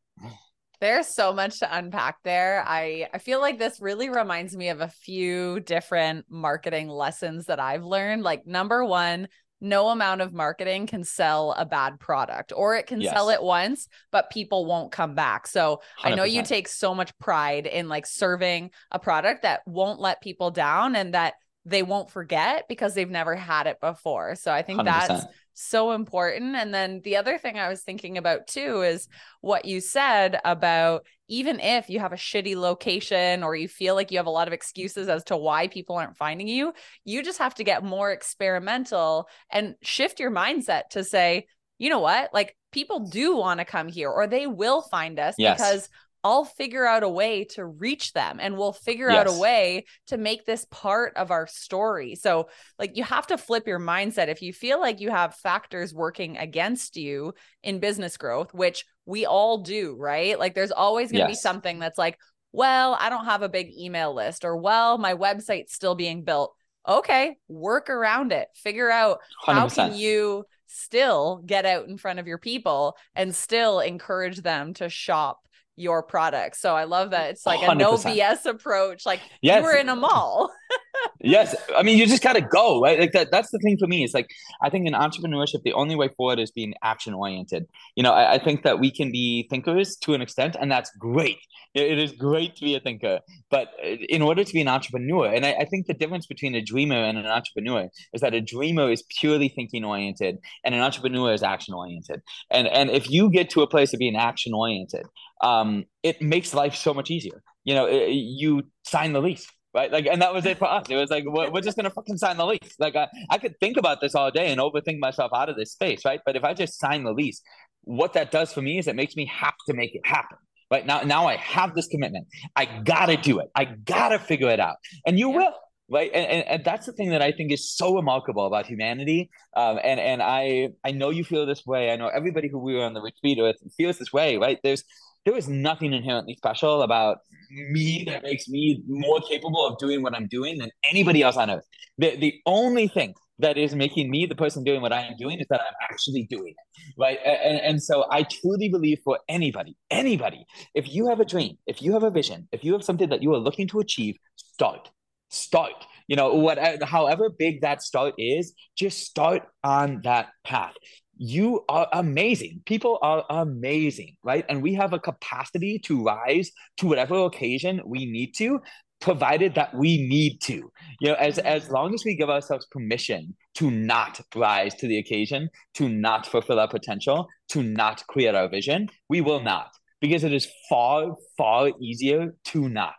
There's 0.80 1.08
so 1.08 1.32
much 1.32 1.58
to 1.60 1.76
unpack 1.76 2.18
there. 2.22 2.62
I 2.64 3.08
I 3.12 3.18
feel 3.18 3.40
like 3.40 3.58
this 3.58 3.80
really 3.80 4.08
reminds 4.08 4.56
me 4.56 4.68
of 4.68 4.80
a 4.80 4.88
few 4.88 5.58
different 5.60 6.26
marketing 6.30 6.88
lessons 6.88 7.46
that 7.46 7.58
I've 7.58 7.84
learned. 7.84 8.22
Like 8.22 8.46
number 8.46 8.84
1, 8.84 9.26
no 9.60 9.88
amount 9.88 10.20
of 10.20 10.32
marketing 10.32 10.86
can 10.86 11.04
sell 11.04 11.52
a 11.52 11.64
bad 11.64 11.98
product 11.98 12.52
or 12.54 12.76
it 12.76 12.86
can 12.86 13.00
yes. 13.00 13.12
sell 13.12 13.30
it 13.30 13.42
once 13.42 13.88
but 14.12 14.30
people 14.30 14.66
won't 14.66 14.92
come 14.92 15.14
back 15.14 15.46
so 15.46 15.80
100%. 16.00 16.12
i 16.12 16.14
know 16.14 16.24
you 16.24 16.42
take 16.42 16.68
so 16.68 16.94
much 16.94 17.16
pride 17.18 17.66
in 17.66 17.88
like 17.88 18.06
serving 18.06 18.70
a 18.90 18.98
product 18.98 19.42
that 19.42 19.60
won't 19.66 20.00
let 20.00 20.20
people 20.20 20.50
down 20.50 20.94
and 20.94 21.14
that 21.14 21.34
they 21.64 21.82
won't 21.82 22.10
forget 22.10 22.64
because 22.68 22.94
they've 22.94 23.10
never 23.10 23.34
had 23.34 23.66
it 23.66 23.80
before 23.80 24.34
so 24.34 24.52
i 24.52 24.62
think 24.62 24.80
100%. 24.80 24.84
that's 24.84 25.26
so 25.56 25.92
important. 25.92 26.54
And 26.54 26.72
then 26.72 27.00
the 27.02 27.16
other 27.16 27.38
thing 27.38 27.58
I 27.58 27.68
was 27.68 27.82
thinking 27.82 28.18
about 28.18 28.46
too 28.46 28.82
is 28.82 29.08
what 29.40 29.64
you 29.64 29.80
said 29.80 30.38
about 30.44 31.06
even 31.28 31.60
if 31.60 31.88
you 31.90 31.98
have 32.00 32.12
a 32.12 32.16
shitty 32.16 32.56
location 32.56 33.42
or 33.42 33.56
you 33.56 33.68
feel 33.68 33.94
like 33.94 34.10
you 34.10 34.18
have 34.18 34.26
a 34.26 34.30
lot 34.30 34.46
of 34.46 34.54
excuses 34.54 35.08
as 35.08 35.24
to 35.24 35.36
why 35.36 35.66
people 35.66 35.96
aren't 35.96 36.16
finding 36.16 36.48
you, 36.48 36.72
you 37.04 37.22
just 37.22 37.38
have 37.38 37.54
to 37.56 37.64
get 37.64 37.84
more 37.84 38.12
experimental 38.12 39.28
and 39.50 39.74
shift 39.82 40.20
your 40.20 40.30
mindset 40.30 40.82
to 40.90 41.02
say, 41.02 41.46
you 41.78 41.90
know 41.90 42.00
what? 42.00 42.32
Like 42.32 42.56
people 42.72 43.00
do 43.00 43.36
want 43.36 43.60
to 43.60 43.64
come 43.64 43.88
here 43.88 44.10
or 44.10 44.26
they 44.26 44.46
will 44.46 44.82
find 44.82 45.18
us 45.18 45.34
yes. 45.38 45.58
because 45.58 45.88
I'll 46.26 46.44
figure 46.44 46.84
out 46.84 47.04
a 47.04 47.08
way 47.08 47.44
to 47.50 47.64
reach 47.64 48.12
them 48.12 48.38
and 48.40 48.56
we'll 48.56 48.72
figure 48.72 49.08
yes. 49.08 49.18
out 49.18 49.28
a 49.28 49.38
way 49.38 49.84
to 50.08 50.16
make 50.16 50.44
this 50.44 50.66
part 50.72 51.16
of 51.16 51.30
our 51.30 51.46
story. 51.46 52.16
So, 52.16 52.48
like, 52.80 52.96
you 52.96 53.04
have 53.04 53.28
to 53.28 53.38
flip 53.38 53.68
your 53.68 53.78
mindset. 53.78 54.26
If 54.26 54.42
you 54.42 54.52
feel 54.52 54.80
like 54.80 55.00
you 55.00 55.10
have 55.10 55.36
factors 55.36 55.94
working 55.94 56.36
against 56.36 56.96
you 56.96 57.34
in 57.62 57.78
business 57.78 58.16
growth, 58.16 58.52
which 58.52 58.84
we 59.06 59.24
all 59.24 59.58
do, 59.58 59.96
right? 59.98 60.38
Like, 60.38 60.54
there's 60.54 60.72
always 60.72 61.10
going 61.10 61.24
to 61.24 61.30
yes. 61.30 61.38
be 61.38 61.40
something 61.40 61.78
that's 61.78 61.98
like, 61.98 62.18
well, 62.52 62.96
I 62.98 63.08
don't 63.08 63.24
have 63.24 63.42
a 63.42 63.48
big 63.48 63.70
email 63.76 64.14
list, 64.14 64.44
or 64.44 64.56
well, 64.56 64.98
my 64.98 65.14
website's 65.14 65.72
still 65.72 65.94
being 65.94 66.22
built. 66.22 66.54
Okay, 66.88 67.36
work 67.48 67.90
around 67.90 68.32
it. 68.32 68.48
Figure 68.54 68.90
out 68.90 69.18
100%. 69.46 69.52
how 69.54 69.68
can 69.68 69.94
you 69.94 70.44
still 70.66 71.42
get 71.44 71.64
out 71.66 71.88
in 71.88 71.96
front 71.96 72.18
of 72.18 72.26
your 72.26 72.38
people 72.38 72.96
and 73.14 73.34
still 73.34 73.80
encourage 73.80 74.42
them 74.42 74.74
to 74.74 74.88
shop 74.88 75.40
your 75.76 76.02
product. 76.02 76.56
So 76.56 76.74
I 76.74 76.84
love 76.84 77.10
that 77.10 77.30
it's 77.30 77.44
like 77.44 77.60
100%. 77.60 77.72
a 77.72 77.74
no 77.76 77.92
BS 77.94 78.46
approach. 78.46 79.04
Like 79.04 79.20
yes. 79.42 79.58
you 79.58 79.64
were 79.64 79.76
in 79.76 79.88
a 79.88 79.96
mall. 79.96 80.50
yes. 81.20 81.54
I 81.76 81.82
mean, 81.82 81.98
you 81.98 82.06
just 82.06 82.22
got 82.22 82.32
to 82.32 82.40
go, 82.40 82.80
right? 82.80 82.98
Like 82.98 83.12
that, 83.12 83.30
that's 83.30 83.50
the 83.50 83.58
thing 83.58 83.76
for 83.78 83.86
me. 83.86 84.02
It's 84.02 84.14
like, 84.14 84.30
I 84.62 84.70
think 84.70 84.86
in 84.86 84.94
entrepreneurship, 84.94 85.62
the 85.62 85.74
only 85.74 85.94
way 85.94 86.08
forward 86.16 86.38
is 86.38 86.50
being 86.50 86.74
action 86.82 87.12
oriented. 87.12 87.66
You 87.94 88.02
know, 88.02 88.12
I, 88.12 88.34
I, 88.34 88.38
think 88.38 88.62
that 88.62 88.80
we 88.80 88.90
can 88.90 89.12
be 89.12 89.46
thinkers 89.50 89.96
to 90.02 90.14
an 90.14 90.22
extent, 90.22 90.56
and 90.58 90.70
that's 90.70 90.90
great. 90.98 91.38
it, 91.74 91.92
it 91.92 91.98
is 91.98 92.12
great 92.12 92.56
to 92.56 92.64
be 92.64 92.74
a 92.74 92.80
thinker. 92.80 93.20
But 93.50 93.68
uh, 93.84 93.88
in 94.08 94.22
order 94.22 94.44
to 94.44 94.52
be 94.52 94.62
an 94.62 94.68
entrepreneur, 94.68 95.26
and 95.26 95.44
I, 95.44 95.52
I 95.60 95.64
think 95.66 95.86
the 95.86 95.94
difference 95.94 96.26
between 96.26 96.54
a 96.54 96.62
dreamer 96.62 96.96
and 96.96 97.18
an 97.18 97.26
entrepreneur 97.26 97.88
is 98.14 98.22
that 98.22 98.32
a 98.32 98.40
dreamer 98.40 98.90
is 98.90 99.04
purely 99.20 99.48
thinking 99.48 99.84
oriented 99.84 100.38
and 100.64 100.74
an 100.74 100.80
entrepreneur 100.80 101.34
is 101.34 101.42
action 101.42 101.74
oriented. 101.74 102.22
And, 102.50 102.66
and 102.66 102.90
if 102.90 103.10
you 103.10 103.30
get 103.30 103.50
to 103.50 103.60
a 103.60 103.66
place 103.66 103.92
of 103.92 103.98
being 103.98 104.16
action 104.16 104.54
oriented, 104.54 105.06
um, 105.42 105.84
it 106.02 106.22
makes 106.22 106.54
life 106.54 106.74
so 106.74 106.94
much 106.94 107.10
easier. 107.10 107.42
You 107.64 107.74
know, 107.74 107.86
it, 107.86 108.10
you 108.10 108.62
sign 108.84 109.12
the 109.12 109.20
lease 109.20 109.46
right? 109.76 109.92
Like, 109.92 110.06
and 110.06 110.22
that 110.22 110.32
was 110.32 110.46
it 110.46 110.58
for 110.58 110.64
us. 110.64 110.86
It 110.88 110.96
was 110.96 111.10
like 111.10 111.24
we're, 111.26 111.50
we're 111.50 111.60
just 111.60 111.76
gonna 111.76 111.90
fucking 111.90 112.16
sign 112.16 112.38
the 112.38 112.46
lease. 112.46 112.74
Like, 112.78 112.96
I, 112.96 113.08
I 113.28 113.38
could 113.38 113.60
think 113.60 113.76
about 113.76 114.00
this 114.00 114.14
all 114.14 114.30
day 114.30 114.50
and 114.50 114.58
overthink 114.58 114.98
myself 114.98 115.30
out 115.34 115.50
of 115.50 115.56
this 115.56 115.72
space, 115.72 116.04
right? 116.04 116.20
But 116.24 116.34
if 116.34 116.42
I 116.42 116.54
just 116.54 116.80
sign 116.80 117.04
the 117.04 117.12
lease, 117.12 117.42
what 117.82 118.14
that 118.14 118.30
does 118.30 118.52
for 118.52 118.62
me 118.62 118.78
is 118.78 118.88
it 118.88 118.96
makes 118.96 119.14
me 119.14 119.26
have 119.26 119.54
to 119.68 119.74
make 119.74 119.94
it 119.94 120.04
happen. 120.04 120.38
Right 120.70 120.84
now, 120.84 121.02
now 121.02 121.26
I 121.26 121.36
have 121.36 121.74
this 121.74 121.86
commitment. 121.86 122.26
I 122.56 122.64
gotta 122.64 123.16
do 123.16 123.38
it. 123.38 123.50
I 123.54 123.66
gotta 123.66 124.18
figure 124.18 124.48
it 124.48 124.58
out, 124.58 124.76
and 125.06 125.18
you 125.18 125.30
yeah. 125.30 125.36
will 125.36 125.54
right 125.88 126.10
and, 126.12 126.26
and, 126.26 126.48
and, 126.48 126.64
that's 126.64 126.84
the 126.86 126.92
thing 126.92 127.10
that 127.10 127.22
i 127.22 127.30
think 127.30 127.52
is 127.52 127.70
so 127.70 127.94
remarkable 127.94 128.44
about 128.46 128.66
humanity 128.66 129.30
um, 129.56 129.78
and 129.84 130.00
and 130.00 130.20
i 130.20 130.68
i 130.84 130.90
know 130.90 131.10
you 131.10 131.22
feel 131.22 131.46
this 131.46 131.64
way 131.64 131.92
i 131.92 131.96
know 131.96 132.08
everybody 132.08 132.48
who 132.48 132.58
we 132.58 132.74
were 132.74 132.82
on 132.82 132.92
the 132.92 133.00
retreat 133.00 133.38
with 133.40 133.56
feels 133.76 133.96
this 133.96 134.12
way 134.12 134.36
right 134.36 134.58
there's 134.64 134.82
there 135.26 135.36
is 135.36 135.48
nothing 135.48 135.92
inherently 135.92 136.34
special 136.36 136.82
about 136.82 137.18
me 137.50 138.04
that 138.06 138.22
makes 138.22 138.48
me 138.48 138.82
more 138.86 139.20
capable 139.28 139.66
of 139.66 139.76
doing 139.78 140.02
what 140.02 140.14
I'm 140.14 140.28
doing 140.28 140.56
than 140.56 140.70
anybody 140.88 141.22
else 141.22 141.36
on 141.36 141.50
earth. 141.50 141.64
The 141.98 142.16
the 142.16 142.34
only 142.46 142.88
thing 142.88 143.12
that 143.38 143.58
is 143.58 143.74
making 143.74 144.10
me 144.10 144.24
the 144.24 144.34
person 144.34 144.64
doing 144.64 144.80
what 144.80 144.92
I 144.92 145.02
am 145.02 145.16
doing 145.18 145.40
is 145.40 145.46
that 145.50 145.60
I'm 145.60 145.74
actually 145.90 146.26
doing 146.30 146.54
it. 146.56 146.92
Right. 146.98 147.18
And, 147.24 147.60
and 147.60 147.82
so 147.82 148.06
I 148.10 148.22
truly 148.22 148.70
believe 148.70 149.00
for 149.04 149.18
anybody, 149.28 149.76
anybody, 149.90 150.46
if 150.74 150.88
you 150.94 151.08
have 151.08 151.20
a 151.20 151.24
dream, 151.24 151.58
if 151.66 151.82
you 151.82 151.92
have 151.92 152.02
a 152.02 152.10
vision, 152.10 152.48
if 152.52 152.64
you 152.64 152.72
have 152.72 152.82
something 152.82 153.10
that 153.10 153.22
you 153.22 153.34
are 153.34 153.38
looking 153.38 153.68
to 153.68 153.80
achieve, 153.80 154.16
start. 154.36 154.90
Start. 155.28 155.84
You 156.08 156.16
know, 156.16 156.34
what 156.34 156.82
however 156.84 157.28
big 157.28 157.60
that 157.62 157.82
start 157.82 158.14
is, 158.16 158.54
just 158.76 159.00
start 159.00 159.42
on 159.64 160.00
that 160.04 160.28
path 160.44 160.74
you 161.16 161.64
are 161.68 161.88
amazing. 161.92 162.62
People 162.66 162.98
are 163.02 163.24
amazing, 163.30 164.16
right? 164.22 164.44
And 164.48 164.62
we 164.62 164.74
have 164.74 164.92
a 164.92 164.98
capacity 164.98 165.78
to 165.80 166.04
rise 166.04 166.50
to 166.78 166.86
whatever 166.86 167.24
occasion 167.24 167.80
we 167.86 168.04
need 168.06 168.34
to, 168.36 168.60
provided 169.00 169.54
that 169.54 169.74
we 169.74 170.06
need 170.06 170.40
to. 170.42 170.70
You 171.00 171.08
know, 171.08 171.14
as 171.14 171.38
as 171.38 171.70
long 171.70 171.94
as 171.94 172.04
we 172.04 172.16
give 172.16 172.30
ourselves 172.30 172.66
permission 172.70 173.34
to 173.54 173.70
not 173.70 174.20
rise 174.34 174.74
to 174.76 174.86
the 174.86 174.98
occasion, 174.98 175.48
to 175.74 175.88
not 175.88 176.26
fulfill 176.26 176.60
our 176.60 176.68
potential, 176.68 177.26
to 177.50 177.62
not 177.62 178.06
create 178.06 178.34
our 178.34 178.48
vision, 178.48 178.88
we 179.08 179.20
will 179.20 179.40
not. 179.40 179.70
Because 180.00 180.24
it 180.24 180.32
is 180.32 180.46
far, 180.68 181.14
far 181.38 181.70
easier 181.80 182.34
to 182.46 182.68
not. 182.68 182.94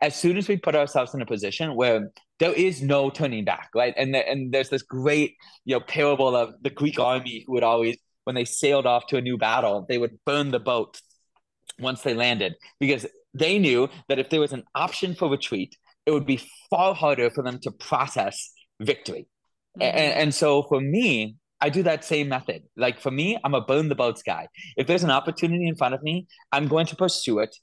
As 0.00 0.16
soon 0.16 0.38
as 0.38 0.48
we 0.48 0.56
put 0.56 0.74
ourselves 0.74 1.12
in 1.12 1.20
a 1.20 1.26
position 1.26 1.76
where 1.76 2.10
there 2.40 2.52
is 2.52 2.82
no 2.82 3.10
turning 3.10 3.44
back, 3.44 3.70
right? 3.74 3.94
And 3.96 4.14
the, 4.14 4.28
and 4.28 4.52
there's 4.52 4.70
this 4.70 4.82
great 4.82 5.36
you 5.64 5.76
know 5.76 5.80
parable 5.80 6.34
of 6.34 6.54
the 6.62 6.70
Greek 6.70 6.98
army 6.98 7.44
who 7.46 7.52
would 7.52 7.62
always 7.62 7.96
when 8.24 8.34
they 8.34 8.44
sailed 8.44 8.86
off 8.86 9.06
to 9.08 9.16
a 9.16 9.20
new 9.20 9.38
battle, 9.38 9.86
they 9.88 9.98
would 9.98 10.18
burn 10.26 10.50
the 10.50 10.60
boat 10.60 11.00
once 11.78 12.02
they 12.02 12.14
landed 12.14 12.54
because 12.78 13.06
they 13.34 13.58
knew 13.58 13.88
that 14.08 14.18
if 14.18 14.30
there 14.30 14.40
was 14.40 14.52
an 14.52 14.64
option 14.74 15.14
for 15.14 15.28
retreat, 15.28 15.76
it 16.06 16.10
would 16.10 16.26
be 16.26 16.42
far 16.68 16.94
harder 16.94 17.30
for 17.30 17.42
them 17.42 17.58
to 17.60 17.70
process 17.70 18.50
victory. 18.80 19.26
Mm-hmm. 19.78 19.82
And, 19.82 20.12
and 20.14 20.34
so 20.34 20.62
for 20.64 20.80
me, 20.80 21.36
I 21.60 21.68
do 21.68 21.82
that 21.82 22.04
same 22.04 22.28
method. 22.28 22.62
Like 22.76 23.00
for 23.00 23.10
me, 23.10 23.38
I'm 23.44 23.54
a 23.54 23.60
burn 23.60 23.88
the 23.88 23.94
boats 23.94 24.22
guy. 24.22 24.48
If 24.76 24.86
there's 24.86 25.04
an 25.04 25.10
opportunity 25.10 25.68
in 25.68 25.76
front 25.76 25.94
of 25.94 26.02
me, 26.02 26.26
I'm 26.52 26.68
going 26.68 26.86
to 26.86 26.96
pursue 26.96 27.38
it 27.40 27.54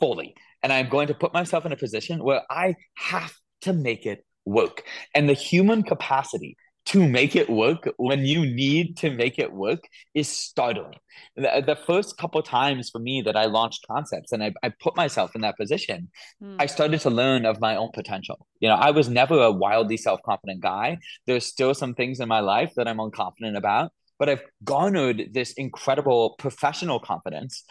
fully. 0.00 0.34
And 0.62 0.72
I'm 0.72 0.88
going 0.88 1.08
to 1.08 1.14
put 1.14 1.32
myself 1.32 1.66
in 1.66 1.72
a 1.72 1.76
position 1.76 2.22
where 2.22 2.42
I 2.50 2.76
have 2.94 3.32
to 3.62 3.72
make 3.72 4.06
it 4.06 4.24
work. 4.44 4.82
And 5.14 5.28
the 5.28 5.34
human 5.34 5.82
capacity 5.82 6.56
to 6.84 7.08
make 7.08 7.36
it 7.36 7.48
work 7.48 7.88
when 7.96 8.24
you 8.24 8.44
need 8.44 8.96
to 8.96 9.10
make 9.10 9.38
it 9.38 9.52
work 9.52 9.84
is 10.14 10.28
startling. 10.28 10.98
The, 11.36 11.62
the 11.64 11.76
first 11.76 12.18
couple 12.18 12.42
times 12.42 12.90
for 12.90 12.98
me 12.98 13.22
that 13.22 13.36
I 13.36 13.44
launched 13.44 13.86
concepts 13.88 14.32
and 14.32 14.42
I, 14.42 14.52
I 14.64 14.72
put 14.80 14.96
myself 14.96 15.36
in 15.36 15.42
that 15.42 15.56
position, 15.56 16.10
mm. 16.42 16.56
I 16.58 16.66
started 16.66 17.00
to 17.02 17.10
learn 17.10 17.46
of 17.46 17.60
my 17.60 17.76
own 17.76 17.90
potential. 17.94 18.46
You 18.58 18.68
know, 18.68 18.74
I 18.74 18.90
was 18.90 19.08
never 19.08 19.40
a 19.40 19.52
wildly 19.52 19.96
self 19.96 20.20
confident 20.24 20.60
guy. 20.60 20.98
There's 21.26 21.46
still 21.46 21.74
some 21.74 21.94
things 21.94 22.18
in 22.18 22.28
my 22.28 22.40
life 22.40 22.72
that 22.76 22.88
I'm 22.88 22.98
unconfident 22.98 23.56
about, 23.56 23.92
but 24.18 24.28
I've 24.28 24.42
garnered 24.64 25.30
this 25.32 25.52
incredible 25.52 26.34
professional 26.38 26.98
confidence 26.98 27.64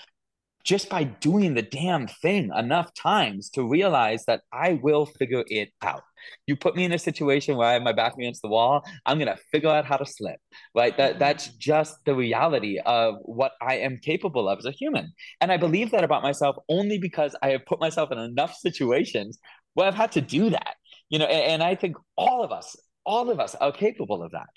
just 0.63 0.89
by 0.89 1.03
doing 1.03 1.53
the 1.53 1.61
damn 1.61 2.07
thing 2.07 2.51
enough 2.55 2.93
times 2.93 3.49
to 3.51 3.67
realize 3.67 4.25
that 4.25 4.41
I 4.51 4.79
will 4.81 5.05
figure 5.05 5.43
it 5.47 5.69
out. 5.81 6.03
You 6.47 6.55
put 6.55 6.75
me 6.75 6.83
in 6.83 6.91
a 6.91 6.99
situation 6.99 7.57
where 7.57 7.67
I 7.67 7.73
have 7.73 7.81
my 7.81 7.93
back 7.93 8.13
against 8.15 8.41
the 8.41 8.47
wall, 8.47 8.83
I'm 9.05 9.19
gonna 9.19 9.37
figure 9.51 9.69
out 9.69 9.85
how 9.85 9.97
to 9.97 10.05
slip. 10.05 10.39
Right? 10.75 10.95
That 10.97 11.19
that's 11.19 11.47
just 11.49 11.97
the 12.05 12.15
reality 12.15 12.79
of 12.85 13.15
what 13.23 13.53
I 13.61 13.77
am 13.77 13.97
capable 13.97 14.47
of 14.47 14.59
as 14.59 14.65
a 14.65 14.71
human. 14.71 15.11
And 15.39 15.51
I 15.51 15.57
believe 15.57 15.91
that 15.91 16.03
about 16.03 16.23
myself 16.23 16.55
only 16.69 16.97
because 16.97 17.35
I 17.41 17.49
have 17.49 17.65
put 17.65 17.79
myself 17.79 18.11
in 18.11 18.19
enough 18.19 18.55
situations 18.55 19.39
where 19.73 19.87
I've 19.87 19.95
had 19.95 20.11
to 20.13 20.21
do 20.21 20.49
that. 20.49 20.75
You 21.09 21.19
know, 21.19 21.25
and, 21.25 21.53
and 21.53 21.63
I 21.63 21.75
think 21.75 21.97
all 22.17 22.43
of 22.43 22.51
us, 22.51 22.75
all 23.05 23.29
of 23.29 23.39
us 23.39 23.55
are 23.55 23.71
capable 23.71 24.23
of 24.23 24.31
that. 24.31 24.47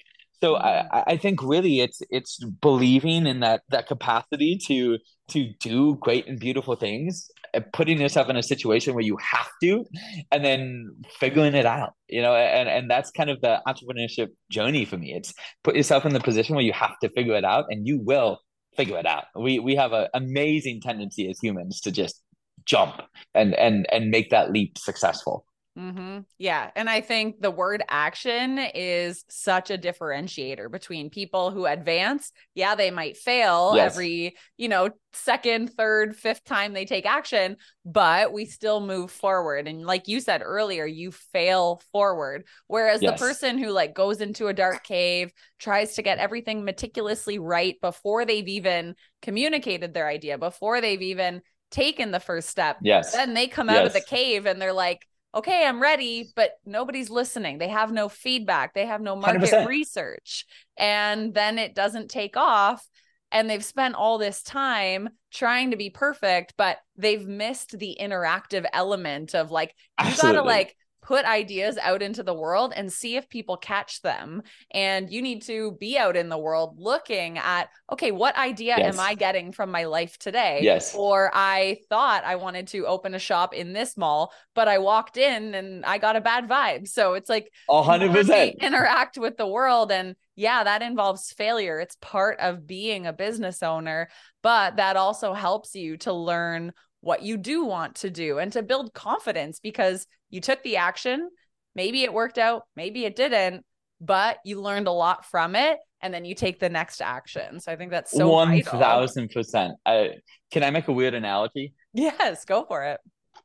So 0.43 0.57
I, 0.57 1.05
I 1.07 1.17
think 1.17 1.43
really 1.43 1.81
it's 1.81 2.03
it's 2.11 2.43
believing 2.45 3.27
in 3.27 3.41
that 3.41 3.63
that 3.71 3.87
capacity 3.87 4.59
to 4.67 4.99
to 5.29 5.53
do 5.61 5.97
great 5.97 6.27
and 6.27 6.39
beautiful 6.39 6.77
things, 6.77 7.31
uh, 7.55 7.61
putting 7.73 8.01
yourself 8.01 8.29
in 8.29 8.37
a 8.37 8.43
situation 8.43 8.95
where 8.95 9.05
you 9.05 9.17
have 9.17 9.49
to, 9.63 9.85
and 10.31 10.45
then 10.45 10.95
figuring 11.19 11.55
it 11.55 11.67
out. 11.67 11.95
You 12.09 12.23
know, 12.23 12.35
and 12.35 12.69
and 12.69 12.91
that's 12.91 13.11
kind 13.11 13.31
of 13.31 13.41
the 13.41 13.63
entrepreneurship 13.67 14.29
journey 14.51 14.85
for 14.85 14.99
me. 14.99 15.15
It's 15.15 15.33
put 15.63 15.77
yourself 15.77 16.05
in 16.05 16.13
the 16.13 16.21
position 16.21 16.57
where 16.57 16.65
you 16.65 16.73
have 16.73 16.99
to 17.01 17.09
figure 17.11 17.35
it 17.35 17.45
out, 17.45 17.67
and 17.71 17.87
you 17.87 18.01
will 18.01 18.41
figure 18.77 18.99
it 18.99 19.07
out. 19.07 19.25
We 19.35 19.59
we 19.59 19.77
have 19.77 19.93
an 19.93 20.09
amazing 20.15 20.81
tendency 20.81 21.31
as 21.31 21.39
humans 21.41 21.81
to 21.83 21.93
just 21.93 22.21
jump 22.65 23.03
and 23.35 23.55
and 23.55 23.87
and 23.93 24.11
make 24.11 24.31
that 24.31 24.53
leap 24.53 24.79
successful. 24.79 25.47
Mm-hmm. 25.77 26.21
Yeah. 26.39 26.71
And 26.77 26.89
I 26.89 27.01
think 27.01 27.41
the 27.41 27.51
word 27.51 27.83
action 27.89 28.61
is 28.75 29.25
such 29.29 29.71
a 29.71 29.79
differentiator 29.79 30.71
between 30.71 31.11
people 31.11 31.51
who 31.51 31.67
advance. 31.67 32.31
Yeah, 32.55 32.77
they 32.77 32.93
might 32.93 33.17
fail 33.17 33.73
yes. 33.75 33.93
every, 33.93 34.37
you 34.57 34.69
know, 34.69 34.91
second, 35.13 35.73
third, 35.73 36.15
fifth 36.15 36.45
time 36.45 36.75
they 36.75 36.85
take 36.85 37.07
action, 37.07 37.57
but 37.85 38.33
we 38.33 38.45
still 38.45 38.81
move 38.81 39.11
forward. 39.11 39.67
And 39.67 39.85
like 39.85 40.07
you 40.07 40.21
said 40.21 40.43
earlier, 40.45 40.87
you 40.87 41.11
fail 41.11 41.83
forward. 41.91 42.45
Whereas 42.69 43.03
yes. 43.03 43.19
the 43.19 43.25
person 43.27 43.59
who 43.59 43.71
like 43.71 43.95
goes 43.95 44.21
into 44.21 44.47
a 44.47 44.55
dark 44.55 44.85
cave, 44.85 45.33
tries 45.59 45.95
to 45.95 46.03
get 46.03 46.19
everything 46.19 46.65
meticulously 46.65 47.39
right 47.39 47.81
before 47.81 48.25
they've 48.25 48.49
even 48.49 48.95
communicated 49.23 49.93
their 49.93 50.07
idea, 50.07 50.39
before 50.39 50.81
they've 50.81 51.03
even 51.03 51.43
taken 51.71 52.13
the 52.13 52.21
first 52.21 52.49
step. 52.49 52.77
Yes. 52.81 53.13
Then 53.13 53.35
they 53.35 53.49
come 53.49 53.69
out 53.69 53.83
yes. 53.83 53.87
of 53.89 53.93
the 53.95 54.09
cave 54.09 54.47
and 54.47 54.63
they're 54.63 54.73
like, 54.73 55.05
okay, 55.35 55.67
I'm 55.67 55.83
ready, 55.83 56.31
but 56.37 56.53
nobody's 56.65 57.11
listening. 57.11 57.59
They 57.59 57.69
have 57.69 57.93
no 57.93 58.09
feedback, 58.09 58.75
they 58.75 58.87
have 58.87 59.01
no 59.01 59.17
market 59.17 59.43
100%. 59.43 59.67
research. 59.69 60.47
And 60.79 61.35
then 61.35 61.59
it 61.59 61.75
doesn't 61.75 62.11
take 62.11 62.37
off. 62.37 62.87
And 63.33 63.51
they've 63.51 63.65
spent 63.65 63.97
all 63.97 64.19
this 64.19 64.45
time 64.45 65.09
trying 65.33 65.73
to 65.73 65.77
be 65.77 65.91
perfect, 65.91 66.55
but 66.57 66.77
they've 66.97 67.27
missed 67.27 67.77
the 67.77 67.97
interactive 68.01 68.65
element 68.73 69.35
of 69.35 69.51
like, 69.51 69.75
you 69.99 70.07
Absolutely. 70.07 70.37
gotta 70.37 70.47
like 70.47 70.77
put 71.05 71.27
ideas 71.27 71.77
out 71.77 72.03
into 72.03 72.23
the 72.23 72.35
world 72.35 72.73
and 72.75 72.91
see 72.91 73.17
if 73.17 73.29
people 73.29 73.59
catch 73.59 74.01
them. 74.01 74.43
And 74.71 75.13
you 75.13 75.21
need 75.21 75.43
to 75.43 75.77
be 75.79 75.99
out 75.99 76.17
in 76.17 76.31
the 76.31 76.39
world 76.39 76.77
looking 76.79 77.37
at, 77.37 77.69
okay, 77.93 78.11
what 78.11 78.37
idea 78.37 78.77
yes. 78.79 78.95
am 78.95 79.01
I 79.01 79.15
getting 79.15 79.53
from 79.53 79.71
my 79.71 79.85
life 79.85 80.19
today? 80.19 80.61
Yes. 80.63 80.95
Or 80.95 81.31
I 81.35 81.79
thought 81.91 82.25
I 82.25 82.37
wanted 82.37 82.69
to 82.69 82.87
open 82.87 83.15
a 83.15 83.19
shop 83.19 83.53
in 83.53 83.75
this 83.75 83.99
mall, 83.99 84.33
but 84.55 84.67
I 84.67 84.79
walked 84.79 85.19
in 85.19 85.55
and 85.55 85.85
I 85.85 85.99
got 85.99 86.17
a 86.17 86.23
bad 86.23 86.49
vibe. 86.49 86.89
So 86.89 87.13
it's 87.13 87.29
like 87.29 87.53
100% 87.69 88.59
interact 88.61 89.19
with 89.19 89.37
the 89.37 89.47
world. 89.47 89.93
And 89.93 90.17
yeah, 90.37 90.65
that 90.65 90.81
involves 90.81 91.33
failure. 91.33 91.81
It's 91.81 91.97
part 92.01 92.41
of 92.41 92.67
being 92.67 93.07
a 93.07 93.13
business 93.13 93.63
owner, 93.63 94.09
but 94.43 94.77
that 94.77 94.97
also 94.97 95.35
helps 95.35 95.75
you 95.75 95.99
to 95.99 96.15
learn 96.15 96.73
what 97.05 97.23
you 97.23 97.37
do 97.37 97.67
want 97.67 97.97
to 97.97 98.11
do 98.11 98.39
and 98.39 98.51
to 98.53 98.63
build 98.63 98.95
confidence 98.95 99.61
because 99.61 100.07
you 100.31 100.41
took 100.41 100.63
the 100.63 100.79
action. 100.79 101.29
Maybe 101.75 102.03
it 102.03 102.13
worked 102.13 102.39
out, 102.39 102.63
maybe 102.77 103.05
it 103.05 103.15
didn't, 103.15 103.65
but 104.01 104.39
you 104.45 104.61
learned 104.61 104.87
a 104.87 104.93
lot 104.93 105.27
from 105.27 105.55
it 105.55 105.79
and 106.01 106.15
then 106.15 106.25
you 106.25 106.35
take 106.35 106.61
the 106.61 106.69
next 106.69 107.03
action. 107.03 107.61
So 107.61 107.73
I 107.73 107.77
think 107.77 107.91
that's 107.91 108.11
so 108.11 108.31
1000%. 108.31 109.73
I, 109.85 110.11
can 110.51 110.65
I 110.65 110.71
make 110.71 110.89
a 110.89 110.93
weird 110.93 111.15
analogy? 111.15 111.75
Yes, 111.93 112.45
go 112.45 112.65
for 112.65 112.85
it. 112.85 113.01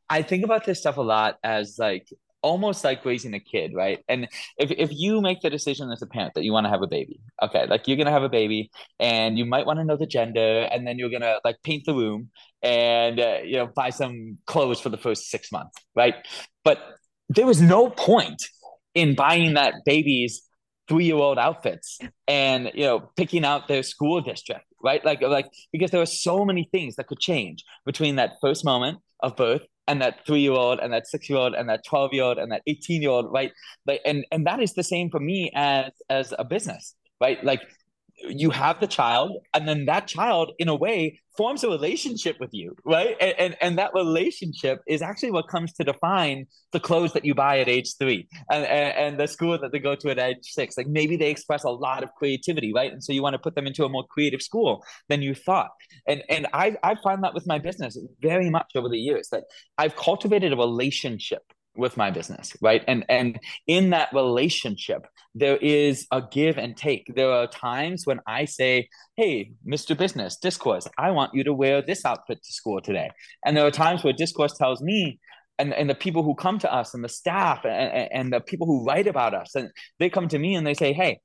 I 0.10 0.22
think 0.22 0.46
about 0.46 0.66
this 0.66 0.80
stuff 0.80 0.98
a 0.98 1.02
lot 1.02 1.38
as 1.44 1.76
like 1.78 2.08
almost 2.42 2.84
like 2.84 3.06
raising 3.06 3.34
a 3.34 3.40
kid, 3.40 3.72
right? 3.74 4.00
And 4.08 4.28
if, 4.58 4.72
if 4.72 4.90
you 4.94 5.22
make 5.22 5.42
the 5.42 5.50
decision 5.50 5.92
as 5.92 6.02
a 6.02 6.08
parent 6.08 6.34
that 6.36 6.44
you 6.44 6.54
want 6.54 6.66
to 6.66 6.70
have 6.70 6.82
a 6.82 6.88
baby, 6.88 7.20
okay, 7.42 7.66
like 7.68 7.88
you're 7.88 7.98
gonna 7.98 8.12
have 8.12 8.24
a 8.24 8.30
baby, 8.30 8.72
and 9.00 9.38
you 9.38 9.46
might 9.46 9.66
want 9.66 9.80
to 9.80 9.86
know 9.86 9.98
the 9.98 10.08
gender, 10.08 10.68
and 10.72 10.88
then 10.88 10.98
you're 10.98 11.10
gonna 11.10 11.40
like 11.44 11.58
paint 11.64 11.86
the 11.86 11.94
room 11.94 12.30
and 12.62 13.20
uh, 13.20 13.38
you 13.44 13.58
know 13.58 13.68
buy 13.68 13.90
some 13.90 14.38
clothes 14.46 14.80
for 14.80 14.90
the 14.90 14.98
first 14.98 15.30
six 15.30 15.52
months, 15.52 15.78
right? 15.96 16.16
But 16.64 16.80
there 17.30 17.46
was 17.46 17.62
no 17.62 17.90
point 17.90 18.42
in 18.96 19.16
buying 19.16 19.54
that 19.54 19.74
baby's 19.86 20.42
three-year-old 20.88 21.38
outfits 21.38 22.00
and 22.28 22.72
you 22.74 22.84
know 22.84 23.12
picking 23.16 23.46
out 23.46 23.68
their 23.68 23.84
school 23.84 24.22
district 24.22 24.66
right 24.82 25.06
like 25.06 25.22
like 25.22 25.46
because 25.72 25.92
there 25.92 26.00
were 26.00 26.06
so 26.06 26.44
many 26.44 26.68
things 26.72 26.96
that 26.96 27.06
could 27.08 27.20
change 27.20 27.64
between 27.86 28.16
that 28.16 28.34
first 28.42 28.66
moment 28.66 28.98
of 29.20 29.36
birth 29.36 29.62
and 29.90 30.02
that 30.02 30.26
three 30.26 30.42
year 30.42 30.54
old 30.54 30.80
and 30.80 30.94
that 30.94 31.08
six 31.08 31.30
year 31.30 31.40
old 31.40 31.54
and 31.56 31.68
that 31.68 31.84
12 31.86 32.14
year 32.14 32.24
old 32.24 32.38
and 32.38 32.52
that 32.52 32.62
18 32.68 33.02
year 33.02 33.12
old 33.12 33.32
right? 33.32 33.52
Like 33.86 34.02
and 34.06 34.26
and 34.32 34.46
that 34.48 34.62
is 34.62 34.74
the 34.74 34.84
same 34.84 35.10
for 35.10 35.20
me 35.20 35.52
as 35.54 35.92
as 36.10 36.34
a 36.38 36.46
business 36.46 36.96
right? 37.20 37.44
Like 37.44 37.62
you 38.28 38.50
have 38.50 38.80
the 38.80 38.88
child 38.88 39.32
and 39.54 39.68
then 39.68 39.86
that 39.86 40.08
child 40.08 40.52
in 40.60 40.68
a 40.68 40.76
way 40.76 41.20
forms 41.38 41.64
a 41.64 41.70
relationship 41.70 42.36
with 42.40 42.50
you 42.52 42.76
right? 42.86 43.16
And, 43.22 43.34
and, 43.38 43.58
and 43.62 43.78
that 43.78 43.92
relationship 43.94 44.82
is 44.88 45.02
actually 45.02 45.32
what 45.32 45.48
comes 45.48 45.72
to 45.74 45.84
define 45.84 46.46
the 46.72 46.80
clothes 46.80 47.14
that 47.14 47.26
you 47.26 47.34
buy 47.34 47.60
at 47.60 47.70
age 47.70 47.96
three 47.98 48.28
and, 48.52 48.66
and, 48.66 48.98
and 48.98 49.20
the 49.20 49.28
school 49.28 49.58
that 49.58 49.72
they 49.72 49.80
go 49.80 49.96
to 49.96 50.10
at 50.10 50.20
age 50.20 50.38
six. 50.42 50.78
Like 50.78 50.88
maybe 50.88 51.16
they 51.16 51.32
express 51.32 51.64
a 51.64 51.70
lot 51.70 52.04
of 52.04 52.14
creativity 52.16 52.74
right? 52.74 52.92
And 52.92 53.04
so 53.04 53.14
you 53.14 53.24
want 53.24 53.34
to 53.34 53.40
put 53.40 53.56
them 53.56 53.68
into 53.68 53.86
a 53.86 53.90
more 53.90 54.06
creative 54.10 54.42
school 54.42 54.84
than 55.08 55.22
you 55.22 55.34
thought. 55.34 55.70
And 56.08 56.24
and 56.30 56.48
i 56.54 56.76
i 56.84 56.96
find 56.96 57.24
that 57.24 57.34
with 57.34 57.48
my 57.48 57.60
business 57.60 57.98
very 58.22 58.50
much 58.50 58.72
over 58.76 58.90
the 58.90 58.98
years 58.98 59.30
that 59.32 59.44
i've 59.78 59.96
cultivated 59.96 60.54
a 60.54 60.56
relationship 60.56 61.44
with 61.80 61.98
my 61.98 62.12
business 62.12 62.56
right? 62.62 62.84
And 62.88 63.06
and 63.10 63.40
in 63.68 63.92
that 63.92 64.10
relationship 64.14 65.08
there 65.36 65.58
is 65.58 66.08
a 66.12 66.22
give 66.22 66.58
and 66.58 66.76
take. 66.76 67.14
There 67.16 67.32
are 67.32 67.48
times 67.48 68.06
when 68.06 68.20
i 68.28 68.46
say 68.46 68.90
hey 69.16 69.52
mr 69.66 69.98
business 69.98 70.38
discourse 70.38 70.88
i 70.98 71.12
want 71.12 71.34
you 71.34 71.44
to 71.44 71.54
wear 71.54 71.82
this 71.82 72.06
outfit 72.06 72.44
to 72.44 72.54
school 72.54 72.82
today. 72.82 73.10
And 73.46 73.56
there 73.56 73.66
are 73.66 73.72
times 73.72 74.04
where 74.04 74.14
discourse 74.14 74.54
tells 74.54 74.82
me 74.82 75.20
and, 75.58 75.74
and 75.74 75.90
the 75.90 75.96
people 75.96 76.24
who 76.24 76.36
come 76.36 76.58
to 76.60 76.74
us 76.74 76.94
and 76.94 77.04
the 77.04 77.10
staff 77.10 77.66
and, 77.66 78.10
and 78.12 78.34
the 78.34 78.40
people 78.40 78.66
who 78.66 78.86
write 78.86 79.08
about 79.08 79.34
us 79.34 79.56
and 79.56 79.70
they 80.00 80.10
come 80.10 80.28
to 80.30 80.40
me 80.40 80.56
and 80.56 80.66
they 80.66 80.74
say 80.74 80.94
hey 80.94 81.20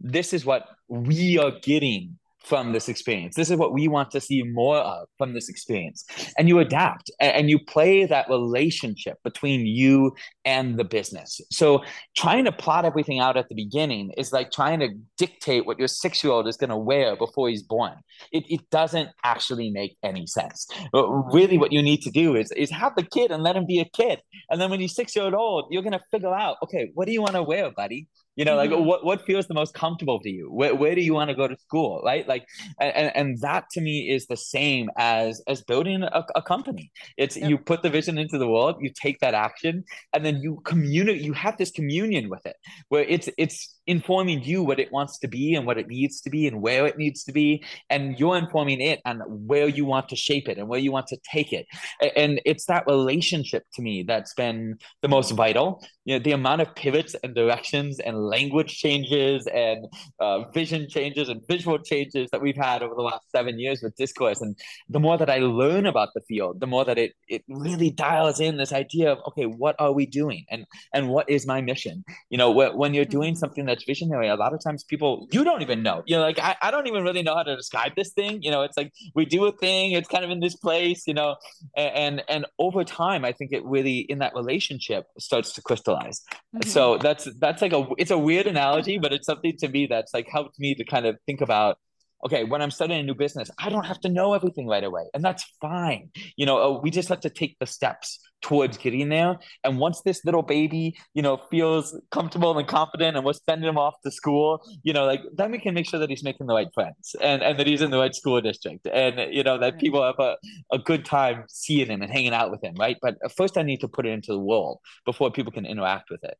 this 0.00 0.32
is 0.32 0.44
what 0.44 0.64
we 0.88 1.38
are 1.38 1.52
getting 1.62 2.18
from 2.48 2.72
this 2.72 2.88
experience. 2.88 3.36
This 3.36 3.50
is 3.50 3.58
what 3.58 3.74
we 3.74 3.88
want 3.88 4.10
to 4.12 4.20
see 4.20 4.42
more 4.42 4.78
of 4.78 5.06
from 5.18 5.34
this 5.34 5.50
experience. 5.50 6.04
And 6.38 6.48
you 6.48 6.58
adapt 6.60 7.10
and 7.20 7.50
you 7.50 7.58
play 7.58 8.06
that 8.06 8.28
relationship 8.30 9.18
between 9.22 9.66
you 9.66 10.14
and 10.46 10.78
the 10.78 10.84
business. 10.84 11.40
So 11.50 11.84
trying 12.16 12.46
to 12.46 12.52
plot 12.52 12.86
everything 12.86 13.20
out 13.20 13.36
at 13.36 13.50
the 13.50 13.54
beginning 13.54 14.12
is 14.16 14.32
like 14.32 14.50
trying 14.50 14.80
to 14.80 14.88
dictate 15.18 15.66
what 15.66 15.78
your 15.78 15.88
six 15.88 16.24
year 16.24 16.32
old 16.32 16.48
is 16.48 16.56
going 16.56 16.70
to 16.70 16.76
wear 16.76 17.16
before 17.16 17.50
he's 17.50 17.62
born. 17.62 17.94
It, 18.32 18.44
it 18.48 18.70
doesn't 18.70 19.10
actually 19.24 19.70
make 19.70 19.98
any 20.02 20.26
sense. 20.26 20.66
But 20.90 21.06
really, 21.10 21.58
what 21.58 21.72
you 21.72 21.82
need 21.82 22.00
to 22.02 22.10
do 22.10 22.34
is, 22.34 22.50
is 22.52 22.70
have 22.70 22.96
the 22.96 23.02
kid 23.02 23.30
and 23.30 23.42
let 23.42 23.56
him 23.56 23.66
be 23.66 23.80
a 23.80 23.84
kid. 23.84 24.22
And 24.50 24.60
then 24.60 24.70
when 24.70 24.80
he's 24.80 24.94
six 24.94 25.14
years 25.14 25.34
old, 25.36 25.66
you're 25.70 25.82
going 25.82 25.92
to 25.92 26.00
figure 26.10 26.34
out, 26.34 26.56
okay, 26.62 26.90
what 26.94 27.06
do 27.06 27.12
you 27.12 27.20
want 27.20 27.34
to 27.34 27.42
wear, 27.42 27.70
buddy? 27.70 28.08
You 28.38 28.44
know 28.44 28.56
mm-hmm. 28.56 28.72
like 28.72 28.86
what, 28.86 29.04
what 29.04 29.26
feels 29.26 29.46
the 29.48 29.54
most 29.54 29.74
comfortable 29.74 30.20
to 30.20 30.30
you 30.30 30.46
where, 30.50 30.74
where 30.74 30.94
do 30.94 31.02
you 31.02 31.12
want 31.12 31.28
to 31.28 31.34
go 31.34 31.48
to 31.48 31.56
school 31.58 32.00
right 32.04 32.26
like 32.28 32.46
and, 32.80 33.10
and 33.14 33.40
that 33.40 33.68
to 33.72 33.80
me 33.80 34.08
is 34.08 34.26
the 34.26 34.36
same 34.36 34.88
as 34.96 35.42
as 35.48 35.60
building 35.62 36.04
a, 36.04 36.24
a 36.36 36.40
company 36.40 36.90
it's 37.16 37.36
yep. 37.36 37.50
you 37.50 37.58
put 37.58 37.82
the 37.82 37.90
vision 37.90 38.16
into 38.16 38.38
the 38.38 38.48
world 38.48 38.76
you 38.80 38.90
take 38.90 39.18
that 39.18 39.34
action 39.34 39.84
and 40.14 40.24
then 40.24 40.36
you 40.40 40.62
communicate 40.64 41.20
you 41.20 41.32
have 41.32 41.56
this 41.58 41.72
communion 41.72 42.30
with 42.30 42.46
it 42.46 42.56
where 42.88 43.02
it's 43.02 43.28
it's 43.36 43.74
informing 43.88 44.42
you 44.44 44.62
what 44.62 44.78
it 44.78 44.92
wants 44.92 45.18
to 45.18 45.26
be 45.26 45.54
and 45.54 45.66
what 45.66 45.78
it 45.78 45.88
needs 45.88 46.20
to 46.20 46.30
be 46.30 46.46
and 46.46 46.60
where 46.60 46.86
it 46.86 46.98
needs 46.98 47.24
to 47.24 47.32
be. 47.32 47.64
And 47.88 48.18
you're 48.18 48.36
informing 48.36 48.80
it 48.82 49.00
on 49.06 49.20
where 49.26 49.66
you 49.66 49.86
want 49.86 50.10
to 50.10 50.16
shape 50.16 50.48
it 50.48 50.58
and 50.58 50.68
where 50.68 50.78
you 50.78 50.92
want 50.92 51.06
to 51.08 51.16
take 51.28 51.52
it. 51.54 51.66
And 52.14 52.40
it's 52.44 52.66
that 52.66 52.86
relationship 52.86 53.64
to 53.74 53.82
me 53.82 54.02
that's 54.02 54.34
been 54.34 54.78
the 55.00 55.08
most 55.08 55.32
vital. 55.32 55.82
You 56.04 56.14
know 56.14 56.22
the 56.22 56.32
amount 56.32 56.62
of 56.62 56.74
pivots 56.74 57.14
and 57.22 57.34
directions 57.34 57.98
and 58.00 58.16
language 58.16 58.78
changes 58.78 59.46
and 59.46 59.86
uh, 60.20 60.48
vision 60.50 60.88
changes 60.88 61.28
and 61.28 61.40
visual 61.48 61.78
changes 61.78 62.28
that 62.30 62.40
we've 62.40 62.56
had 62.56 62.82
over 62.82 62.94
the 62.94 63.02
last 63.02 63.30
seven 63.30 63.58
years 63.58 63.82
with 63.82 63.96
discourse. 63.96 64.40
And 64.40 64.56
the 64.88 65.00
more 65.00 65.18
that 65.18 65.28
i 65.28 65.38
learn 65.38 65.84
about 65.86 66.08
the 66.14 66.22
field 66.22 66.60
the 66.60 66.66
more 66.66 66.84
that 66.84 66.98
it 66.98 67.12
it 67.28 67.42
really 67.48 67.90
dials 67.90 68.40
in 68.40 68.56
this 68.56 68.72
idea 68.72 69.12
of 69.12 69.18
okay 69.28 69.44
what 69.44 69.76
are 69.78 69.92
we 69.92 70.06
doing? 70.06 70.44
And 70.50 70.64
and 70.94 71.08
what 71.08 71.28
is 71.28 71.46
my 71.46 71.60
mission? 71.60 72.04
You 72.30 72.38
know 72.38 72.50
when 72.50 72.94
you're 72.94 73.04
doing 73.04 73.34
mm-hmm. 73.34 73.38
something 73.38 73.66
that 73.66 73.77
visionary. 73.84 74.28
A 74.28 74.36
lot 74.36 74.52
of 74.52 74.60
times 74.62 74.84
people 74.84 75.28
you 75.32 75.44
don't 75.44 75.62
even 75.62 75.82
know. 75.82 76.02
You 76.06 76.16
know 76.16 76.22
like 76.22 76.38
I, 76.38 76.56
I 76.62 76.70
don't 76.70 76.86
even 76.86 77.02
really 77.02 77.22
know 77.22 77.34
how 77.34 77.42
to 77.42 77.56
describe 77.56 77.92
this 77.96 78.12
thing. 78.12 78.42
You 78.42 78.50
know 78.50 78.62
it's 78.62 78.76
like 78.76 78.92
we 79.14 79.24
do 79.24 79.44
a 79.46 79.52
thing 79.52 79.92
it's 79.92 80.08
kind 80.08 80.24
of 80.24 80.30
in 80.30 80.40
this 80.40 80.56
place 80.56 81.06
you 81.06 81.14
know 81.14 81.36
and 81.76 82.08
and, 82.08 82.22
and 82.28 82.46
over 82.58 82.84
time 82.84 83.24
i 83.24 83.32
think 83.32 83.52
it 83.52 83.64
really 83.64 83.98
in 83.98 84.18
that 84.18 84.34
relationship 84.34 85.06
starts 85.18 85.52
to 85.54 85.62
crystallize. 85.62 86.22
Mm-hmm. 86.54 86.68
so 86.68 86.98
that's 86.98 87.28
that's 87.38 87.62
like 87.62 87.72
a 87.72 87.86
it's 87.98 88.10
a 88.10 88.18
weird 88.18 88.46
analogy 88.46 88.98
but 88.98 89.12
it's 89.12 89.26
something 89.26 89.56
to 89.58 89.68
me 89.68 89.86
that's 89.86 90.14
like 90.14 90.28
helped 90.28 90.58
me 90.58 90.74
to 90.74 90.84
kind 90.84 91.06
of 91.06 91.16
think 91.26 91.40
about 91.40 91.78
okay, 92.24 92.44
when 92.44 92.62
I'm 92.62 92.70
starting 92.70 92.98
a 92.98 93.02
new 93.02 93.14
business, 93.14 93.50
I 93.58 93.68
don't 93.68 93.86
have 93.86 94.00
to 94.00 94.08
know 94.08 94.34
everything 94.34 94.66
right 94.66 94.84
away. 94.84 95.04
And 95.14 95.24
that's 95.24 95.44
fine. 95.60 96.10
You 96.36 96.46
know, 96.46 96.58
uh, 96.58 96.80
we 96.80 96.90
just 96.90 97.08
have 97.08 97.20
to 97.20 97.30
take 97.30 97.56
the 97.60 97.66
steps 97.66 98.20
towards 98.40 98.76
getting 98.76 99.08
there. 99.08 99.36
And 99.64 99.78
once 99.78 100.02
this 100.02 100.24
little 100.24 100.42
baby, 100.42 100.96
you 101.14 101.22
know, 101.22 101.40
feels 101.50 101.98
comfortable 102.10 102.56
and 102.56 102.68
confident 102.68 103.16
and 103.16 103.24
we're 103.24 103.32
sending 103.32 103.68
him 103.68 103.78
off 103.78 103.94
to 104.04 104.10
school, 104.10 104.62
you 104.82 104.92
know, 104.92 105.06
like 105.06 105.20
then 105.34 105.50
we 105.50 105.58
can 105.58 105.74
make 105.74 105.88
sure 105.88 105.98
that 106.00 106.10
he's 106.10 106.22
making 106.22 106.46
the 106.46 106.54
right 106.54 106.68
friends 106.72 107.16
and, 107.20 107.42
and 107.42 107.58
that 107.58 107.66
he's 107.66 107.82
in 107.82 107.90
the 107.90 107.98
right 107.98 108.14
school 108.14 108.40
district 108.40 108.86
and, 108.86 109.34
you 109.34 109.42
know, 109.42 109.58
that 109.58 109.78
people 109.78 110.02
have 110.02 110.18
a, 110.18 110.36
a 110.72 110.78
good 110.78 111.04
time 111.04 111.44
seeing 111.48 111.88
him 111.88 112.02
and 112.02 112.12
hanging 112.12 112.32
out 112.32 112.50
with 112.50 112.62
him, 112.62 112.74
right? 112.78 112.96
But 113.02 113.16
first 113.36 113.58
I 113.58 113.62
need 113.62 113.80
to 113.80 113.88
put 113.88 114.06
it 114.06 114.10
into 114.10 114.32
the 114.32 114.38
world 114.38 114.78
before 115.04 115.30
people 115.30 115.52
can 115.52 115.66
interact 115.66 116.10
with 116.10 116.22
it. 116.24 116.36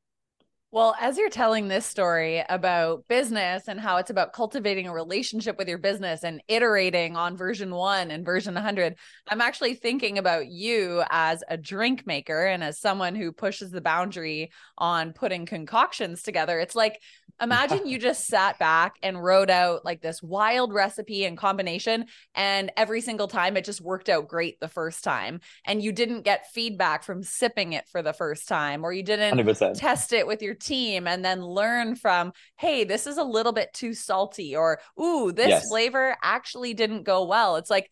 Well, 0.71 0.95
as 1.01 1.17
you're 1.17 1.31
telling 1.31 1.69
this 1.69 1.87
story 1.87 2.45
about 2.47 3.09
business 3.09 3.69
and 3.69 3.81
how 3.81 3.97
it's 3.97 4.11
about 4.11 4.35
cultivating 4.35 4.87
a 4.87 4.93
relationship 4.93 5.57
with 5.57 5.67
your 5.67 5.79
business 5.79 6.23
and 6.23 6.43
iterating 6.47 7.17
on 7.17 7.39
version 7.39 7.75
one 7.75 8.11
and 8.11 8.23
version 8.23 8.53
100, 8.53 8.95
I'm 9.29 9.41
actually 9.41 9.75
thinking 9.77 10.19
about 10.19 10.49
you 10.49 11.05
as 11.09 11.43
a 11.49 11.57
drink 11.57 12.07
maker 12.07 12.45
and 12.45 12.63
as 12.63 12.79
someone 12.79 13.15
who 13.15 13.33
pushes 13.33 13.71
the 13.71 13.81
boundary 13.81 14.51
on 14.77 15.15
putting 15.15 15.47
concoctions 15.47 16.23
together. 16.23 16.61
It's 16.61 16.77
like, 16.77 17.01
imagine 17.41 17.87
you 17.87 17.99
just 18.09 18.27
sat 18.27 18.59
back 18.59 18.97
and 19.03 19.23
wrote 19.23 19.49
out 19.49 19.87
like 19.87 20.03
this 20.03 20.23
wild 20.23 20.75
recipe 20.75 21.25
and 21.25 21.39
combination, 21.39 22.05
and 22.35 22.73
every 22.77 23.01
single 23.01 23.29
time 23.29 23.57
it 23.57 23.65
just 23.65 23.81
worked 23.81 24.11
out 24.11 24.29
great 24.29 24.61
the 24.61 24.69
first 24.69 25.03
time. 25.03 25.41
And 25.65 25.83
you 25.83 25.93
didn't 25.93 26.23
get 26.23 26.51
feedback 26.53 27.05
from 27.05 27.23
sipping 27.23 27.73
it 27.73 27.89
for 27.89 28.03
the 28.03 28.13
first 28.13 28.49
time, 28.49 28.85
or 28.85 28.93
you 28.93 29.03
didn't 29.03 29.39
100%. 29.39 29.79
test 29.79 30.13
it 30.13 30.27
with 30.27 30.43
your 30.43 30.58
team 30.61 31.07
and 31.07 31.25
then 31.25 31.43
learn 31.43 31.95
from, 31.95 32.33
hey, 32.57 32.85
this 32.85 33.07
is 33.07 33.19
a 33.19 33.25
little 33.25 33.53
bit 33.53 33.73
too 33.73 33.95
salty, 33.95 34.57
or 34.57 34.81
ooh, 35.01 35.33
this 35.33 35.49
yes. 35.49 35.69
flavor 35.69 36.17
actually 36.23 36.75
didn't 36.75 37.05
go 37.05 37.25
well. 37.25 37.57
It's 37.57 37.71
like, 37.71 37.91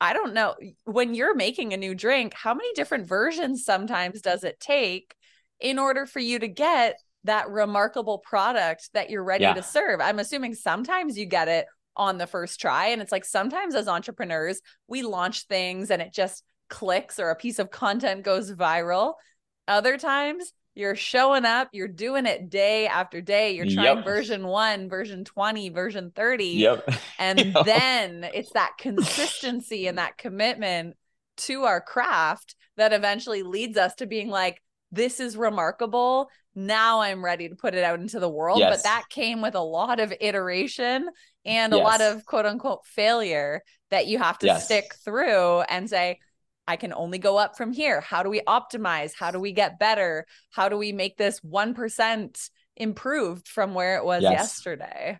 I 0.00 0.12
don't 0.12 0.34
know. 0.34 0.54
When 0.84 1.14
you're 1.14 1.34
making 1.34 1.72
a 1.72 1.76
new 1.76 1.94
drink, 1.94 2.34
how 2.34 2.54
many 2.54 2.72
different 2.74 3.08
versions 3.08 3.64
sometimes 3.64 4.20
does 4.20 4.44
it 4.44 4.60
take 4.60 5.14
in 5.60 5.78
order 5.78 6.06
for 6.06 6.20
you 6.20 6.38
to 6.38 6.48
get 6.48 6.96
that 7.24 7.50
remarkable 7.50 8.18
product 8.18 8.90
that 8.94 9.10
you're 9.10 9.24
ready 9.24 9.42
yeah. 9.42 9.54
to 9.54 9.62
serve? 9.62 10.00
I'm 10.00 10.20
assuming 10.20 10.54
sometimes 10.54 11.18
you 11.18 11.26
get 11.26 11.48
it 11.48 11.66
on 11.96 12.16
the 12.16 12.28
first 12.28 12.60
try. 12.60 12.86
And 12.86 13.02
it's 13.02 13.10
like 13.10 13.24
sometimes 13.24 13.74
as 13.74 13.88
entrepreneurs, 13.88 14.60
we 14.86 15.02
launch 15.02 15.46
things 15.46 15.90
and 15.90 16.00
it 16.00 16.12
just 16.14 16.44
clicks 16.70 17.18
or 17.18 17.30
a 17.30 17.36
piece 17.36 17.58
of 17.58 17.72
content 17.72 18.22
goes 18.22 18.52
viral. 18.52 19.14
Other 19.66 19.98
times 19.98 20.52
you're 20.78 20.94
showing 20.94 21.44
up, 21.44 21.70
you're 21.72 21.88
doing 21.88 22.24
it 22.24 22.48
day 22.50 22.86
after 22.86 23.20
day. 23.20 23.56
You're 23.56 23.66
trying 23.66 23.96
yep. 23.96 24.04
version 24.04 24.46
one, 24.46 24.88
version 24.88 25.24
20, 25.24 25.70
version 25.70 26.12
30. 26.14 26.44
Yep. 26.44 26.94
And 27.18 27.40
yep. 27.40 27.64
then 27.64 28.30
it's 28.32 28.52
that 28.52 28.74
consistency 28.78 29.88
and 29.88 29.98
that 29.98 30.16
commitment 30.16 30.96
to 31.38 31.64
our 31.64 31.80
craft 31.80 32.54
that 32.76 32.92
eventually 32.92 33.42
leads 33.42 33.76
us 33.76 33.96
to 33.96 34.06
being 34.06 34.28
like, 34.28 34.62
this 34.92 35.18
is 35.18 35.36
remarkable. 35.36 36.28
Now 36.54 37.00
I'm 37.00 37.24
ready 37.24 37.48
to 37.48 37.56
put 37.56 37.74
it 37.74 37.82
out 37.82 37.98
into 37.98 38.20
the 38.20 38.30
world. 38.30 38.60
Yes. 38.60 38.76
But 38.76 38.82
that 38.84 39.04
came 39.10 39.42
with 39.42 39.56
a 39.56 39.60
lot 39.60 39.98
of 39.98 40.14
iteration 40.20 41.08
and 41.44 41.72
yes. 41.72 41.80
a 41.80 41.82
lot 41.82 42.00
of 42.00 42.24
quote 42.24 42.46
unquote 42.46 42.86
failure 42.86 43.62
that 43.90 44.06
you 44.06 44.18
have 44.18 44.38
to 44.38 44.46
yes. 44.46 44.66
stick 44.66 44.94
through 45.04 45.62
and 45.62 45.90
say, 45.90 46.20
I 46.68 46.76
can 46.76 46.92
only 46.92 47.18
go 47.18 47.38
up 47.38 47.56
from 47.56 47.72
here. 47.72 48.02
How 48.02 48.22
do 48.22 48.28
we 48.28 48.42
optimize? 48.42 49.12
How 49.18 49.30
do 49.30 49.40
we 49.40 49.52
get 49.52 49.78
better? 49.78 50.26
How 50.50 50.68
do 50.68 50.76
we 50.76 50.92
make 50.92 51.16
this 51.16 51.40
1% 51.40 52.50
improved 52.76 53.48
from 53.48 53.72
where 53.72 53.96
it 53.96 54.04
was 54.04 54.22
yes. 54.22 54.32
yesterday? 54.32 55.18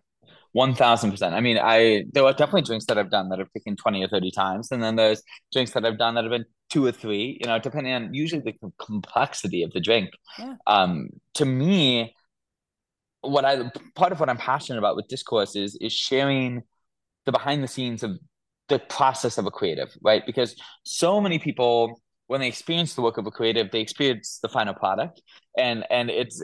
One 0.53 0.75
thousand 0.75 1.11
percent. 1.11 1.35
I 1.35 1.41
mean, 1.41 1.59
I 1.59 2.05
there 2.13 2.25
are 2.25 2.33
definitely 2.33 2.63
drinks 2.63 2.87
that 2.87 2.99
I've 2.99 3.11
done 3.11 3.29
that 3.29 3.39
I've 3.39 3.53
taken 3.53 3.77
twenty 3.77 4.03
or 4.03 4.09
thirty 4.09 4.31
times, 4.31 4.73
and 4.73 4.83
then 4.83 4.97
there's 4.97 5.23
drinks 5.53 5.73
that 5.73 5.85
I've 5.85 5.99
done 5.99 6.15
that 6.15 6.25
have 6.25 6.31
been 6.31 6.47
two 6.71 6.87
or 6.87 6.91
three. 6.91 7.39
You 7.41 7.47
know, 7.47 7.59
depending 7.59 7.93
on 7.93 8.15
usually 8.15 8.41
the 8.41 8.55
complexity 8.83 9.63
of 9.63 9.73
the 9.73 9.81
drink. 9.81 10.09
Yeah. 10.39 10.55
Um, 10.67 11.11
to 11.35 11.45
me, 11.45 12.15
what 13.21 13.45
I 13.45 13.71
part 13.95 14.13
of 14.13 14.21
what 14.21 14.31
I'm 14.31 14.39
passionate 14.39 14.79
about 14.79 14.97
with 14.97 15.07
discourse 15.07 15.55
is 15.55 15.77
is 15.83 15.93
sharing 15.93 16.63
the 17.27 17.33
behind 17.33 17.63
the 17.63 17.69
scenes 17.69 18.03
of 18.03 18.19
the 18.69 18.79
process 18.79 19.39
of 19.39 19.47
a 19.47 19.51
creative, 19.51 19.97
right? 20.03 20.25
Because 20.27 20.57
so 20.85 21.21
many 21.21 21.39
people 21.39 22.01
when 22.29 22.43
they 22.43 22.47
experience 22.47 22.95
the 22.95 23.01
work 23.01 23.17
of 23.17 23.27
a 23.27 23.31
creative, 23.31 23.71
they 23.71 23.81
experience 23.81 24.39
the 24.43 24.49
final 24.49 24.75
product, 24.75 25.23
and 25.57 25.85
and 25.91 26.11
it's 26.11 26.43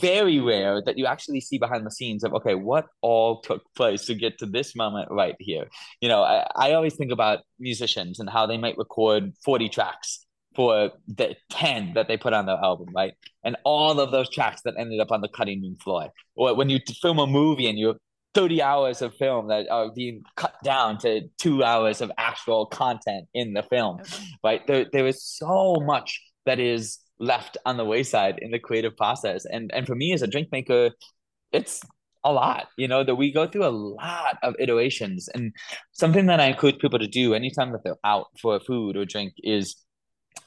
very 0.00 0.38
rare 0.40 0.80
that 0.86 0.96
you 0.96 1.04
actually 1.04 1.40
see 1.40 1.58
behind 1.58 1.84
the 1.84 1.90
scenes 1.90 2.24
of 2.24 2.32
okay, 2.32 2.54
what 2.54 2.86
all 3.02 3.40
took 3.40 3.62
place 3.74 4.06
to 4.06 4.14
get 4.14 4.38
to 4.38 4.46
this 4.46 4.74
moment 4.74 5.08
right 5.10 5.34
here. 5.40 5.66
You 6.00 6.08
know, 6.08 6.22
I, 6.22 6.46
I 6.56 6.72
always 6.72 6.94
think 6.94 7.10
about 7.12 7.40
musicians 7.58 8.20
and 8.20 8.30
how 8.30 8.46
they 8.46 8.56
might 8.56 8.78
record 8.78 9.32
forty 9.44 9.68
tracks 9.68 10.26
for 10.54 10.90
the 11.06 11.36
10 11.50 11.92
that 11.92 12.08
they 12.08 12.16
put 12.16 12.32
on 12.32 12.46
their 12.46 12.56
album, 12.56 12.88
right? 12.94 13.12
And 13.44 13.56
all 13.64 14.00
of 14.00 14.10
those 14.10 14.30
tracks 14.30 14.62
that 14.64 14.72
ended 14.78 15.00
up 15.00 15.12
on 15.12 15.20
the 15.20 15.28
cutting 15.28 15.60
room 15.60 15.76
floor. 15.84 16.08
Or 16.34 16.54
when 16.54 16.70
you 16.70 16.80
film 17.02 17.18
a 17.18 17.26
movie 17.26 17.68
and 17.68 17.78
you 17.78 17.98
30 18.36 18.60
hours 18.60 19.00
of 19.00 19.14
film 19.14 19.48
that 19.48 19.66
are 19.70 19.90
being 19.94 20.22
cut 20.36 20.54
down 20.62 20.98
to 20.98 21.22
two 21.38 21.64
hours 21.64 22.02
of 22.02 22.12
actual 22.18 22.66
content 22.66 23.26
in 23.32 23.54
the 23.54 23.62
film. 23.62 23.98
Right? 24.44 24.64
There, 24.66 24.84
there 24.92 25.06
is 25.06 25.24
so 25.24 25.76
much 25.80 26.20
that 26.44 26.60
is 26.60 26.98
left 27.18 27.56
on 27.64 27.78
the 27.78 27.84
wayside 27.84 28.38
in 28.42 28.50
the 28.50 28.58
creative 28.58 28.94
process. 28.94 29.46
And 29.46 29.70
and 29.72 29.86
for 29.86 29.94
me 29.94 30.12
as 30.12 30.20
a 30.20 30.26
drink 30.26 30.48
maker 30.52 30.90
it's 31.50 31.80
a 32.24 32.32
lot 32.32 32.66
you 32.76 32.88
know 32.88 33.04
that 33.04 33.14
we 33.14 33.32
go 33.32 33.46
through 33.46 33.64
a 33.64 33.78
lot 34.02 34.36
of 34.42 34.54
iterations. 34.58 35.28
And 35.34 35.52
something 35.92 36.26
that 36.26 36.38
i 36.38 36.46
encourage 36.46 36.78
people 36.78 36.98
to 36.98 37.08
do 37.08 37.32
anytime 37.32 37.72
that 37.72 37.84
they're 37.84 38.04
out 38.04 38.26
for 38.42 38.60
food 38.60 38.98
or 38.98 39.06
drink 39.06 39.32
is 39.38 39.76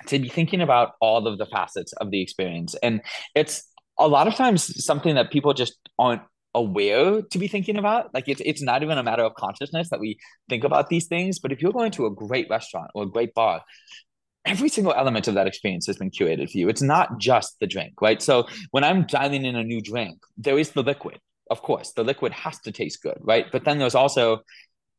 to 0.07 0.19
be 0.19 0.29
thinking 0.29 0.61
about 0.61 0.91
all 1.01 1.25
of 1.27 1.39
the 1.39 1.47
facets 1.47 1.91
of 1.93 2.11
the 2.11 2.21
experience. 2.21 2.75
And 2.83 3.01
it's 3.33 3.63
a 3.97 4.07
lot 4.07 4.27
of 4.27 4.35
times 4.35 4.85
something 4.85 5.15
that 5.15 5.31
people 5.31 5.53
just 5.53 5.73
aren't 5.97 6.21
aware 6.53 7.21
to 7.21 7.37
be 7.37 7.47
thinking 7.47 7.77
about. 7.77 8.13
Like 8.13 8.27
it's 8.27 8.41
it's 8.43 8.61
not 8.61 8.83
even 8.83 8.97
a 8.97 9.03
matter 9.03 9.23
of 9.23 9.35
consciousness 9.35 9.89
that 9.89 9.99
we 9.99 10.19
think 10.49 10.63
about 10.63 10.89
these 10.89 11.07
things. 11.07 11.39
But 11.39 11.51
if 11.51 11.61
you're 11.61 11.73
going 11.73 11.91
to 11.91 12.05
a 12.05 12.11
great 12.11 12.49
restaurant 12.49 12.91
or 12.93 13.03
a 13.03 13.07
great 13.07 13.33
bar, 13.33 13.63
every 14.45 14.69
single 14.69 14.93
element 14.93 15.27
of 15.27 15.35
that 15.35 15.47
experience 15.47 15.85
has 15.87 15.97
been 15.97 16.11
curated 16.11 16.51
for 16.51 16.57
you. 16.57 16.69
It's 16.69 16.81
not 16.81 17.19
just 17.19 17.59
the 17.59 17.67
drink, 17.67 18.01
right? 18.01 18.21
So 18.21 18.47
when 18.71 18.83
I'm 18.83 19.05
dialing 19.05 19.45
in 19.45 19.55
a 19.55 19.63
new 19.63 19.81
drink, 19.81 20.19
there 20.37 20.57
is 20.57 20.71
the 20.71 20.83
liquid. 20.83 21.19
Of 21.51 21.61
course, 21.61 21.93
the 21.93 22.03
liquid 22.03 22.31
has 22.33 22.59
to 22.61 22.71
taste 22.71 23.01
good, 23.01 23.17
right? 23.21 23.45
But 23.51 23.65
then 23.65 23.79
there's 23.79 23.95
also 23.95 24.41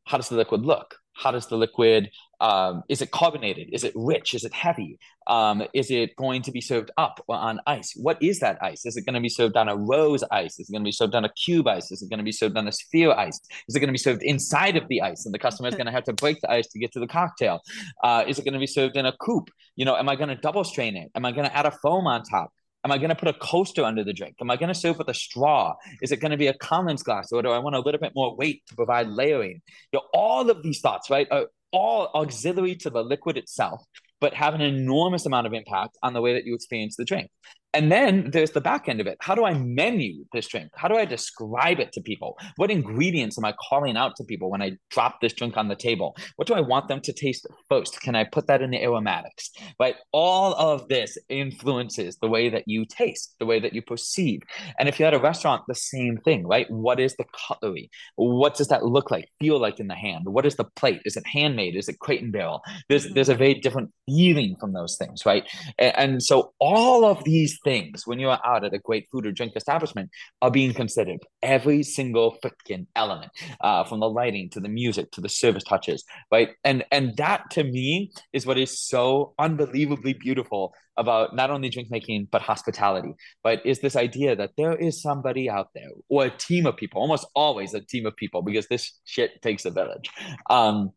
how 0.04 0.16
does 0.16 0.28
the 0.28 0.36
liquid 0.36 0.62
look? 0.62 0.96
How 1.14 1.30
does 1.30 1.46
the 1.46 1.56
liquid 1.56 2.10
um, 2.40 2.82
is 2.88 3.02
it 3.02 3.10
carbonated? 3.10 3.68
Is 3.72 3.84
it 3.84 3.92
rich? 3.94 4.34
Is 4.34 4.44
it 4.44 4.54
heavy? 4.54 4.98
Um, 5.26 5.62
is 5.74 5.90
it 5.90 6.16
going 6.16 6.42
to 6.42 6.50
be 6.50 6.60
served 6.60 6.90
up 6.96 7.22
or 7.28 7.36
on 7.36 7.60
ice? 7.66 7.92
What 7.96 8.22
is 8.22 8.40
that 8.40 8.58
ice? 8.62 8.86
Is 8.86 8.96
it 8.96 9.04
going 9.04 9.14
to 9.14 9.20
be 9.20 9.28
served 9.28 9.56
on 9.56 9.68
a 9.68 9.76
rose 9.76 10.24
ice? 10.30 10.58
Is 10.58 10.68
it 10.68 10.72
going 10.72 10.82
to 10.82 10.88
be 10.88 10.92
served 10.92 11.14
on 11.14 11.24
a 11.24 11.32
cube 11.32 11.68
ice? 11.68 11.90
Is 11.90 12.02
it 12.02 12.08
going 12.08 12.18
to 12.18 12.24
be 12.24 12.32
served 12.32 12.56
on 12.56 12.66
a 12.66 12.72
sphere 12.72 13.12
ice? 13.12 13.40
Is 13.68 13.76
it 13.76 13.80
going 13.80 13.88
to 13.88 13.92
be 13.92 13.98
served 13.98 14.22
inside 14.22 14.76
of 14.76 14.88
the 14.88 15.02
ice 15.02 15.26
and 15.26 15.34
the 15.34 15.38
customer 15.38 15.68
is 15.68 15.74
going 15.80 15.86
to 15.86 15.92
have 15.92 16.04
to 16.04 16.12
break 16.14 16.40
the 16.40 16.50
ice 16.50 16.68
to 16.68 16.78
get 16.78 16.92
to 16.92 17.00
the 17.00 17.06
cocktail? 17.06 17.60
Uh, 18.02 18.24
is 18.26 18.38
it 18.38 18.44
going 18.44 18.54
to 18.54 18.60
be 18.60 18.66
served 18.66 18.96
in 18.96 19.06
a 19.06 19.12
coupe? 19.12 19.50
You 19.76 19.84
know, 19.84 19.96
am 19.96 20.08
I 20.08 20.16
going 20.16 20.30
to 20.30 20.36
double 20.36 20.64
strain 20.64 20.96
it? 20.96 21.10
Am 21.14 21.24
I 21.24 21.32
going 21.32 21.46
to 21.46 21.56
add 21.56 21.66
a 21.66 21.70
foam 21.70 22.06
on 22.06 22.22
top? 22.22 22.50
Am 22.82 22.90
I 22.90 22.96
going 22.96 23.10
to 23.10 23.14
put 23.14 23.28
a 23.28 23.34
coaster 23.34 23.84
under 23.84 24.02
the 24.02 24.14
drink? 24.14 24.36
Am 24.40 24.50
I 24.50 24.56
going 24.56 24.72
to 24.72 24.74
serve 24.74 24.96
with 24.96 25.08
a 25.08 25.14
straw? 25.14 25.74
Is 26.00 26.12
it 26.12 26.16
going 26.16 26.30
to 26.30 26.38
be 26.38 26.46
a 26.46 26.54
Collins 26.54 27.02
glass, 27.02 27.30
or 27.30 27.42
do 27.42 27.50
I 27.50 27.58
want 27.58 27.76
a 27.76 27.80
little 27.80 28.00
bit 28.00 28.12
more 28.14 28.34
weight 28.34 28.62
to 28.68 28.74
provide 28.74 29.08
layering? 29.08 29.60
You 29.92 29.98
know, 29.98 30.02
all 30.14 30.48
of 30.48 30.62
these 30.62 30.80
thoughts, 30.80 31.10
right, 31.10 31.28
are 31.30 31.46
all 31.72 32.10
auxiliary 32.14 32.74
to 32.76 32.90
the 32.90 33.02
liquid 33.02 33.36
itself, 33.36 33.82
but 34.20 34.34
have 34.34 34.54
an 34.54 34.60
enormous 34.60 35.26
amount 35.26 35.46
of 35.46 35.52
impact 35.52 35.96
on 36.02 36.12
the 36.12 36.20
way 36.20 36.34
that 36.34 36.44
you 36.44 36.54
experience 36.54 36.96
the 36.96 37.04
drink. 37.04 37.30
And 37.72 37.90
then 37.90 38.30
there's 38.32 38.50
the 38.50 38.60
back 38.60 38.88
end 38.88 39.00
of 39.00 39.06
it. 39.06 39.16
How 39.20 39.34
do 39.34 39.44
I 39.44 39.54
menu 39.54 40.24
this 40.32 40.48
drink? 40.48 40.70
How 40.74 40.88
do 40.88 40.96
I 40.96 41.04
describe 41.04 41.78
it 41.78 41.92
to 41.92 42.00
people? 42.00 42.36
What 42.56 42.70
ingredients 42.70 43.38
am 43.38 43.44
I 43.44 43.52
calling 43.52 43.96
out 43.96 44.16
to 44.16 44.24
people 44.24 44.50
when 44.50 44.62
I 44.62 44.72
drop 44.90 45.20
this 45.20 45.32
drink 45.32 45.56
on 45.56 45.68
the 45.68 45.76
table? 45.76 46.16
What 46.36 46.48
do 46.48 46.54
I 46.54 46.60
want 46.60 46.88
them 46.88 47.00
to 47.02 47.12
taste 47.12 47.46
first? 47.68 48.00
Can 48.00 48.16
I 48.16 48.24
put 48.24 48.48
that 48.48 48.62
in 48.62 48.70
the 48.70 48.82
aromatics? 48.82 49.50
Right? 49.78 49.94
All 50.12 50.54
of 50.54 50.88
this 50.88 51.16
influences 51.28 52.16
the 52.16 52.28
way 52.28 52.48
that 52.48 52.64
you 52.66 52.84
taste, 52.84 53.36
the 53.38 53.46
way 53.46 53.60
that 53.60 53.72
you 53.72 53.82
perceive. 53.82 54.42
And 54.78 54.88
if 54.88 54.98
you're 54.98 55.08
at 55.08 55.14
a 55.14 55.20
restaurant, 55.20 55.62
the 55.68 55.74
same 55.74 56.18
thing, 56.18 56.46
right? 56.46 56.68
What 56.70 56.98
is 56.98 57.14
the 57.16 57.24
cutlery? 57.46 57.90
What 58.16 58.56
does 58.56 58.68
that 58.68 58.84
look 58.84 59.10
like, 59.10 59.28
feel 59.38 59.60
like 59.60 59.78
in 59.78 59.86
the 59.86 59.94
hand? 59.94 60.24
What 60.26 60.46
is 60.46 60.56
the 60.56 60.64
plate? 60.64 61.02
Is 61.04 61.16
it 61.16 61.26
handmade? 61.26 61.76
Is 61.76 61.88
it 61.88 62.00
crate 62.00 62.22
and 62.22 62.32
barrel? 62.32 62.62
There's 62.88 63.12
there's 63.12 63.28
a 63.28 63.32
mm-hmm. 63.32 63.38
very 63.38 63.54
different 63.54 63.92
feeling 64.06 64.56
from 64.58 64.72
those 64.72 64.96
things, 64.96 65.24
right? 65.24 65.44
And, 65.78 65.98
and 65.98 66.22
so 66.22 66.52
all 66.58 67.04
of 67.04 67.22
these 67.24 67.59
things 67.64 68.06
when 68.06 68.18
you're 68.18 68.38
out 68.44 68.64
at 68.64 68.74
a 68.74 68.78
great 68.78 69.08
food 69.10 69.26
or 69.26 69.32
drink 69.32 69.52
establishment 69.56 70.10
are 70.42 70.50
being 70.50 70.72
considered. 70.74 71.20
Every 71.42 71.82
single 71.82 72.36
freaking 72.42 72.86
element, 72.96 73.32
uh, 73.60 73.84
from 73.84 74.00
the 74.00 74.08
lighting 74.08 74.50
to 74.50 74.60
the 74.60 74.68
music 74.68 75.10
to 75.12 75.20
the 75.20 75.28
service 75.28 75.64
touches, 75.64 76.04
right? 76.30 76.50
And 76.64 76.84
and 76.90 77.16
that 77.16 77.50
to 77.52 77.64
me 77.64 78.12
is 78.32 78.46
what 78.46 78.58
is 78.58 78.80
so 78.80 79.34
unbelievably 79.38 80.14
beautiful 80.14 80.74
about 80.96 81.34
not 81.34 81.50
only 81.50 81.68
drink 81.68 81.90
making 81.90 82.28
but 82.30 82.42
hospitality. 82.42 83.14
But 83.42 83.64
is 83.64 83.80
this 83.80 83.96
idea 83.96 84.36
that 84.36 84.50
there 84.56 84.76
is 84.76 85.00
somebody 85.00 85.48
out 85.48 85.68
there 85.74 85.88
or 86.08 86.26
a 86.26 86.30
team 86.30 86.66
of 86.66 86.76
people, 86.76 87.00
almost 87.00 87.26
always 87.34 87.74
a 87.74 87.80
team 87.80 88.06
of 88.06 88.16
people, 88.16 88.42
because 88.42 88.68
this 88.68 88.98
shit 89.04 89.40
takes 89.42 89.64
a 89.64 89.70
village. 89.70 90.10
Um, 90.48 90.90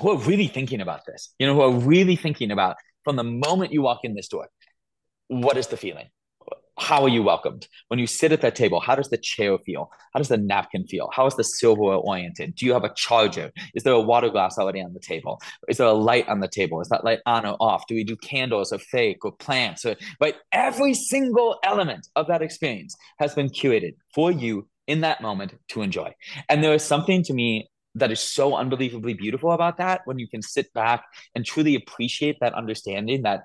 who 0.00 0.10
are 0.10 0.18
really 0.18 0.46
thinking 0.46 0.80
about 0.80 1.04
this, 1.06 1.34
you 1.38 1.46
know, 1.46 1.54
who 1.54 1.60
are 1.60 1.72
really 1.72 2.16
thinking 2.16 2.50
about 2.50 2.76
from 3.04 3.16
the 3.16 3.24
moment 3.24 3.72
you 3.72 3.82
walk 3.82 4.00
in 4.04 4.14
this 4.14 4.28
door, 4.28 4.48
what 5.30 5.56
is 5.56 5.68
the 5.68 5.76
feeling? 5.76 6.06
How 6.76 7.02
are 7.02 7.08
you 7.08 7.22
welcomed? 7.22 7.68
When 7.88 8.00
you 8.00 8.06
sit 8.06 8.32
at 8.32 8.40
that 8.40 8.56
table, 8.56 8.80
how 8.80 8.96
does 8.96 9.10
the 9.10 9.18
chair 9.18 9.56
feel? 9.58 9.90
How 10.12 10.18
does 10.18 10.28
the 10.28 10.38
napkin 10.38 10.86
feel? 10.88 11.08
How 11.12 11.26
is 11.26 11.36
the 11.36 11.44
silverware 11.44 11.98
oriented? 11.98 12.56
Do 12.56 12.66
you 12.66 12.72
have 12.72 12.84
a 12.84 12.92
charger? 12.96 13.52
Is 13.74 13.84
there 13.84 13.92
a 13.92 14.00
water 14.00 14.28
glass 14.28 14.58
already 14.58 14.82
on 14.82 14.92
the 14.92 14.98
table? 14.98 15.40
Is 15.68 15.76
there 15.76 15.86
a 15.86 15.92
light 15.92 16.28
on 16.28 16.40
the 16.40 16.48
table? 16.48 16.80
Is 16.80 16.88
that 16.88 17.04
light 17.04 17.20
on 17.26 17.46
or 17.46 17.56
off? 17.60 17.86
Do 17.86 17.94
we 17.94 18.02
do 18.02 18.16
candles 18.16 18.72
or 18.72 18.78
fake 18.78 19.24
or 19.24 19.32
plants? 19.32 19.84
Or, 19.84 19.94
right? 20.20 20.34
Every 20.52 20.94
single 20.94 21.58
element 21.62 22.08
of 22.16 22.26
that 22.26 22.42
experience 22.42 22.96
has 23.20 23.34
been 23.34 23.50
curated 23.50 23.94
for 24.14 24.32
you 24.32 24.66
in 24.88 25.02
that 25.02 25.20
moment 25.20 25.54
to 25.68 25.82
enjoy. 25.82 26.12
And 26.48 26.64
there 26.64 26.74
is 26.74 26.82
something 26.82 27.22
to 27.24 27.34
me 27.34 27.68
that 27.94 28.10
is 28.10 28.20
so 28.20 28.56
unbelievably 28.56 29.14
beautiful 29.14 29.52
about 29.52 29.76
that 29.78 30.02
when 30.04 30.18
you 30.18 30.28
can 30.28 30.42
sit 30.42 30.72
back 30.72 31.04
and 31.34 31.44
truly 31.44 31.74
appreciate 31.74 32.38
that 32.40 32.54
understanding 32.54 33.22
that 33.22 33.42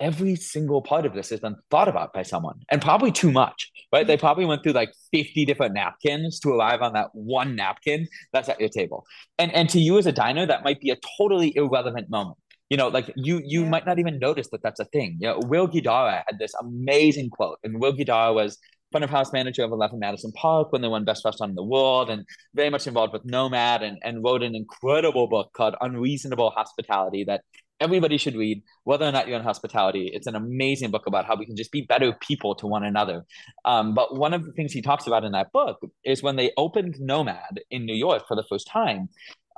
every 0.00 0.36
single 0.36 0.82
part 0.82 1.06
of 1.06 1.14
this 1.14 1.30
has 1.30 1.40
been 1.40 1.56
thought 1.70 1.88
about 1.88 2.12
by 2.12 2.22
someone 2.22 2.60
and 2.70 2.80
probably 2.80 3.10
too 3.10 3.32
much 3.32 3.70
right? 3.92 4.06
They 4.06 4.16
mm-hmm. 4.16 4.20
probably 4.20 4.44
went 4.44 4.62
through 4.62 4.72
like 4.72 4.92
50 5.12 5.44
different 5.44 5.74
napkins 5.74 6.40
to 6.40 6.50
arrive 6.50 6.82
on 6.82 6.92
that 6.94 7.08
one 7.12 7.56
napkin 7.56 8.06
that's 8.32 8.48
at 8.48 8.60
your 8.60 8.68
table. 8.68 9.04
And 9.38 9.52
and 9.52 9.68
to 9.70 9.80
you 9.80 9.98
as 9.98 10.06
a 10.06 10.12
diner 10.12 10.46
that 10.46 10.64
might 10.64 10.80
be 10.80 10.90
a 10.90 10.96
totally 11.18 11.56
irrelevant 11.56 12.10
moment. 12.10 12.38
You 12.70 12.76
know 12.76 12.88
like 12.88 13.10
you 13.16 13.40
you 13.44 13.62
yeah. 13.62 13.68
might 13.68 13.86
not 13.86 13.98
even 13.98 14.18
notice 14.18 14.48
that 14.50 14.62
that's 14.62 14.80
a 14.80 14.84
thing. 14.86 15.18
You 15.20 15.28
know 15.28 15.40
will 15.46 15.68
guidara 15.68 16.22
had 16.26 16.38
this 16.38 16.54
amazing 16.60 17.30
quote 17.30 17.58
and 17.64 17.80
will 17.80 17.92
guidara 17.92 18.34
was 18.34 18.58
front 18.90 19.04
of 19.04 19.10
house 19.10 19.34
manager 19.34 19.62
of 19.62 19.70
11 19.70 19.98
Madison 19.98 20.32
Park 20.32 20.72
when 20.72 20.80
they 20.80 20.88
won 20.88 21.04
Best 21.04 21.22
Restaurant 21.22 21.50
in 21.50 21.56
the 21.56 21.62
World 21.62 22.08
and 22.08 22.24
very 22.54 22.70
much 22.70 22.86
involved 22.86 23.12
with 23.12 23.22
Nomad 23.22 23.82
and, 23.82 23.98
and 24.02 24.24
wrote 24.24 24.42
an 24.42 24.54
incredible 24.54 25.28
book 25.28 25.52
called 25.52 25.74
Unreasonable 25.82 26.48
Hospitality 26.52 27.22
that 27.24 27.42
everybody 27.80 28.16
should 28.16 28.36
read, 28.36 28.62
whether 28.84 29.06
or 29.06 29.12
not 29.12 29.28
you're 29.28 29.38
in 29.38 29.44
hospitality. 29.44 30.10
It's 30.12 30.26
an 30.26 30.34
amazing 30.34 30.90
book 30.90 31.06
about 31.06 31.26
how 31.26 31.36
we 31.36 31.46
can 31.46 31.56
just 31.56 31.72
be 31.72 31.82
better 31.82 32.12
people 32.20 32.54
to 32.56 32.66
one 32.66 32.84
another. 32.84 33.24
Um, 33.64 33.94
but 33.94 34.16
one 34.16 34.34
of 34.34 34.44
the 34.44 34.52
things 34.52 34.72
he 34.72 34.82
talks 34.82 35.06
about 35.06 35.24
in 35.24 35.32
that 35.32 35.52
book 35.52 35.78
is 36.04 36.22
when 36.22 36.36
they 36.36 36.52
opened 36.56 36.96
Nomad 36.98 37.60
in 37.70 37.86
New 37.86 37.94
York 37.94 38.26
for 38.26 38.36
the 38.36 38.44
first 38.48 38.66
time, 38.66 39.08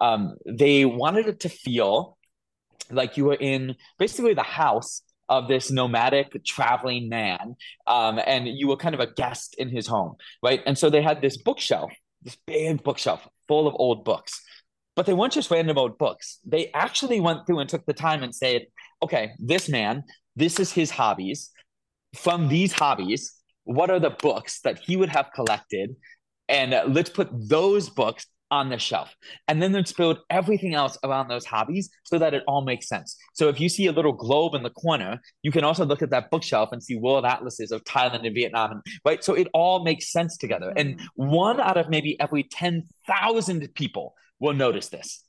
um, 0.00 0.36
they 0.46 0.84
wanted 0.84 1.26
it 1.26 1.40
to 1.40 1.48
feel 1.48 2.16
like 2.90 3.16
you 3.16 3.24
were 3.24 3.36
in 3.38 3.76
basically 3.98 4.34
the 4.34 4.42
house 4.42 5.02
of 5.28 5.46
this 5.46 5.70
nomadic 5.70 6.44
traveling 6.44 7.08
man 7.08 7.54
um, 7.86 8.20
and 8.26 8.48
you 8.48 8.66
were 8.66 8.76
kind 8.76 8.94
of 8.94 9.00
a 9.00 9.06
guest 9.06 9.54
in 9.58 9.68
his 9.68 9.86
home 9.86 10.16
right 10.42 10.60
and 10.66 10.76
so 10.76 10.90
they 10.90 11.00
had 11.00 11.22
this 11.22 11.36
bookshelf 11.36 11.92
this 12.22 12.36
big 12.46 12.82
bookshelf 12.82 13.28
full 13.46 13.68
of 13.68 13.74
old 13.78 14.04
books 14.04 14.42
but 15.00 15.06
they 15.06 15.14
weren't 15.14 15.32
just 15.32 15.50
random 15.50 15.78
old 15.78 15.96
books. 15.96 16.40
They 16.44 16.70
actually 16.74 17.20
went 17.20 17.46
through 17.46 17.60
and 17.60 17.70
took 17.70 17.86
the 17.86 17.94
time 17.94 18.22
and 18.22 18.34
said, 18.34 18.66
okay, 19.02 19.30
this 19.38 19.66
man, 19.66 20.04
this 20.36 20.60
is 20.60 20.70
his 20.70 20.90
hobbies. 20.90 21.48
From 22.14 22.48
these 22.48 22.74
hobbies, 22.74 23.32
what 23.64 23.88
are 23.88 23.98
the 23.98 24.10
books 24.10 24.60
that 24.60 24.78
he 24.78 24.96
would 24.96 25.08
have 25.08 25.30
collected? 25.34 25.96
And 26.50 26.78
let's 26.92 27.08
put 27.08 27.30
those 27.32 27.88
books 27.88 28.26
on 28.50 28.68
the 28.68 28.78
shelf. 28.78 29.16
And 29.48 29.62
then 29.62 29.72
let's 29.72 29.94
build 29.94 30.18
everything 30.28 30.74
else 30.74 30.98
around 31.02 31.28
those 31.28 31.46
hobbies 31.46 31.88
so 32.04 32.18
that 32.18 32.34
it 32.34 32.42
all 32.46 32.60
makes 32.60 32.86
sense. 32.86 33.16
So 33.32 33.48
if 33.48 33.58
you 33.58 33.70
see 33.70 33.86
a 33.86 33.92
little 33.92 34.12
globe 34.12 34.54
in 34.54 34.62
the 34.62 34.68
corner, 34.68 35.18
you 35.40 35.50
can 35.50 35.64
also 35.64 35.86
look 35.86 36.02
at 36.02 36.10
that 36.10 36.30
bookshelf 36.30 36.72
and 36.72 36.82
see 36.82 36.96
world 36.96 37.24
atlases 37.24 37.72
of 37.72 37.82
Thailand 37.84 38.26
and 38.26 38.34
Vietnam. 38.34 38.72
And, 38.72 38.82
right. 39.06 39.24
So 39.24 39.32
it 39.32 39.48
all 39.54 39.82
makes 39.82 40.12
sense 40.12 40.36
together. 40.36 40.74
And 40.76 40.98
mm. 40.98 41.06
one 41.14 41.58
out 41.58 41.78
of 41.78 41.88
maybe 41.88 42.20
every 42.20 42.42
10,000 42.42 43.74
people 43.74 44.12
will 44.40 44.54
notice 44.54 44.88
this. 44.88 45.24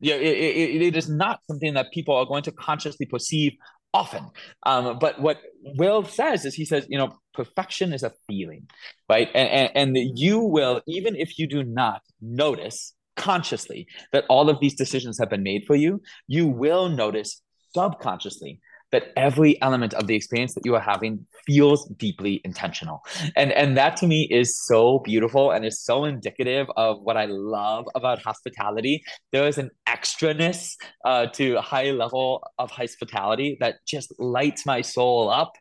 Yeah, 0.00 0.14
it, 0.14 0.22
it, 0.22 0.82
it 0.82 0.96
is 0.96 1.08
not 1.08 1.40
something 1.46 1.74
that 1.74 1.92
people 1.92 2.16
are 2.16 2.24
going 2.24 2.42
to 2.44 2.52
consciously 2.52 3.06
perceive 3.06 3.52
often. 3.92 4.30
Um, 4.64 4.98
but 4.98 5.20
what 5.20 5.38
Will 5.76 6.04
says 6.04 6.44
is 6.44 6.54
he 6.54 6.64
says, 6.64 6.86
you 6.88 6.96
know, 6.96 7.18
perfection 7.34 7.92
is 7.92 8.02
a 8.02 8.12
feeling, 8.26 8.68
right? 9.08 9.28
And, 9.34 9.72
and, 9.74 9.96
and 9.96 10.18
you 10.18 10.40
will, 10.40 10.80
even 10.86 11.16
if 11.16 11.38
you 11.38 11.46
do 11.46 11.64
not 11.64 12.02
notice 12.20 12.94
consciously 13.16 13.86
that 14.12 14.24
all 14.28 14.48
of 14.48 14.60
these 14.60 14.74
decisions 14.74 15.18
have 15.18 15.28
been 15.28 15.42
made 15.42 15.64
for 15.66 15.76
you, 15.76 16.00
you 16.26 16.46
will 16.46 16.88
notice 16.88 17.42
subconsciously 17.74 18.60
that 18.92 19.12
every 19.16 19.60
element 19.62 19.94
of 19.94 20.06
the 20.06 20.14
experience 20.14 20.54
that 20.54 20.64
you 20.64 20.74
are 20.74 20.80
having 20.80 21.26
feels 21.46 21.86
deeply 21.96 22.40
intentional. 22.44 23.02
And 23.36 23.52
and 23.52 23.76
that 23.76 23.96
to 23.98 24.06
me 24.06 24.28
is 24.30 24.58
so 24.66 25.00
beautiful 25.00 25.50
and 25.50 25.64
is 25.64 25.80
so 25.80 26.04
indicative 26.04 26.66
of 26.76 27.00
what 27.02 27.16
I 27.16 27.26
love 27.26 27.86
about 27.94 28.20
hospitality. 28.20 29.02
There 29.32 29.46
is 29.46 29.58
an 29.58 29.70
extraness 29.88 30.74
uh, 31.04 31.26
to 31.26 31.54
a 31.54 31.60
high 31.60 31.90
level 31.90 32.42
of 32.58 32.70
hospitality 32.70 33.56
that 33.60 33.76
just 33.86 34.12
lights 34.18 34.66
my 34.66 34.80
soul 34.80 35.30
up. 35.30 35.52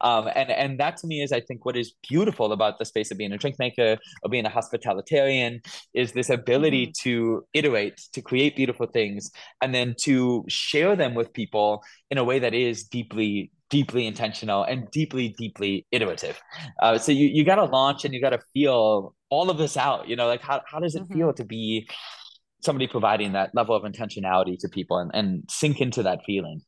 Um, 0.00 0.28
and 0.34 0.50
and 0.50 0.80
that 0.80 0.96
to 0.98 1.06
me 1.06 1.22
is 1.22 1.32
I 1.32 1.40
think 1.40 1.64
what 1.64 1.76
is 1.76 1.94
beautiful 2.08 2.52
about 2.52 2.78
the 2.78 2.84
space 2.84 3.10
of 3.10 3.18
being 3.18 3.32
a 3.32 3.38
drink 3.38 3.56
maker 3.58 3.98
or 4.22 4.30
being 4.30 4.46
a 4.46 4.50
hospitalitarian 4.50 5.60
is 5.94 6.12
this 6.12 6.30
ability 6.30 6.86
mm-hmm. 6.86 7.08
to 7.08 7.44
iterate, 7.54 8.00
to 8.12 8.22
create 8.22 8.56
beautiful 8.56 8.86
things, 8.86 9.30
and 9.60 9.74
then 9.74 9.94
to 10.02 10.44
share 10.48 10.96
them 10.96 11.14
with 11.14 11.32
people 11.32 11.82
in 12.10 12.18
a 12.18 12.24
way 12.24 12.38
that 12.38 12.54
is 12.54 12.77
deeply 12.84 13.50
deeply 13.70 14.06
intentional 14.06 14.64
and 14.64 14.90
deeply 14.90 15.34
deeply 15.38 15.86
iterative 15.90 16.40
uh, 16.80 16.96
so 16.98 17.12
you, 17.12 17.26
you 17.26 17.44
got 17.44 17.56
to 17.56 17.64
launch 17.64 18.04
and 18.04 18.14
you 18.14 18.20
got 18.20 18.30
to 18.30 18.40
feel 18.54 19.14
all 19.30 19.50
of 19.50 19.58
this 19.58 19.76
out 19.76 20.08
you 20.08 20.16
know 20.16 20.26
like 20.26 20.40
how, 20.40 20.60
how 20.66 20.78
does 20.78 20.94
it 20.94 21.02
mm-hmm. 21.02 21.14
feel 21.14 21.32
to 21.32 21.44
be 21.44 21.88
somebody 22.60 22.86
providing 22.86 23.32
that 23.32 23.54
level 23.54 23.76
of 23.76 23.84
intentionality 23.84 24.56
to 24.58 24.68
people 24.68 24.98
and, 24.98 25.10
and 25.14 25.44
sink 25.48 25.80
into 25.80 26.02
that 26.02 26.20
feeling 26.24 26.60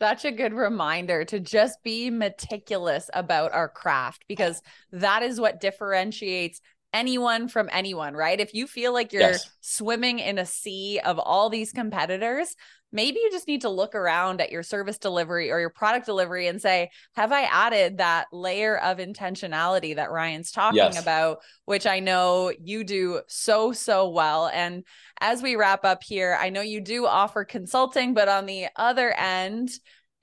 such 0.00 0.24
a 0.24 0.32
good 0.32 0.54
reminder 0.54 1.26
to 1.26 1.38
just 1.38 1.82
be 1.84 2.08
meticulous 2.08 3.10
about 3.12 3.52
our 3.52 3.68
craft 3.68 4.24
because 4.28 4.62
that 4.92 5.22
is 5.22 5.38
what 5.38 5.60
differentiates 5.60 6.62
anyone 6.92 7.48
from 7.48 7.68
anyone, 7.72 8.14
right? 8.14 8.40
If 8.40 8.54
you 8.54 8.66
feel 8.66 8.92
like 8.92 9.12
you're 9.12 9.22
yes. 9.22 9.50
swimming 9.60 10.18
in 10.18 10.38
a 10.38 10.46
sea 10.46 11.00
of 11.04 11.18
all 11.18 11.50
these 11.50 11.72
competitors, 11.72 12.56
maybe 12.92 13.18
you 13.22 13.30
just 13.30 13.46
need 13.46 13.62
to 13.62 13.68
look 13.68 13.94
around 13.94 14.40
at 14.40 14.50
your 14.50 14.62
service 14.62 14.98
delivery 14.98 15.50
or 15.50 15.60
your 15.60 15.70
product 15.70 16.06
delivery 16.06 16.46
and 16.48 16.60
say, 16.60 16.90
have 17.14 17.32
I 17.32 17.42
added 17.42 17.98
that 17.98 18.26
layer 18.32 18.78
of 18.78 18.98
intentionality 18.98 19.96
that 19.96 20.10
Ryan's 20.10 20.50
talking 20.50 20.76
yes. 20.76 21.00
about, 21.00 21.38
which 21.64 21.86
I 21.86 22.00
know 22.00 22.52
you 22.60 22.84
do 22.84 23.20
so, 23.28 23.72
so 23.72 24.08
well. 24.08 24.48
And 24.52 24.84
as 25.20 25.42
we 25.42 25.56
wrap 25.56 25.84
up 25.84 26.02
here, 26.02 26.36
I 26.40 26.50
know 26.50 26.62
you 26.62 26.80
do 26.80 27.06
offer 27.06 27.44
consulting, 27.44 28.14
but 28.14 28.28
on 28.28 28.46
the 28.46 28.66
other 28.76 29.12
end, 29.12 29.70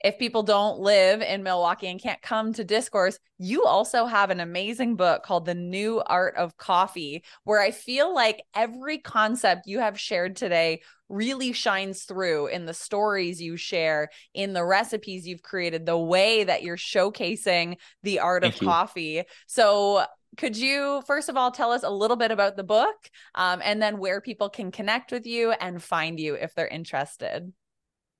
if 0.04 0.18
people 0.18 0.42
don't 0.42 0.78
live 0.78 1.22
in 1.22 1.42
Milwaukee 1.42 1.88
and 1.88 2.00
can't 2.00 2.22
come 2.22 2.52
to 2.52 2.64
Discourse, 2.64 3.18
you 3.38 3.64
also 3.64 4.06
have 4.06 4.30
an 4.30 4.40
amazing 4.40 4.94
book 4.94 5.24
called 5.24 5.44
The 5.44 5.54
New 5.54 6.00
Art 6.06 6.36
of 6.36 6.56
Coffee, 6.56 7.24
where 7.44 7.60
I 7.60 7.72
feel 7.72 8.14
like 8.14 8.42
every 8.54 8.98
concept 8.98 9.66
you 9.66 9.80
have 9.80 9.98
shared 9.98 10.36
today 10.36 10.82
really 11.08 11.52
shines 11.52 12.04
through 12.04 12.46
in 12.48 12.66
the 12.66 12.74
stories 12.74 13.42
you 13.42 13.56
share, 13.56 14.10
in 14.34 14.52
the 14.52 14.64
recipes 14.64 15.26
you've 15.26 15.42
created, 15.42 15.84
the 15.84 15.98
way 15.98 16.44
that 16.44 16.62
you're 16.62 16.76
showcasing 16.76 17.76
the 18.02 18.20
art 18.20 18.42
Thank 18.42 18.56
of 18.56 18.62
you. 18.62 18.68
coffee. 18.68 19.22
So, 19.46 20.04
could 20.36 20.56
you 20.56 21.02
first 21.06 21.28
of 21.28 21.36
all 21.36 21.50
tell 21.50 21.72
us 21.72 21.82
a 21.82 21.90
little 21.90 22.16
bit 22.16 22.30
about 22.30 22.54
the 22.54 22.62
book 22.62 22.94
um, 23.34 23.60
and 23.64 23.80
then 23.80 23.98
where 23.98 24.20
people 24.20 24.50
can 24.50 24.70
connect 24.70 25.10
with 25.10 25.26
you 25.26 25.52
and 25.52 25.82
find 25.82 26.20
you 26.20 26.34
if 26.34 26.54
they're 26.54 26.68
interested? 26.68 27.52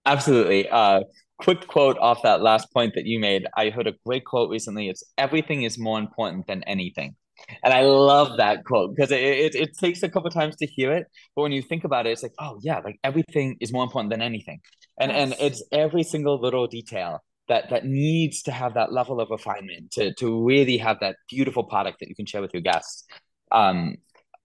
Absolutely. 0.06 0.68
Uh, 0.68 1.02
quick 1.38 1.66
quote 1.66 1.96
off 1.98 2.22
that 2.22 2.42
last 2.42 2.72
point 2.72 2.94
that 2.94 3.06
you 3.06 3.18
made. 3.18 3.46
I 3.56 3.70
heard 3.70 3.86
a 3.86 3.94
great 4.04 4.24
quote 4.24 4.50
recently. 4.50 4.88
It's 4.88 5.04
everything 5.16 5.62
is 5.62 5.78
more 5.78 5.98
important 5.98 6.46
than 6.46 6.62
anything. 6.64 7.16
And 7.62 7.72
I 7.72 7.82
love 7.82 8.36
that 8.38 8.64
quote 8.64 8.94
because 8.94 9.12
it, 9.12 9.20
it, 9.20 9.54
it 9.54 9.78
takes 9.78 10.02
a 10.02 10.08
couple 10.08 10.30
times 10.30 10.56
to 10.56 10.66
hear 10.66 10.92
it. 10.92 11.06
But 11.34 11.42
when 11.42 11.52
you 11.52 11.62
think 11.62 11.84
about 11.84 12.06
it, 12.06 12.10
it's 12.10 12.22
like, 12.22 12.34
oh 12.38 12.58
yeah, 12.62 12.80
like 12.80 12.98
everything 13.04 13.56
is 13.60 13.72
more 13.72 13.84
important 13.84 14.10
than 14.10 14.22
anything. 14.22 14.60
And 14.98 15.12
yes. 15.12 15.20
and 15.22 15.34
it's 15.40 15.62
every 15.70 16.02
single 16.02 16.40
little 16.40 16.66
detail 16.66 17.20
that 17.48 17.70
that 17.70 17.84
needs 17.86 18.42
to 18.42 18.52
have 18.52 18.74
that 18.74 18.92
level 18.92 19.20
of 19.20 19.30
refinement 19.30 19.92
to 19.92 20.12
to 20.14 20.44
really 20.44 20.78
have 20.78 20.98
that 21.00 21.16
beautiful 21.28 21.64
product 21.64 22.00
that 22.00 22.08
you 22.08 22.14
can 22.14 22.26
share 22.26 22.42
with 22.42 22.52
your 22.52 22.62
guests. 22.62 23.04
Um 23.52 23.96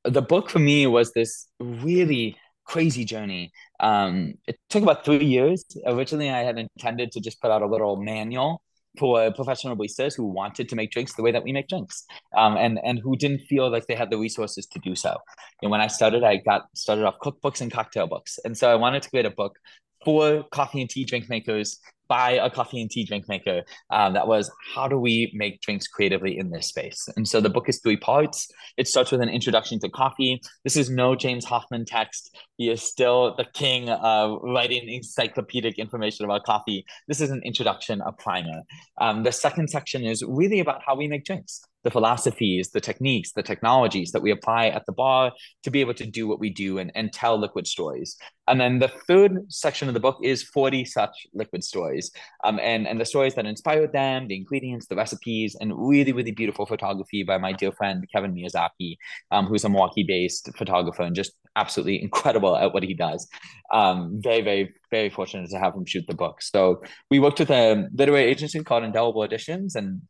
the 0.04 0.22
book 0.22 0.50
for 0.50 0.60
me 0.60 0.86
was 0.86 1.14
this 1.14 1.48
really 1.60 2.38
crazy 2.66 3.06
journey. 3.06 3.52
Um, 3.80 4.36
it 4.48 4.58
took 4.70 4.84
about 4.84 5.06
three 5.06 5.26
years. 5.26 5.66
Originally, 5.86 6.30
I 6.30 6.44
had 6.44 6.58
intended 6.58 7.12
to 7.14 7.20
just 7.20 7.42
put 7.42 7.52
out 7.52 7.62
a 7.62 7.68
little 7.68 7.98
manual 7.98 8.62
for 9.00 9.32
professional 9.32 9.76
baristas 9.76 10.16
who 10.16 10.26
wanted 10.26 10.70
to 10.70 10.76
make 10.76 10.92
drinks 10.92 11.14
the 11.14 11.24
way 11.24 11.32
that 11.32 11.44
we 11.44 11.52
make 11.52 11.68
drinks, 11.68 12.06
um, 12.38 12.58
and 12.58 12.80
and 12.84 13.00
who 13.00 13.16
didn't 13.16 13.40
feel 13.50 13.72
like 13.72 13.88
they 13.88 13.96
had 13.96 14.10
the 14.10 14.18
resources 14.18 14.66
to 14.68 14.80
do 14.80 14.96
so. 14.96 15.18
And 15.62 15.72
when 15.72 15.82
I 15.82 15.88
started, 15.88 16.24
I 16.24 16.38
got 16.38 16.66
started 16.76 17.06
off 17.06 17.16
cookbooks 17.20 17.62
and 17.62 17.72
cocktail 17.72 18.08
books, 18.08 18.40
and 18.46 18.58
so 18.58 18.70
I 18.70 18.76
wanted 18.76 19.02
to 19.04 19.10
create 19.10 19.26
a 19.26 19.32
book 19.32 19.58
for 20.06 20.44
coffee 20.52 20.82
and 20.82 20.90
tea 20.90 21.06
drink 21.06 21.30
makers 21.30 21.80
by 22.14 22.34
a 22.34 22.48
coffee 22.48 22.80
and 22.80 22.92
tea 22.92 23.04
drink 23.04 23.28
maker 23.28 23.64
um, 23.90 24.14
that 24.14 24.28
was 24.28 24.52
how 24.76 24.88
do 24.88 25.00
we 25.00 25.32
make 25.34 25.60
drinks 25.62 25.88
creatively 25.88 26.38
in 26.38 26.52
this 26.52 26.68
space? 26.68 27.10
And 27.18 27.28
so 27.28 27.42
the 27.42 27.50
book 27.50 27.68
is 27.68 27.80
three 27.82 27.98
parts. 27.98 28.48
It 28.78 28.88
starts 28.88 29.12
with 29.12 29.20
an 29.22 29.30
introduction 29.30 29.80
to 29.80 29.90
coffee. 29.90 30.40
This 30.64 30.78
is 30.78 30.92
no 30.92 31.16
james 31.16 31.44
Hoffmann 31.44 31.86
text. 31.86 32.38
He 32.58 32.70
is 32.70 32.84
still 32.84 33.36
the 33.36 33.48
king 33.56 33.90
of 33.90 34.38
writing 34.44 34.88
encyclopedic 34.88 35.80
information 35.80 36.24
about 36.24 36.44
coffee. 36.44 36.86
This 37.08 37.20
is 37.20 37.32
an 37.32 37.42
introduction 37.44 38.00
a 38.02 38.12
primer. 38.12 38.62
Um, 39.02 39.24
the 39.24 39.32
second 39.32 39.70
section 39.70 40.04
is 40.04 40.22
really 40.22 40.60
about 40.60 40.84
how 40.86 40.96
we 40.96 41.08
make 41.08 41.26
drinks 41.26 41.62
the 41.84 41.92
philosophies, 41.92 42.72
the 42.72 42.82
techniques, 42.82 43.32
the 43.34 43.44
technologies 43.44 44.12
that 44.12 44.22
we 44.22 44.32
apply 44.32 44.68
at 44.68 44.86
the 44.86 44.92
bar 44.92 45.32
to 45.64 45.72
be 45.72 45.82
able 45.82 45.94
to 45.94 46.06
do 46.06 46.28
what 46.28 46.40
we 46.40 46.50
do 46.50 46.78
and, 46.78 46.92
and 46.96 47.12
tell 47.14 47.38
liquid 47.38 47.68
stories. 47.68 48.18
And 48.48 48.60
then 48.60 48.80
the 48.80 48.92
third 49.08 49.52
section 49.52 49.88
of 49.88 49.94
the 49.94 50.00
book 50.00 50.18
is 50.24 50.44
40 50.44 50.86
such 50.86 51.28
liquid 51.34 51.64
stories 51.64 52.12
um, 52.44 52.60
and, 52.62 52.88
and 52.88 53.00
the 53.00 53.06
stories 53.06 53.36
that 53.36 53.46
inspired 53.46 53.94
them, 53.94 54.28
the 54.28 54.36
ingredients, 54.36 54.88
the 54.88 54.96
recipes, 54.96 55.56
and 55.60 55.74
really, 55.76 56.12
really 56.12 56.32
beautiful 56.32 56.66
photography 56.66 57.24
by 57.24 57.38
my 57.38 57.54
dear 57.54 57.72
friend 57.72 58.06
Kevin 58.14 58.34
Miyazaki, 58.34 58.98
um, 59.32 59.46
who's 59.46 59.64
a 59.64 59.70
Milwaukee 59.70 60.04
based 60.04 60.50
photographer 60.58 61.04
and 61.04 61.16
just 61.16 61.34
absolutely 61.56 62.02
incredible 62.02 62.56
at 62.58 62.74
what 62.74 62.84
he 62.84 62.94
does. 62.94 63.28
Um, 63.72 64.20
very, 64.22 64.42
very, 64.42 64.74
very 64.90 65.10
fortunate 65.10 65.50
to 65.50 65.60
have 65.60 65.74
him 65.74 65.86
shoot 65.86 66.06
the 66.08 66.16
book. 66.16 66.42
So 66.42 66.84
we 67.10 67.20
worked 67.20 67.40
with 67.40 67.52
a 67.52 67.88
literary 67.94 68.26
agency 68.26 68.62
called 68.64 68.84
Indelible 68.84 69.24
Editions 69.24 69.76
and 69.76 70.02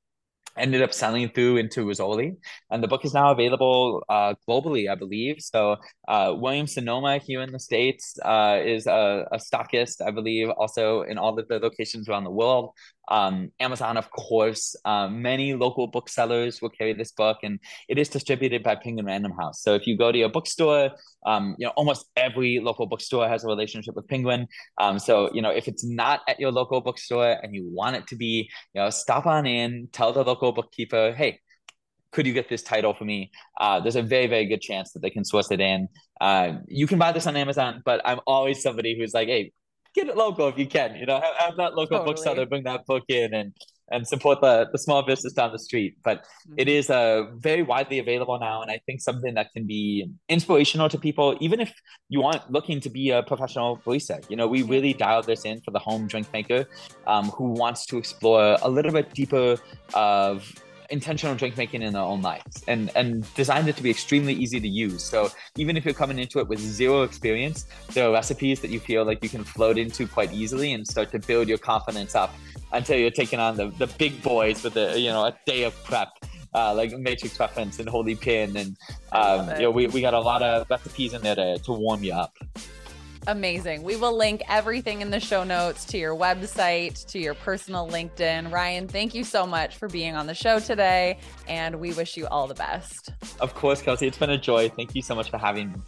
ended 0.57 0.81
up 0.81 0.93
selling 0.93 1.29
through 1.29 1.57
into 1.57 1.85
Rizzoli. 1.85 2.37
And 2.69 2.83
the 2.83 2.87
book 2.87 3.05
is 3.05 3.13
now 3.13 3.31
available 3.31 4.03
uh, 4.09 4.35
globally, 4.47 4.89
I 4.89 4.95
believe. 4.95 5.37
So 5.39 5.77
uh, 6.07 6.33
William 6.35 6.67
Sonoma 6.67 7.17
here 7.17 7.41
in 7.41 7.51
the 7.51 7.59
States 7.59 8.17
uh, 8.23 8.59
is 8.63 8.87
a, 8.87 9.27
a 9.31 9.37
stockist, 9.37 10.05
I 10.05 10.11
believe, 10.11 10.49
also 10.49 11.01
in 11.01 11.17
all 11.17 11.37
of 11.37 11.47
the 11.47 11.59
locations 11.59 12.07
around 12.07 12.23
the 12.23 12.31
world. 12.31 12.71
Um, 13.09 13.51
Amazon, 13.59 13.97
of 13.97 14.09
course, 14.11 14.75
um, 14.85 15.21
many 15.21 15.53
local 15.53 15.87
booksellers 15.87 16.61
will 16.61 16.69
carry 16.69 16.93
this 16.93 17.11
book, 17.11 17.37
and 17.43 17.59
it 17.89 17.97
is 17.97 18.09
distributed 18.09 18.63
by 18.63 18.75
Penguin 18.75 19.05
Random 19.05 19.33
House. 19.33 19.61
So 19.61 19.73
if 19.75 19.87
you 19.87 19.97
go 19.97 20.11
to 20.11 20.17
your 20.17 20.29
bookstore, 20.29 20.91
um, 21.25 21.55
you 21.57 21.65
know 21.65 21.73
almost 21.75 22.05
every 22.15 22.59
local 22.59 22.85
bookstore 22.85 23.27
has 23.27 23.43
a 23.43 23.47
relationship 23.47 23.95
with 23.95 24.07
Penguin. 24.07 24.47
Um, 24.77 24.99
so 24.99 25.29
you 25.33 25.41
know 25.41 25.51
if 25.51 25.67
it's 25.67 25.83
not 25.83 26.21
at 26.27 26.39
your 26.39 26.51
local 26.51 26.81
bookstore 26.81 27.37
and 27.41 27.53
you 27.53 27.69
want 27.69 27.95
it 27.95 28.07
to 28.07 28.15
be, 28.15 28.49
you 28.73 28.81
know, 28.81 28.89
stop 28.89 29.25
on 29.25 29.45
in, 29.45 29.89
tell 29.91 30.13
the 30.13 30.23
local 30.23 30.51
bookkeeper, 30.51 31.13
hey, 31.13 31.39
could 32.13 32.27
you 32.27 32.33
get 32.33 32.47
this 32.47 32.63
title 32.63 32.93
for 32.93 33.03
me? 33.03 33.31
Uh, 33.59 33.79
there's 33.79 33.95
a 33.95 34.01
very, 34.01 34.27
very 34.27 34.45
good 34.45 34.61
chance 34.61 34.91
that 34.93 35.01
they 35.01 35.09
can 35.09 35.25
source 35.25 35.51
it 35.51 35.59
in. 35.59 35.89
Uh, 36.21 36.53
you 36.67 36.87
can 36.87 36.99
buy 36.99 37.11
this 37.11 37.27
on 37.27 37.35
Amazon, 37.35 37.81
but 37.83 38.01
I'm 38.05 38.19
always 38.25 38.61
somebody 38.61 38.97
who's 38.97 39.13
like, 39.13 39.27
hey, 39.27 39.51
get 39.93 40.07
it 40.07 40.17
local 40.17 40.47
if 40.47 40.57
you 40.57 40.67
can. 40.67 40.95
You 40.95 41.05
know, 41.05 41.19
have, 41.19 41.35
have 41.37 41.57
that 41.57 41.75
local 41.75 41.97
totally. 41.97 42.05
bookseller 42.05 42.45
bring 42.45 42.63
that 42.63 42.85
book 42.85 43.03
in 43.07 43.33
and 43.33 43.53
and 43.91 44.07
support 44.07 44.39
the 44.41 44.67
the 44.71 44.77
small 44.77 45.03
business 45.03 45.33
down 45.33 45.51
the 45.51 45.59
street. 45.59 45.97
But 46.03 46.19
mm-hmm. 46.19 46.53
it 46.57 46.67
is 46.67 46.89
uh, 46.89 47.25
very 47.35 47.63
widely 47.63 47.99
available 47.99 48.39
now, 48.39 48.61
and 48.61 48.71
I 48.71 48.79
think 48.85 49.01
something 49.01 49.33
that 49.35 49.51
can 49.53 49.65
be 49.65 50.09
inspirational 50.29 50.89
to 50.89 50.97
people, 50.97 51.37
even 51.39 51.59
if 51.59 51.73
you 52.09 52.23
aren't 52.23 52.51
looking 52.51 52.79
to 52.81 52.89
be 52.89 53.11
a 53.11 53.23
professional 53.23 53.77
barista. 53.77 54.23
You 54.29 54.35
know, 54.35 54.47
we 54.47 54.63
really 54.63 54.93
dialed 54.93 55.25
this 55.25 55.45
in 55.45 55.61
for 55.61 55.71
the 55.71 55.79
home 55.79 56.07
drink 56.07 56.31
maker 56.33 56.65
um, 57.07 57.25
who 57.29 57.49
wants 57.51 57.85
to 57.87 57.97
explore 57.97 58.57
a 58.61 58.69
little 58.69 58.91
bit 58.91 59.13
deeper 59.13 59.57
of 59.93 60.53
intentional 60.89 61.35
drink 61.35 61.57
making 61.57 61.81
in 61.81 61.93
their 61.93 62.01
own 62.01 62.21
lives 62.21 62.63
and 62.67 62.91
and 62.95 63.31
designed 63.35 63.67
it 63.67 63.75
to 63.77 63.83
be 63.83 63.89
extremely 63.89 64.33
easy 64.33 64.59
to 64.59 64.67
use. 64.67 65.03
So 65.03 65.31
even 65.57 65.77
if 65.77 65.85
you're 65.85 65.93
coming 65.93 66.19
into 66.19 66.39
it 66.39 66.47
with 66.47 66.59
zero 66.59 67.03
experience 67.03 67.65
there 67.93 68.07
are 68.07 68.11
recipes 68.11 68.59
that 68.61 68.69
you 68.69 68.79
feel 68.79 69.05
like 69.05 69.23
you 69.23 69.29
can 69.29 69.43
float 69.43 69.77
into 69.77 70.07
quite 70.07 70.31
easily 70.33 70.73
and 70.73 70.87
start 70.87 71.11
to 71.11 71.19
build 71.19 71.47
your 71.47 71.57
confidence 71.57 72.15
up 72.15 72.33
until 72.71 72.97
you're 72.97 73.11
taking 73.11 73.39
on 73.39 73.55
the, 73.55 73.67
the 73.77 73.87
big 73.97 74.21
boys 74.21 74.63
with 74.63 74.75
a 74.77 74.99
you 74.99 75.09
know 75.09 75.25
a 75.25 75.35
day 75.45 75.63
of 75.63 75.73
prep 75.83 76.09
uh, 76.53 76.73
like 76.73 76.91
matrix 76.97 77.39
reference 77.39 77.79
and 77.79 77.89
holy 77.89 78.15
pin 78.15 78.55
and 78.57 78.77
um, 79.11 79.49
you 79.55 79.63
know 79.63 79.71
we, 79.71 79.87
we 79.87 80.01
got 80.01 80.13
a 80.13 80.19
lot 80.19 80.41
of 80.41 80.69
recipes 80.69 81.13
in 81.13 81.21
there 81.21 81.35
to, 81.35 81.57
to 81.59 81.71
warm 81.71 82.03
you 82.03 82.13
up 82.13 82.37
Amazing. 83.27 83.83
We 83.83 83.95
will 83.95 84.15
link 84.15 84.41
everything 84.49 85.01
in 85.01 85.09
the 85.09 85.19
show 85.19 85.43
notes 85.43 85.85
to 85.85 85.97
your 85.97 86.15
website, 86.15 87.05
to 87.07 87.19
your 87.19 87.33
personal 87.33 87.87
LinkedIn. 87.87 88.51
Ryan, 88.51 88.87
thank 88.87 89.13
you 89.13 89.23
so 89.23 89.45
much 89.45 89.77
for 89.77 89.87
being 89.87 90.15
on 90.15 90.27
the 90.27 90.33
show 90.33 90.59
today, 90.59 91.19
and 91.47 91.79
we 91.79 91.93
wish 91.93 92.17
you 92.17 92.27
all 92.27 92.47
the 92.47 92.53
best. 92.53 93.13
Of 93.39 93.55
course, 93.55 93.81
Kelsey. 93.81 94.07
It's 94.07 94.17
been 94.17 94.31
a 94.31 94.37
joy. 94.37 94.69
Thank 94.69 94.95
you 94.95 95.01
so 95.01 95.15
much 95.15 95.29
for 95.29 95.37
having 95.37 95.71
me. 95.71 95.79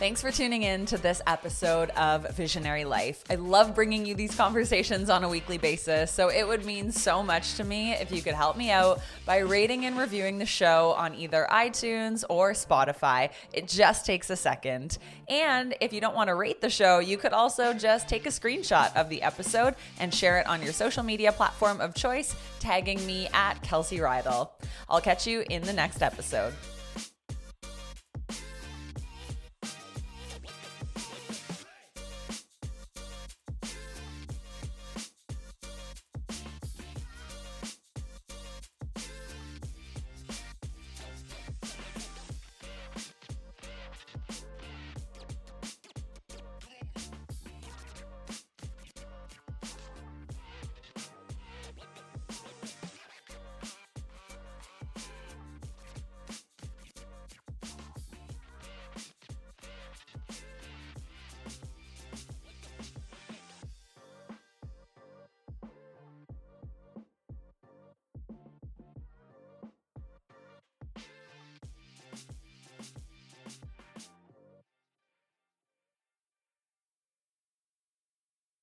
Thanks 0.00 0.22
for 0.22 0.32
tuning 0.32 0.62
in 0.62 0.86
to 0.86 0.96
this 0.96 1.20
episode 1.26 1.90
of 1.90 2.26
Visionary 2.34 2.86
Life. 2.86 3.22
I 3.28 3.34
love 3.34 3.74
bringing 3.74 4.06
you 4.06 4.14
these 4.14 4.34
conversations 4.34 5.10
on 5.10 5.24
a 5.24 5.28
weekly 5.28 5.58
basis, 5.58 6.10
so 6.10 6.30
it 6.30 6.48
would 6.48 6.64
mean 6.64 6.90
so 6.90 7.22
much 7.22 7.56
to 7.56 7.64
me 7.64 7.92
if 7.92 8.10
you 8.10 8.22
could 8.22 8.32
help 8.32 8.56
me 8.56 8.70
out 8.70 9.02
by 9.26 9.40
rating 9.40 9.84
and 9.84 9.98
reviewing 9.98 10.38
the 10.38 10.46
show 10.46 10.94
on 10.96 11.14
either 11.16 11.46
iTunes 11.50 12.24
or 12.30 12.52
Spotify. 12.52 13.28
It 13.52 13.68
just 13.68 14.06
takes 14.06 14.30
a 14.30 14.36
second. 14.36 14.96
And 15.28 15.74
if 15.82 15.92
you 15.92 16.00
don't 16.00 16.16
want 16.16 16.28
to 16.28 16.34
rate 16.34 16.62
the 16.62 16.70
show, 16.70 17.00
you 17.00 17.18
could 17.18 17.34
also 17.34 17.74
just 17.74 18.08
take 18.08 18.24
a 18.24 18.30
screenshot 18.30 18.96
of 18.96 19.10
the 19.10 19.20
episode 19.20 19.74
and 19.98 20.14
share 20.14 20.38
it 20.38 20.46
on 20.46 20.62
your 20.62 20.72
social 20.72 21.02
media 21.02 21.30
platform 21.30 21.78
of 21.82 21.94
choice, 21.94 22.34
tagging 22.58 23.04
me 23.04 23.28
at 23.34 23.62
Kelsey 23.62 24.00
Reidel. 24.00 24.50
I'll 24.88 25.02
catch 25.02 25.26
you 25.26 25.44
in 25.50 25.60
the 25.60 25.74
next 25.74 26.00
episode. 26.00 26.54